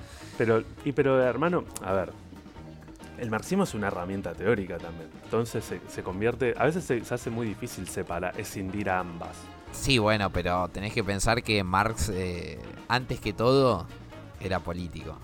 Pero, 0.42 0.64
y 0.84 0.92
pero, 0.92 1.22
hermano, 1.22 1.66
a 1.84 1.94
ver, 1.94 2.12
el 3.20 3.30
marxismo 3.30 3.64
es 3.64 3.76
una 3.76 3.90
herramienta 3.90 4.34
teórica 4.34 4.80
también. 4.80 5.08
Entonces 5.24 5.64
se, 5.64 5.80
se 5.88 6.02
convierte, 6.02 6.56
a 6.58 6.66
veces 6.66 6.84
se, 6.84 7.06
se 7.06 7.14
hace 7.14 7.30
muy 7.30 7.46
difícil 7.46 7.88
separar, 7.88 8.34
escindir 8.40 8.90
a 8.90 9.02
ambas. 9.02 9.38
Sí, 9.72 10.00
bueno, 10.00 10.32
pero 10.32 10.68
tenés 10.70 10.94
que 10.94 11.04
pensar 11.04 11.44
que 11.44 11.64
Marx, 11.64 12.10
eh, 12.10 12.60
antes 12.88 13.20
que 13.20 13.34
todo, 13.34 13.86
era 14.40 14.62
político. 14.62 15.16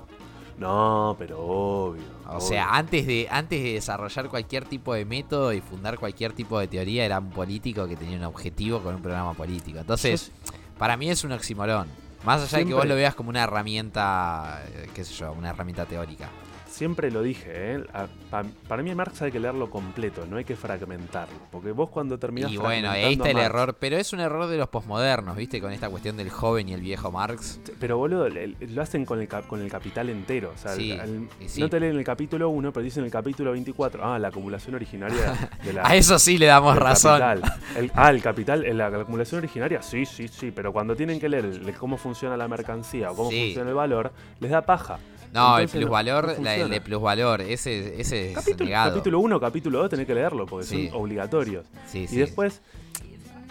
No, 0.59 1.15
pero 1.17 1.39
obvio. 1.39 2.03
O 2.27 2.35
obvio. 2.35 2.41
sea, 2.41 2.75
antes 2.77 3.07
de, 3.07 3.27
antes 3.31 3.63
de 3.63 3.73
desarrollar 3.73 4.29
cualquier 4.29 4.65
tipo 4.65 4.93
de 4.93 5.03
método 5.03 5.51
y 5.51 5.61
fundar 5.61 5.97
cualquier 5.97 6.33
tipo 6.33 6.59
de 6.59 6.67
teoría, 6.67 7.05
era 7.05 7.17
un 7.17 7.31
político 7.31 7.87
que 7.87 7.95
tenía 7.95 8.17
un 8.17 8.23
objetivo 8.25 8.81
con 8.83 8.93
un 8.93 9.01
programa 9.01 9.33
político. 9.33 9.79
Entonces, 9.79 10.31
para 10.77 10.95
mí 10.95 11.09
es 11.09 11.23
un 11.23 11.31
oximorón. 11.31 11.87
Más 12.23 12.41
allá 12.41 12.59
de 12.59 12.65
que 12.65 12.73
vos 12.73 12.85
lo 12.85 12.95
veas 12.95 13.15
como 13.15 13.29
una 13.29 13.43
herramienta, 13.43 14.63
eh, 14.73 14.89
qué 14.93 15.03
sé 15.03 15.13
yo, 15.13 15.31
una 15.31 15.49
herramienta 15.49 15.85
teórica. 15.85 16.29
Siempre 16.77 17.09
lo 17.09 17.23
dije, 17.23 17.45
¿eh? 17.73 17.83
A- 17.91 18.05
pa- 18.29 18.45
para 18.67 18.83
mí 18.83 18.93
Marx 18.93 19.23
hay 19.23 19.31
que 19.31 19.39
leerlo 19.39 19.67
completo, 19.71 20.27
no 20.29 20.37
hay 20.37 20.43
que 20.45 20.55
fragmentarlo. 20.55 21.35
Porque 21.51 21.71
vos 21.71 21.89
cuando 21.89 22.19
terminás 22.19 22.51
Y 22.51 22.57
bueno, 22.57 22.91
ahí 22.91 23.13
está 23.13 23.29
el 23.29 23.35
Marx- 23.37 23.45
error, 23.49 23.77
pero 23.79 23.97
es 23.97 24.13
un 24.13 24.19
error 24.19 24.45
de 24.45 24.57
los 24.57 24.69
posmodernos, 24.69 25.35
¿viste? 25.35 25.59
Con 25.59 25.71
esta 25.73 25.89
cuestión 25.89 26.17
del 26.17 26.29
joven 26.29 26.69
y 26.69 26.73
el 26.73 26.81
viejo 26.81 27.11
Marx. 27.11 27.59
Pero 27.79 27.97
boludo, 27.97 28.27
lo 28.29 28.81
hacen 28.83 29.05
con 29.05 29.19
el, 29.19 29.27
con 29.27 29.59
el 29.59 29.71
capital 29.71 30.09
entero. 30.09 30.51
O 30.53 30.57
sea, 30.59 30.73
Sí, 30.75 30.91
el- 30.91 31.27
sí. 31.47 31.59
no 31.61 31.67
te 31.67 31.79
leen 31.79 31.97
el 31.97 32.03
capítulo 32.03 32.49
1, 32.49 32.71
pero 32.71 32.83
dicen 32.83 33.03
el 33.03 33.09
capítulo 33.11 33.53
24. 33.53 34.05
Ah, 34.05 34.19
la 34.19 34.27
acumulación 34.27 34.75
originaria 34.75 35.17
de 35.63 35.73
la. 35.73 35.81
A 35.87 35.95
eso 35.95 36.19
sí 36.19 36.37
le 36.37 36.45
damos 36.45 36.77
razón. 36.77 37.19
capital. 37.19 37.53
El- 37.75 37.91
ah, 37.95 38.11
el 38.11 38.21
capital, 38.21 38.77
la 38.77 38.85
acumulación 38.87 39.39
originaria, 39.39 39.81
sí, 39.81 40.05
sí, 40.05 40.27
sí. 40.27 40.51
Pero 40.51 40.71
cuando 40.71 40.95
tienen 40.95 41.19
que 41.19 41.27
leer 41.27 41.73
cómo 41.79 41.97
funciona 41.97 42.37
la 42.37 42.47
mercancía 42.47 43.09
o 43.11 43.15
cómo 43.15 43.31
Sí. 43.31 43.45
funciona 43.45 43.69
el 43.71 43.75
valor, 43.75 44.11
les 44.39 44.51
da 44.51 44.61
paja. 44.61 44.99
No, 45.33 45.57
el 45.59 45.67
plusvalor, 45.69 46.35
no 46.37 46.43
la- 46.43 46.55
el 46.55 46.69
de 46.69 46.81
plusvalor, 46.81 47.41
ese, 47.41 47.99
ese 48.01 48.29
es 48.29 48.35
Capítulo, 48.35 48.65
negado. 48.65 48.91
capítulo 48.91 49.19
1, 49.19 49.39
capítulo 49.39 49.79
2 49.79 49.89
tenés 49.89 50.07
que 50.07 50.13
leerlo 50.15 50.45
porque 50.45 50.65
Sí. 50.65 50.87
son 50.89 51.01
obligatorios. 51.01 51.65
Sí, 51.85 51.99
Y 52.03 52.07
sí. 52.07 52.17
después, 52.17 52.61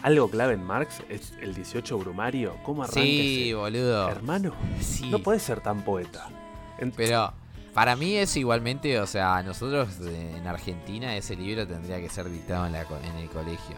algo 0.02 0.30
clave 0.30 0.54
en 0.54 0.64
Marx 0.64 1.02
es 1.08 1.32
el 1.40 1.54
18 1.54 1.98
brumario. 1.98 2.56
¿Cómo 2.64 2.82
arranca 2.82 3.00
Sí, 3.00 3.44
ese? 3.48 3.54
boludo. 3.54 4.08
Hermano, 4.08 4.52
Sí. 4.80 5.08
no 5.10 5.18
puedes 5.20 5.42
ser 5.42 5.60
tan 5.60 5.82
poeta. 5.82 6.28
Pero 6.96 7.32
para 7.74 7.96
mí 7.96 8.14
es 8.16 8.36
igualmente, 8.36 8.98
o 9.00 9.06
sea, 9.06 9.42
nosotros 9.42 9.88
eh, 10.02 10.34
en 10.36 10.46
Argentina 10.46 11.16
ese 11.16 11.36
libro 11.36 11.66
tendría 11.66 12.00
que 12.00 12.08
ser 12.08 12.30
dictado 12.30 12.66
en, 12.66 12.72
la 12.72 12.82
en 12.82 13.16
el 13.16 13.28
colegio. 13.28 13.76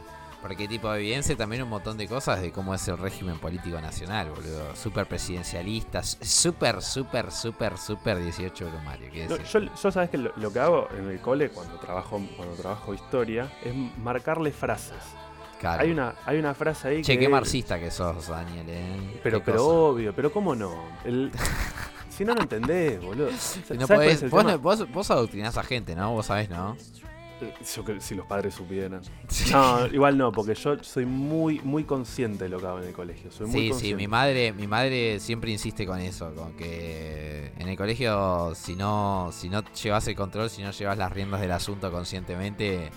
Porque 0.49 0.67
tipo 0.67 0.93
evidencia 0.95 1.37
también 1.37 1.63
un 1.63 1.69
montón 1.69 1.99
de 1.99 2.09
cosas 2.09 2.41
de 2.41 2.51
cómo 2.53 2.75
es 2.75 2.89
el 2.89 2.97
régimen 2.97 3.39
político 3.39 3.79
nacional, 3.83 4.31
boludo. 4.31 4.75
Súper 4.75 5.07
presidencialista, 5.07 6.03
súper, 6.03 6.81
súper, 6.81 7.31
súper, 7.31 7.77
súper 7.77 8.19
18 8.19 8.67
brumario. 8.71 9.11
yo, 9.29 9.59
yo 9.61 9.93
sabes 9.93 10.09
que 10.09 10.17
lo, 10.17 10.33
lo 10.37 10.51
que 10.51 10.59
hago 10.59 10.89
en 10.97 11.11
el 11.11 11.21
cole 11.21 11.51
cuando 11.51 11.75
trabajo, 11.77 12.19
cuando 12.35 12.55
trabajo 12.55 12.95
historia 12.95 13.53
es 13.63 13.75
marcarle 13.99 14.51
frases. 14.51 14.97
Claro. 15.61 15.83
Hay 15.83 15.91
una, 15.91 16.15
hay 16.25 16.39
una 16.39 16.55
frase 16.55 16.89
ahí 16.89 17.03
Che, 17.03 17.13
que. 17.15 17.19
qué 17.21 17.29
marxista 17.29 17.79
que 17.79 17.91
sos, 17.91 18.29
Daniel, 18.29 18.65
eh. 18.71 19.21
Pero, 19.23 19.43
pero 19.45 19.59
cosa. 19.59 19.69
obvio, 19.69 20.15
pero 20.15 20.33
cómo 20.33 20.55
no. 20.55 20.83
El- 21.05 21.31
si 22.09 22.25
no, 22.25 22.35
no 22.35 22.41
entendés, 22.41 23.03
boludo. 23.03 23.29
Si 23.39 23.61
¿Sabes 23.61 23.79
no 23.81 23.87
podés- 23.87 24.31
vos, 24.31 24.63
vos, 24.63 24.91
vos 24.93 25.11
adoctrinás 25.11 25.59
a 25.59 25.63
gente, 25.63 25.95
¿no? 25.95 26.13
Vos 26.13 26.25
sabés, 26.27 26.49
¿no? 26.49 26.75
Yo 27.75 27.85
que- 27.85 28.01
si 28.01 28.15
los 28.15 28.27
padres 28.27 28.55
supieran. 28.55 29.01
No, 29.53 29.87
igual 29.87 30.17
no, 30.19 30.33
porque 30.33 30.55
yo 30.55 30.77
soy 30.83 31.07
muy, 31.07 31.61
muy 31.61 31.85
consciente 31.85 32.45
de 32.45 32.51
lo 32.51 32.59
que 32.61 32.67
hago 32.67 32.79
en 32.81 32.89
el 32.89 32.93
colegio. 32.93 33.31
Soy 33.31 33.47
muy 33.47 33.73
Sí, 33.73 33.73
sí, 33.79 33.95
mi 33.95 34.09
madre, 34.09 34.53
mi 34.53 34.67
madre 34.67 35.21
siempre 35.21 35.51
insiste 35.51 35.87
con 35.87 36.01
eso, 36.01 36.35
con 36.35 36.53
que 36.55 37.53
en 37.59 37.69
el 37.69 37.77
colegio 37.77 38.55
si 38.55 38.75
no, 38.77 39.31
si 39.33 39.49
no 39.49 39.63
llevas 39.75 40.07
el 40.09 40.15
control, 40.17 40.51
si 40.51 40.63
no 40.63 40.71
llevas 40.71 40.99
las 40.99 41.13
riendas 41.13 41.41
del 41.41 41.53
asunto 41.53 41.91
conscientemente, 41.91 42.91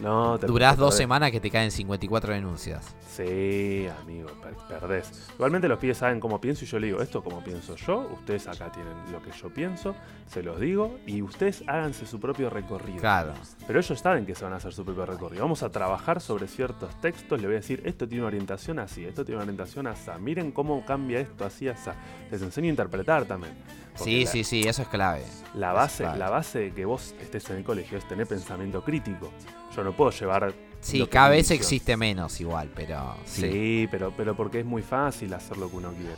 No, 0.00 0.36
te 0.38 0.46
durás 0.48 0.74
te 0.74 0.80
dos 0.80 0.96
semanas 0.96 1.30
que 1.30 1.38
te 1.40 1.50
caen 1.50 1.70
54 1.70 2.34
denuncias. 2.34 2.94
Sí, 3.08 3.86
amigo, 4.02 4.28
per- 4.42 4.56
perdés. 4.68 5.30
Igualmente 5.34 5.68
los 5.68 5.78
pibes 5.78 5.98
saben 5.98 6.18
cómo 6.18 6.40
pienso 6.40 6.64
y 6.64 6.68
yo 6.68 6.80
le 6.80 6.88
digo, 6.88 7.00
esto 7.00 7.22
como 7.22 7.44
pienso 7.44 7.76
yo, 7.76 8.08
ustedes 8.12 8.48
acá 8.48 8.72
tienen 8.72 8.92
lo 9.12 9.22
que 9.22 9.30
yo 9.30 9.50
pienso, 9.54 9.94
se 10.26 10.42
los 10.42 10.58
digo 10.58 10.98
y 11.06 11.22
ustedes 11.22 11.62
háganse 11.68 12.06
su 12.06 12.18
propio 12.18 12.50
recorrido. 12.50 12.98
Claro. 12.98 13.34
Pero 13.66 13.78
ellos 13.80 13.98
saben 13.98 14.26
que 14.26 14.34
se 14.34 14.44
van 14.44 14.52
a 14.52 14.56
hacer 14.56 14.72
su 14.74 14.84
propio 14.84 15.06
recorrido. 15.06 15.42
Vamos 15.42 15.62
a 15.62 15.70
trabajar 15.70 16.20
sobre 16.20 16.46
ciertos 16.48 16.94
textos, 17.00 17.40
le 17.40 17.46
voy 17.46 17.56
a 17.56 17.60
decir, 17.60 17.82
esto 17.86 18.06
tiene 18.06 18.22
una 18.22 18.28
orientación 18.28 18.78
así, 18.78 19.04
esto 19.04 19.24
tiene 19.24 19.36
una 19.36 19.44
orientación 19.44 19.86
así. 19.86 20.10
Miren 20.20 20.52
cómo 20.52 20.84
cambia 20.84 21.20
esto 21.20 21.44
así, 21.46 21.68
así. 21.68 21.90
Les 22.30 22.42
enseño 22.42 22.66
a 22.66 22.70
interpretar 22.70 23.24
también. 23.24 23.54
Sí, 23.94 24.24
la- 24.24 24.30
sí, 24.30 24.44
sí, 24.44 24.60
eso 24.68 24.82
es 24.82 24.88
clave. 24.88 25.22
La 25.54 25.72
base, 25.72 26.02
clave. 26.02 26.18
la 26.18 26.30
base 26.30 26.58
de 26.58 26.72
que 26.74 26.84
vos 26.84 27.14
estés 27.20 27.48
en 27.50 27.56
el 27.58 27.64
colegio 27.64 27.96
es 27.96 28.06
tener 28.06 28.26
pensamiento 28.26 28.82
crítico. 28.84 29.30
Yo 29.74 29.82
no 29.82 29.92
puedo 29.92 30.10
llevar. 30.10 30.52
Sí, 30.80 31.06
cada 31.06 31.30
vez 31.30 31.50
existe 31.50 31.96
menos 31.96 32.38
igual, 32.42 32.70
pero 32.74 33.16
sí. 33.24 33.40
Sí, 33.42 33.50
Sí, 33.50 33.88
pero, 33.90 34.12
pero 34.14 34.36
porque 34.36 34.60
es 34.60 34.66
muy 34.66 34.82
fácil 34.82 35.32
hacer 35.32 35.56
lo 35.56 35.70
que 35.70 35.76
uno 35.76 35.90
quiere. 35.92 36.16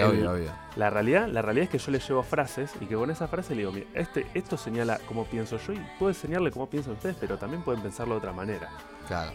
Obvio, 0.00 0.20
El- 0.20 0.26
obvio. 0.26 0.52
La 0.76 0.90
realidad, 0.90 1.26
la 1.28 1.42
realidad 1.42 1.64
es 1.64 1.70
que 1.70 1.78
yo 1.78 1.90
le 1.90 1.98
llevo 1.98 2.22
frases 2.22 2.72
y 2.80 2.86
que 2.86 2.94
con 2.94 3.10
esa 3.10 3.26
frase 3.28 3.54
le 3.54 3.60
digo, 3.62 3.72
mira, 3.72 3.86
este, 3.94 4.26
esto 4.34 4.56
señala 4.56 4.98
cómo 5.06 5.24
pienso 5.24 5.58
yo 5.58 5.72
y 5.72 5.80
puedo 5.98 6.10
enseñarle 6.10 6.50
cómo 6.50 6.68
piensan 6.68 6.92
ustedes, 6.94 7.16
pero 7.18 7.38
también 7.38 7.62
pueden 7.62 7.82
pensarlo 7.82 8.14
de 8.14 8.18
otra 8.18 8.32
manera. 8.32 8.68
Claro. 9.08 9.32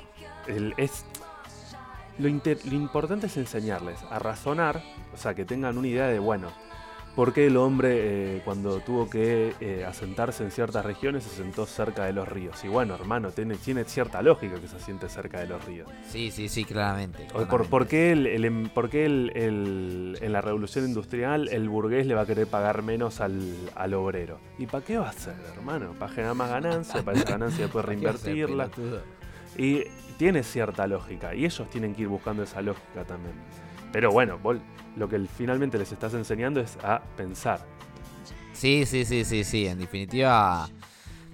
El- 0.48 0.74
es, 0.78 1.06
lo 2.18 2.28
importante 2.28 3.28
es 3.28 3.36
enseñarles 3.38 3.98
a 4.10 4.20
razonar, 4.20 4.82
o 5.14 5.18
sea, 5.18 5.34
que 5.34 5.44
tengan 5.46 5.78
una 5.78 5.88
idea 5.88 6.08
de, 6.08 6.20
bueno, 6.20 6.50
por 7.16 7.32
qué 7.34 7.48
el 7.48 7.56
hombre 7.58 8.38
eh, 8.38 8.42
cuando 8.44 8.80
tuvo 8.82 9.10
que 9.10 9.54
eh, 9.62 9.86
asentarse 9.86 10.44
en 10.44 10.52
ciertas 10.52 10.86
regiones 10.86 11.24
se 11.24 11.30
sentó 11.36 11.66
cerca 11.66 12.04
de 12.06 12.12
los 12.14 12.28
ríos. 12.28 12.62
Y 12.66 12.68
bueno, 12.68 12.94
hermano, 12.96 13.32
tiene, 13.32 13.56
tiene 13.56 13.86
cierta 13.86 14.22
lógica 14.22 14.56
que 14.60 14.68
se 14.68 14.80
siente 14.80 15.08
cerca 15.08 15.40
de 15.40 15.48
los 15.48 15.64
ríos. 15.66 15.88
Sí, 16.10 16.30
sí, 16.32 16.50
sí, 16.50 16.66
claramente. 16.66 17.28
Por, 17.70 17.88
qué, 17.88 18.12
el- 18.12 18.28
el 18.28 18.44
em- 18.46 18.70
por 18.70 18.90
qué 18.90 19.06
el- 19.06 20.18
en 20.22 20.34
la 20.34 20.42
revolución 20.42 20.86
industrial 20.86 21.48
el 21.50 21.70
burgués 21.70 22.06
le 22.06 22.16
va 22.16 22.22
a 22.22 22.26
querer 22.26 22.48
pagar 22.48 22.82
menos 22.84 23.22
al, 23.22 23.56
al 23.76 23.94
obrero? 23.94 24.38
¿Y 24.58 24.66
para 24.68 24.84
qué 24.84 24.98
va 24.98 25.08
a 25.08 25.12
hacer, 25.12 25.36
hermano? 25.56 25.94
Para 25.98 26.12
generar 26.12 26.36
más 26.36 26.50
ganancia, 26.50 27.02
para 27.04 27.18
esa 27.18 27.30
ganancia 27.30 27.64
después 27.66 27.86
¿Qué 28.00 28.08
hacer, 28.08 28.26
reinvertirla. 28.36 28.70
Y 29.58 29.84
tiene 30.18 30.44
cierta 30.44 30.86
lógica. 30.88 31.34
Y 31.34 31.46
ellos 31.46 31.70
tienen 31.70 31.96
que 31.96 32.02
ir 32.04 32.08
buscando 32.10 32.44
esa 32.44 32.62
lógica 32.62 33.06
también. 33.06 33.36
Pero 33.94 34.12
bueno, 34.12 34.38
vos 34.38 34.58
lo 34.96 35.08
que 35.10 35.20
finalmente 35.20 35.78
les 35.78 35.92
estás 35.92 36.14
enseñando 36.14 36.60
es 36.60 36.78
a 36.84 37.02
pensar. 37.18 37.60
Sí, 38.54 38.86
sí, 38.86 39.06
sí, 39.06 39.26
sí, 39.26 39.44
sí. 39.44 39.68
En 39.68 39.78
definitiva. 39.80 40.70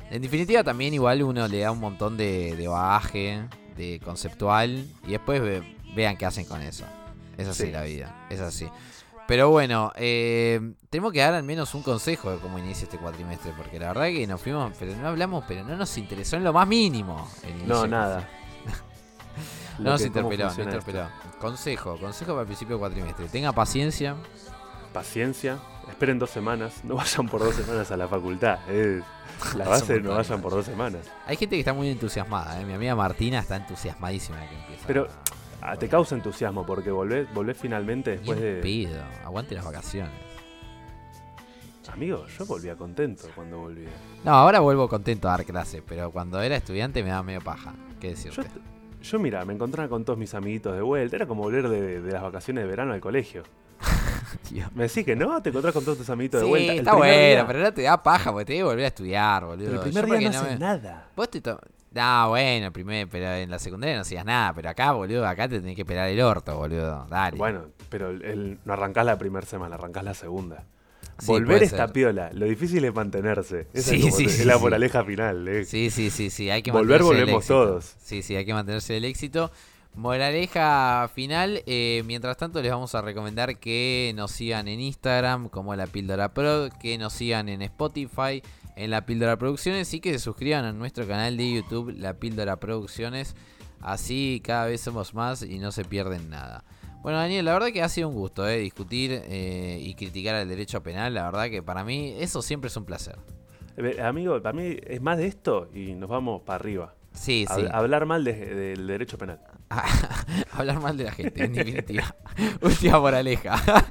En 0.09 0.21
definitiva 0.21 0.63
también 0.63 0.93
igual 0.93 1.23
uno 1.23 1.47
le 1.47 1.59
da 1.59 1.71
un 1.71 1.79
montón 1.79 2.17
de, 2.17 2.55
de 2.55 2.67
bagaje, 2.67 3.43
de 3.77 3.99
conceptual. 4.03 4.85
Y 5.07 5.11
después 5.11 5.41
ve- 5.41 5.77
vean 5.95 6.17
qué 6.17 6.25
hacen 6.25 6.45
con 6.45 6.61
eso. 6.61 6.85
Es 7.37 7.47
así 7.47 7.65
Sí. 7.67 7.71
la 7.71 7.83
vida. 7.83 8.25
Es 8.29 8.39
así. 8.41 8.67
Pero 9.27 9.49
bueno, 9.49 9.93
eh, 9.95 10.73
tenemos 10.89 11.13
que 11.13 11.19
dar 11.19 11.33
al 11.35 11.43
menos 11.43 11.73
un 11.73 11.83
consejo 11.83 12.31
de 12.31 12.37
cómo 12.39 12.59
inicia 12.59 12.83
este 12.83 12.97
cuatrimestre. 12.97 13.53
Porque 13.55 13.79
la 13.79 13.87
verdad 13.89 14.07
que 14.07 14.27
nos 14.27 14.41
fuimos, 14.41 14.73
pero 14.77 14.93
no 14.97 15.07
hablamos, 15.07 15.45
pero 15.47 15.63
no 15.63 15.77
nos 15.77 15.97
interesó 15.97 16.35
en 16.35 16.43
lo 16.43 16.51
más 16.51 16.67
mínimo. 16.67 17.29
el 17.43 17.65
No, 17.67 17.87
nada. 17.87 18.27
No 19.83 19.91
nos 19.91 20.01
interpeló, 20.01 20.43
no 20.43 20.49
funciona 20.49 20.71
esto. 20.71 20.89
interpeló. 20.89 21.09
Consejo, 21.39 21.97
consejo 21.97 22.31
para 22.31 22.41
el 22.41 22.47
principio 22.47 22.75
del 22.75 22.79
cuatrimestre. 22.79 23.27
Tenga 23.27 23.51
paciencia. 23.51 24.15
Paciencia. 24.93 25.59
Esperen 25.89 26.19
dos 26.19 26.29
semanas. 26.29 26.83
No 26.83 26.95
vayan 26.95 27.27
por 27.27 27.41
dos 27.41 27.55
semanas 27.55 27.91
a 27.91 27.97
la 27.97 28.07
facultad. 28.07 28.59
Es 28.69 29.03
la 29.55 29.67
base 29.67 29.99
no 29.99 30.11
vayan 30.15 30.41
por 30.41 30.51
dos 30.51 30.65
semanas. 30.65 31.01
Hay 31.25 31.35
gente 31.37 31.55
que 31.55 31.61
está 31.61 31.73
muy 31.73 31.89
entusiasmada, 31.89 32.61
¿eh? 32.61 32.65
Mi 32.65 32.73
amiga 32.73 32.95
Martina 32.95 33.39
está 33.39 33.55
entusiasmadísima 33.55 34.39
de 34.39 34.47
que 34.47 34.55
empieza. 34.55 34.87
Pero 34.87 35.07
ah, 35.61 35.75
te 35.75 35.87
causa 35.87 36.15
entusiasmo 36.15 36.65
porque 36.65 36.91
volvés, 36.91 37.31
volvés 37.33 37.57
finalmente 37.57 38.11
después 38.11 38.39
de... 38.39 38.61
pedo, 38.61 39.01
aguante 39.25 39.55
las 39.55 39.65
vacaciones. 39.65 40.31
Amigo, 41.91 42.25
yo 42.27 42.45
volvía 42.45 42.75
contento 42.75 43.27
cuando 43.35 43.59
volví. 43.59 43.85
No, 44.23 44.31
ahora 44.31 44.59
vuelvo 44.59 44.87
contento 44.87 45.27
a 45.27 45.31
dar 45.31 45.45
clases, 45.45 45.83
pero 45.85 46.09
cuando 46.11 46.41
era 46.41 46.55
estudiante 46.55 47.03
me 47.03 47.09
daba 47.09 47.23
medio 47.23 47.41
paja. 47.41 47.73
¿Qué 47.99 48.09
decirte? 48.09 48.43
yo 48.43 48.70
mira, 49.19 49.43
me 49.45 49.53
encontraba 49.53 49.89
con 49.89 50.05
todos 50.05 50.17
mis 50.19 50.33
amiguitos 50.33 50.75
de 50.75 50.81
vuelta. 50.81 51.15
Era 51.15 51.25
como 51.25 51.43
volver 51.43 51.67
de, 51.69 52.01
de 52.01 52.11
las 52.11 52.21
vacaciones 52.21 52.63
de 52.63 52.69
verano 52.69 52.93
al 52.93 53.01
colegio. 53.01 53.43
Me 54.75 54.83
decís 54.83 55.05
que 55.05 55.15
no, 55.15 55.41
te 55.41 55.49
encontrás 55.49 55.73
con 55.73 55.83
todos 55.83 55.97
tus 55.97 56.09
amiguitos 56.09 56.41
de 56.41 56.47
vuelta. 56.47 56.71
El 56.73 56.79
está 56.79 56.95
bueno, 56.95 57.13
día- 57.13 57.47
pero 57.47 57.59
no 57.59 57.73
te 57.73 57.81
da 57.81 58.01
paja 58.01 58.31
porque 58.31 58.45
te 58.45 58.53
que 58.55 58.63
volver 58.63 58.85
a 58.85 58.87
estudiar, 58.87 59.45
boludo. 59.45 59.65
pero 59.65 59.75
el 59.83 59.91
primer 59.91 60.05
Yo 60.05 60.15
día 60.17 60.29
no 60.29 60.33
porque 60.33 60.37
haces 60.47 60.59
me- 60.59 60.65
nada. 60.65 61.07
Vos 61.15 61.29
te 61.29 61.41
to- 61.41 61.59
No, 61.93 62.29
bueno, 62.29 62.65
el 62.67 62.71
primer, 62.71 63.07
pero 63.09 63.25
en 63.33 63.49
la 63.49 63.59
secundaria 63.59 63.95
no 63.95 64.01
hacías 64.01 64.23
nada, 64.23 64.53
pero 64.53 64.69
acá, 64.69 64.91
boludo, 64.93 65.27
acá 65.27 65.47
te 65.49 65.59
tenés 65.59 65.75
que 65.75 65.83
pelar 65.85 66.07
el 66.09 66.21
orto, 66.21 66.55
boludo. 66.57 67.05
Dale. 67.09 67.37
Bueno, 67.37 67.65
pero 67.89 68.09
el- 68.11 68.23
el- 68.23 68.59
no 68.63 68.73
arrancás 68.73 69.05
la 69.05 69.17
primera 69.17 69.45
semana, 69.45 69.75
arrancás 69.75 70.03
la 70.03 70.13
segunda. 70.13 70.63
Sí, 71.19 71.27
Volver 71.27 71.61
esta 71.63 71.77
ser. 71.85 71.91
piola. 71.93 72.29
Lo 72.33 72.45
difícil 72.45 72.83
es 72.85 72.93
mantenerse. 72.93 73.67
Esa 73.73 73.89
Sí, 73.91 73.95
es, 73.97 74.01
como 74.03 74.15
sí, 74.17 74.23
es 74.25 74.45
la 74.45 74.57
moraleja 74.57 75.03
final. 75.03 75.47
eh. 75.47 75.65
Sí, 75.65 75.89
sí, 75.89 76.09
sí, 76.09 76.29
sí, 76.29 76.49
hay 76.49 76.61
que 76.63 76.71
Volver 76.71 77.03
volvemos 77.03 77.45
todos. 77.45 77.95
Sí, 78.01 78.21
sí, 78.21 78.35
hay 78.35 78.45
que 78.45 78.53
mantenerse 78.53 78.93
del 78.93 79.05
éxito. 79.05 79.51
Moraleja 79.93 81.09
final, 81.13 81.63
eh, 81.67 82.01
mientras 82.05 82.35
tanto 82.37 82.61
les 82.61 82.71
vamos 82.71 82.95
a 82.95 83.01
recomendar 83.01 83.59
que 83.59 84.13
nos 84.15 84.31
sigan 84.31 84.67
en 84.67 84.79
Instagram 84.79 85.47
como 85.49 85.75
La 85.75 85.85
Píldora 85.85 86.33
Pro, 86.33 86.69
que 86.81 86.97
nos 86.97 87.13
sigan 87.13 87.49
en 87.49 87.61
Spotify, 87.61 88.41
en 88.75 88.89
La 88.89 89.05
Píldora 89.05 89.37
Producciones 89.37 89.93
y 89.93 89.99
que 89.99 90.11
se 90.13 90.19
suscriban 90.19 90.65
a 90.65 90.71
nuestro 90.73 91.07
canal 91.07 91.37
de 91.37 91.53
YouTube 91.53 91.93
La 91.97 92.15
Píldora 92.15 92.55
Producciones. 92.57 93.35
Así 93.79 94.41
cada 94.43 94.65
vez 94.65 94.81
somos 94.81 95.13
más 95.13 95.43
y 95.43 95.59
no 95.59 95.71
se 95.71 95.83
pierden 95.85 96.29
nada. 96.29 96.63
Bueno, 97.01 97.17
Daniel, 97.17 97.45
la 97.45 97.53
verdad 97.53 97.69
que 97.71 97.81
ha 97.81 97.89
sido 97.89 98.09
un 98.09 98.15
gusto 98.15 98.47
eh, 98.47 98.57
discutir 98.59 99.11
eh, 99.25 99.79
y 99.81 99.95
criticar 99.95 100.35
el 100.35 100.47
derecho 100.47 100.83
penal. 100.83 101.13
La 101.13 101.23
verdad 101.25 101.49
que 101.49 101.63
para 101.63 101.83
mí 101.83 102.13
eso 102.19 102.41
siempre 102.41 102.67
es 102.67 102.77
un 102.77 102.85
placer. 102.85 103.17
Eh, 103.77 103.99
Amigo, 104.01 104.39
para 104.41 104.53
mí 104.53 104.77
es 104.85 105.01
más 105.01 105.17
de 105.17 105.27
esto 105.27 105.69
y 105.73 105.93
nos 105.95 106.09
vamos 106.09 106.41
para 106.43 106.57
arriba. 106.57 106.93
Sí, 107.13 107.45
Hab- 107.49 107.55
sí. 107.55 107.65
Hablar 107.71 108.05
mal 108.05 108.23
de- 108.23 108.33
del 108.55 108.87
derecho 108.87 109.17
penal. 109.17 109.39
hablar 110.51 110.79
mal 110.79 110.95
de 110.95 111.05
la 111.05 111.11
gente, 111.11 111.43
en 111.43 111.53
definitiva. 111.53 112.15
Última 112.61 112.99
moraleja. 112.99 113.55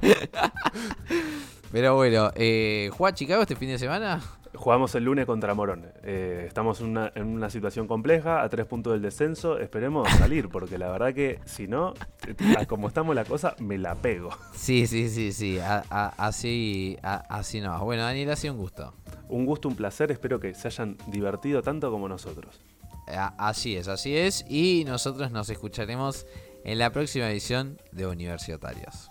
Pero 1.71 1.95
bueno, 1.95 2.31
eh, 2.35 2.89
¿juega 2.93 3.13
Chicago 3.13 3.41
este 3.41 3.55
fin 3.55 3.69
de 3.69 3.79
semana? 3.79 4.21
Jugamos 4.53 4.93
el 4.95 5.05
lunes 5.05 5.25
contra 5.25 5.53
Morón. 5.53 5.85
Eh, 6.03 6.43
estamos 6.47 6.81
en 6.81 6.87
una, 6.87 7.11
en 7.15 7.27
una 7.27 7.49
situación 7.49 7.87
compleja, 7.87 8.43
a 8.43 8.49
tres 8.49 8.65
puntos 8.65 8.93
del 8.93 9.01
descenso. 9.01 9.57
Esperemos 9.57 10.09
salir, 10.11 10.49
porque 10.49 10.77
la 10.77 10.89
verdad 10.89 11.13
que 11.13 11.39
si 11.45 11.67
no, 11.67 11.93
como 12.67 12.87
estamos 12.89 13.15
la 13.15 13.23
cosa, 13.25 13.55
me 13.59 13.77
la 13.77 13.95
pego. 13.95 14.29
Sí, 14.53 14.87
sí, 14.87 15.09
sí, 15.09 15.31
sí. 15.31 15.59
a- 15.59 15.83
a- 15.89 16.13
así, 16.17 16.97
a- 17.01 17.23
así 17.29 17.61
no. 17.61 17.79
Bueno, 17.83 18.03
Daniel, 18.03 18.29
ha 18.31 18.35
sido 18.35 18.53
un 18.53 18.59
gusto. 18.59 18.93
Un 19.29 19.45
gusto, 19.45 19.69
un 19.69 19.75
placer. 19.75 20.11
Espero 20.11 20.39
que 20.39 20.53
se 20.53 20.67
hayan 20.67 20.97
divertido 21.07 21.61
tanto 21.61 21.89
como 21.91 22.07
nosotros. 22.09 22.59
Así 23.37 23.75
es, 23.75 23.87
así 23.87 24.15
es. 24.15 24.45
Y 24.49 24.83
nosotros 24.85 25.31
nos 25.31 25.49
escucharemos 25.49 26.25
en 26.63 26.77
la 26.79 26.91
próxima 26.91 27.29
edición 27.29 27.77
de 27.91 28.07
Universitarios. 28.07 29.10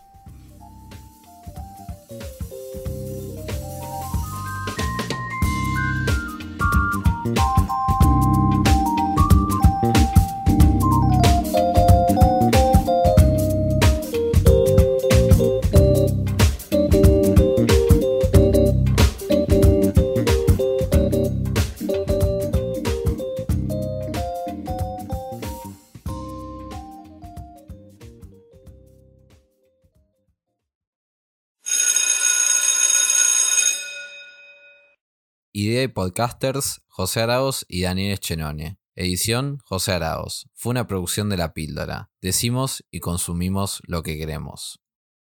Podcasters 36.00 36.80
José 36.88 37.20
Araos 37.20 37.66
y 37.68 37.82
Daniel 37.82 38.18
Chenone. 38.18 38.78
Edición 38.94 39.58
José 39.66 39.92
Araos. 39.92 40.48
Fue 40.54 40.70
una 40.70 40.86
producción 40.86 41.28
de 41.28 41.36
La 41.36 41.52
Píldora. 41.52 42.10
Decimos 42.22 42.82
y 42.90 43.00
consumimos 43.00 43.82
lo 43.86 44.02
que 44.02 44.16
queremos. 44.16 44.80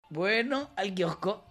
Bueno, 0.10 0.70
al 0.76 0.94
kiosco. 0.94 1.47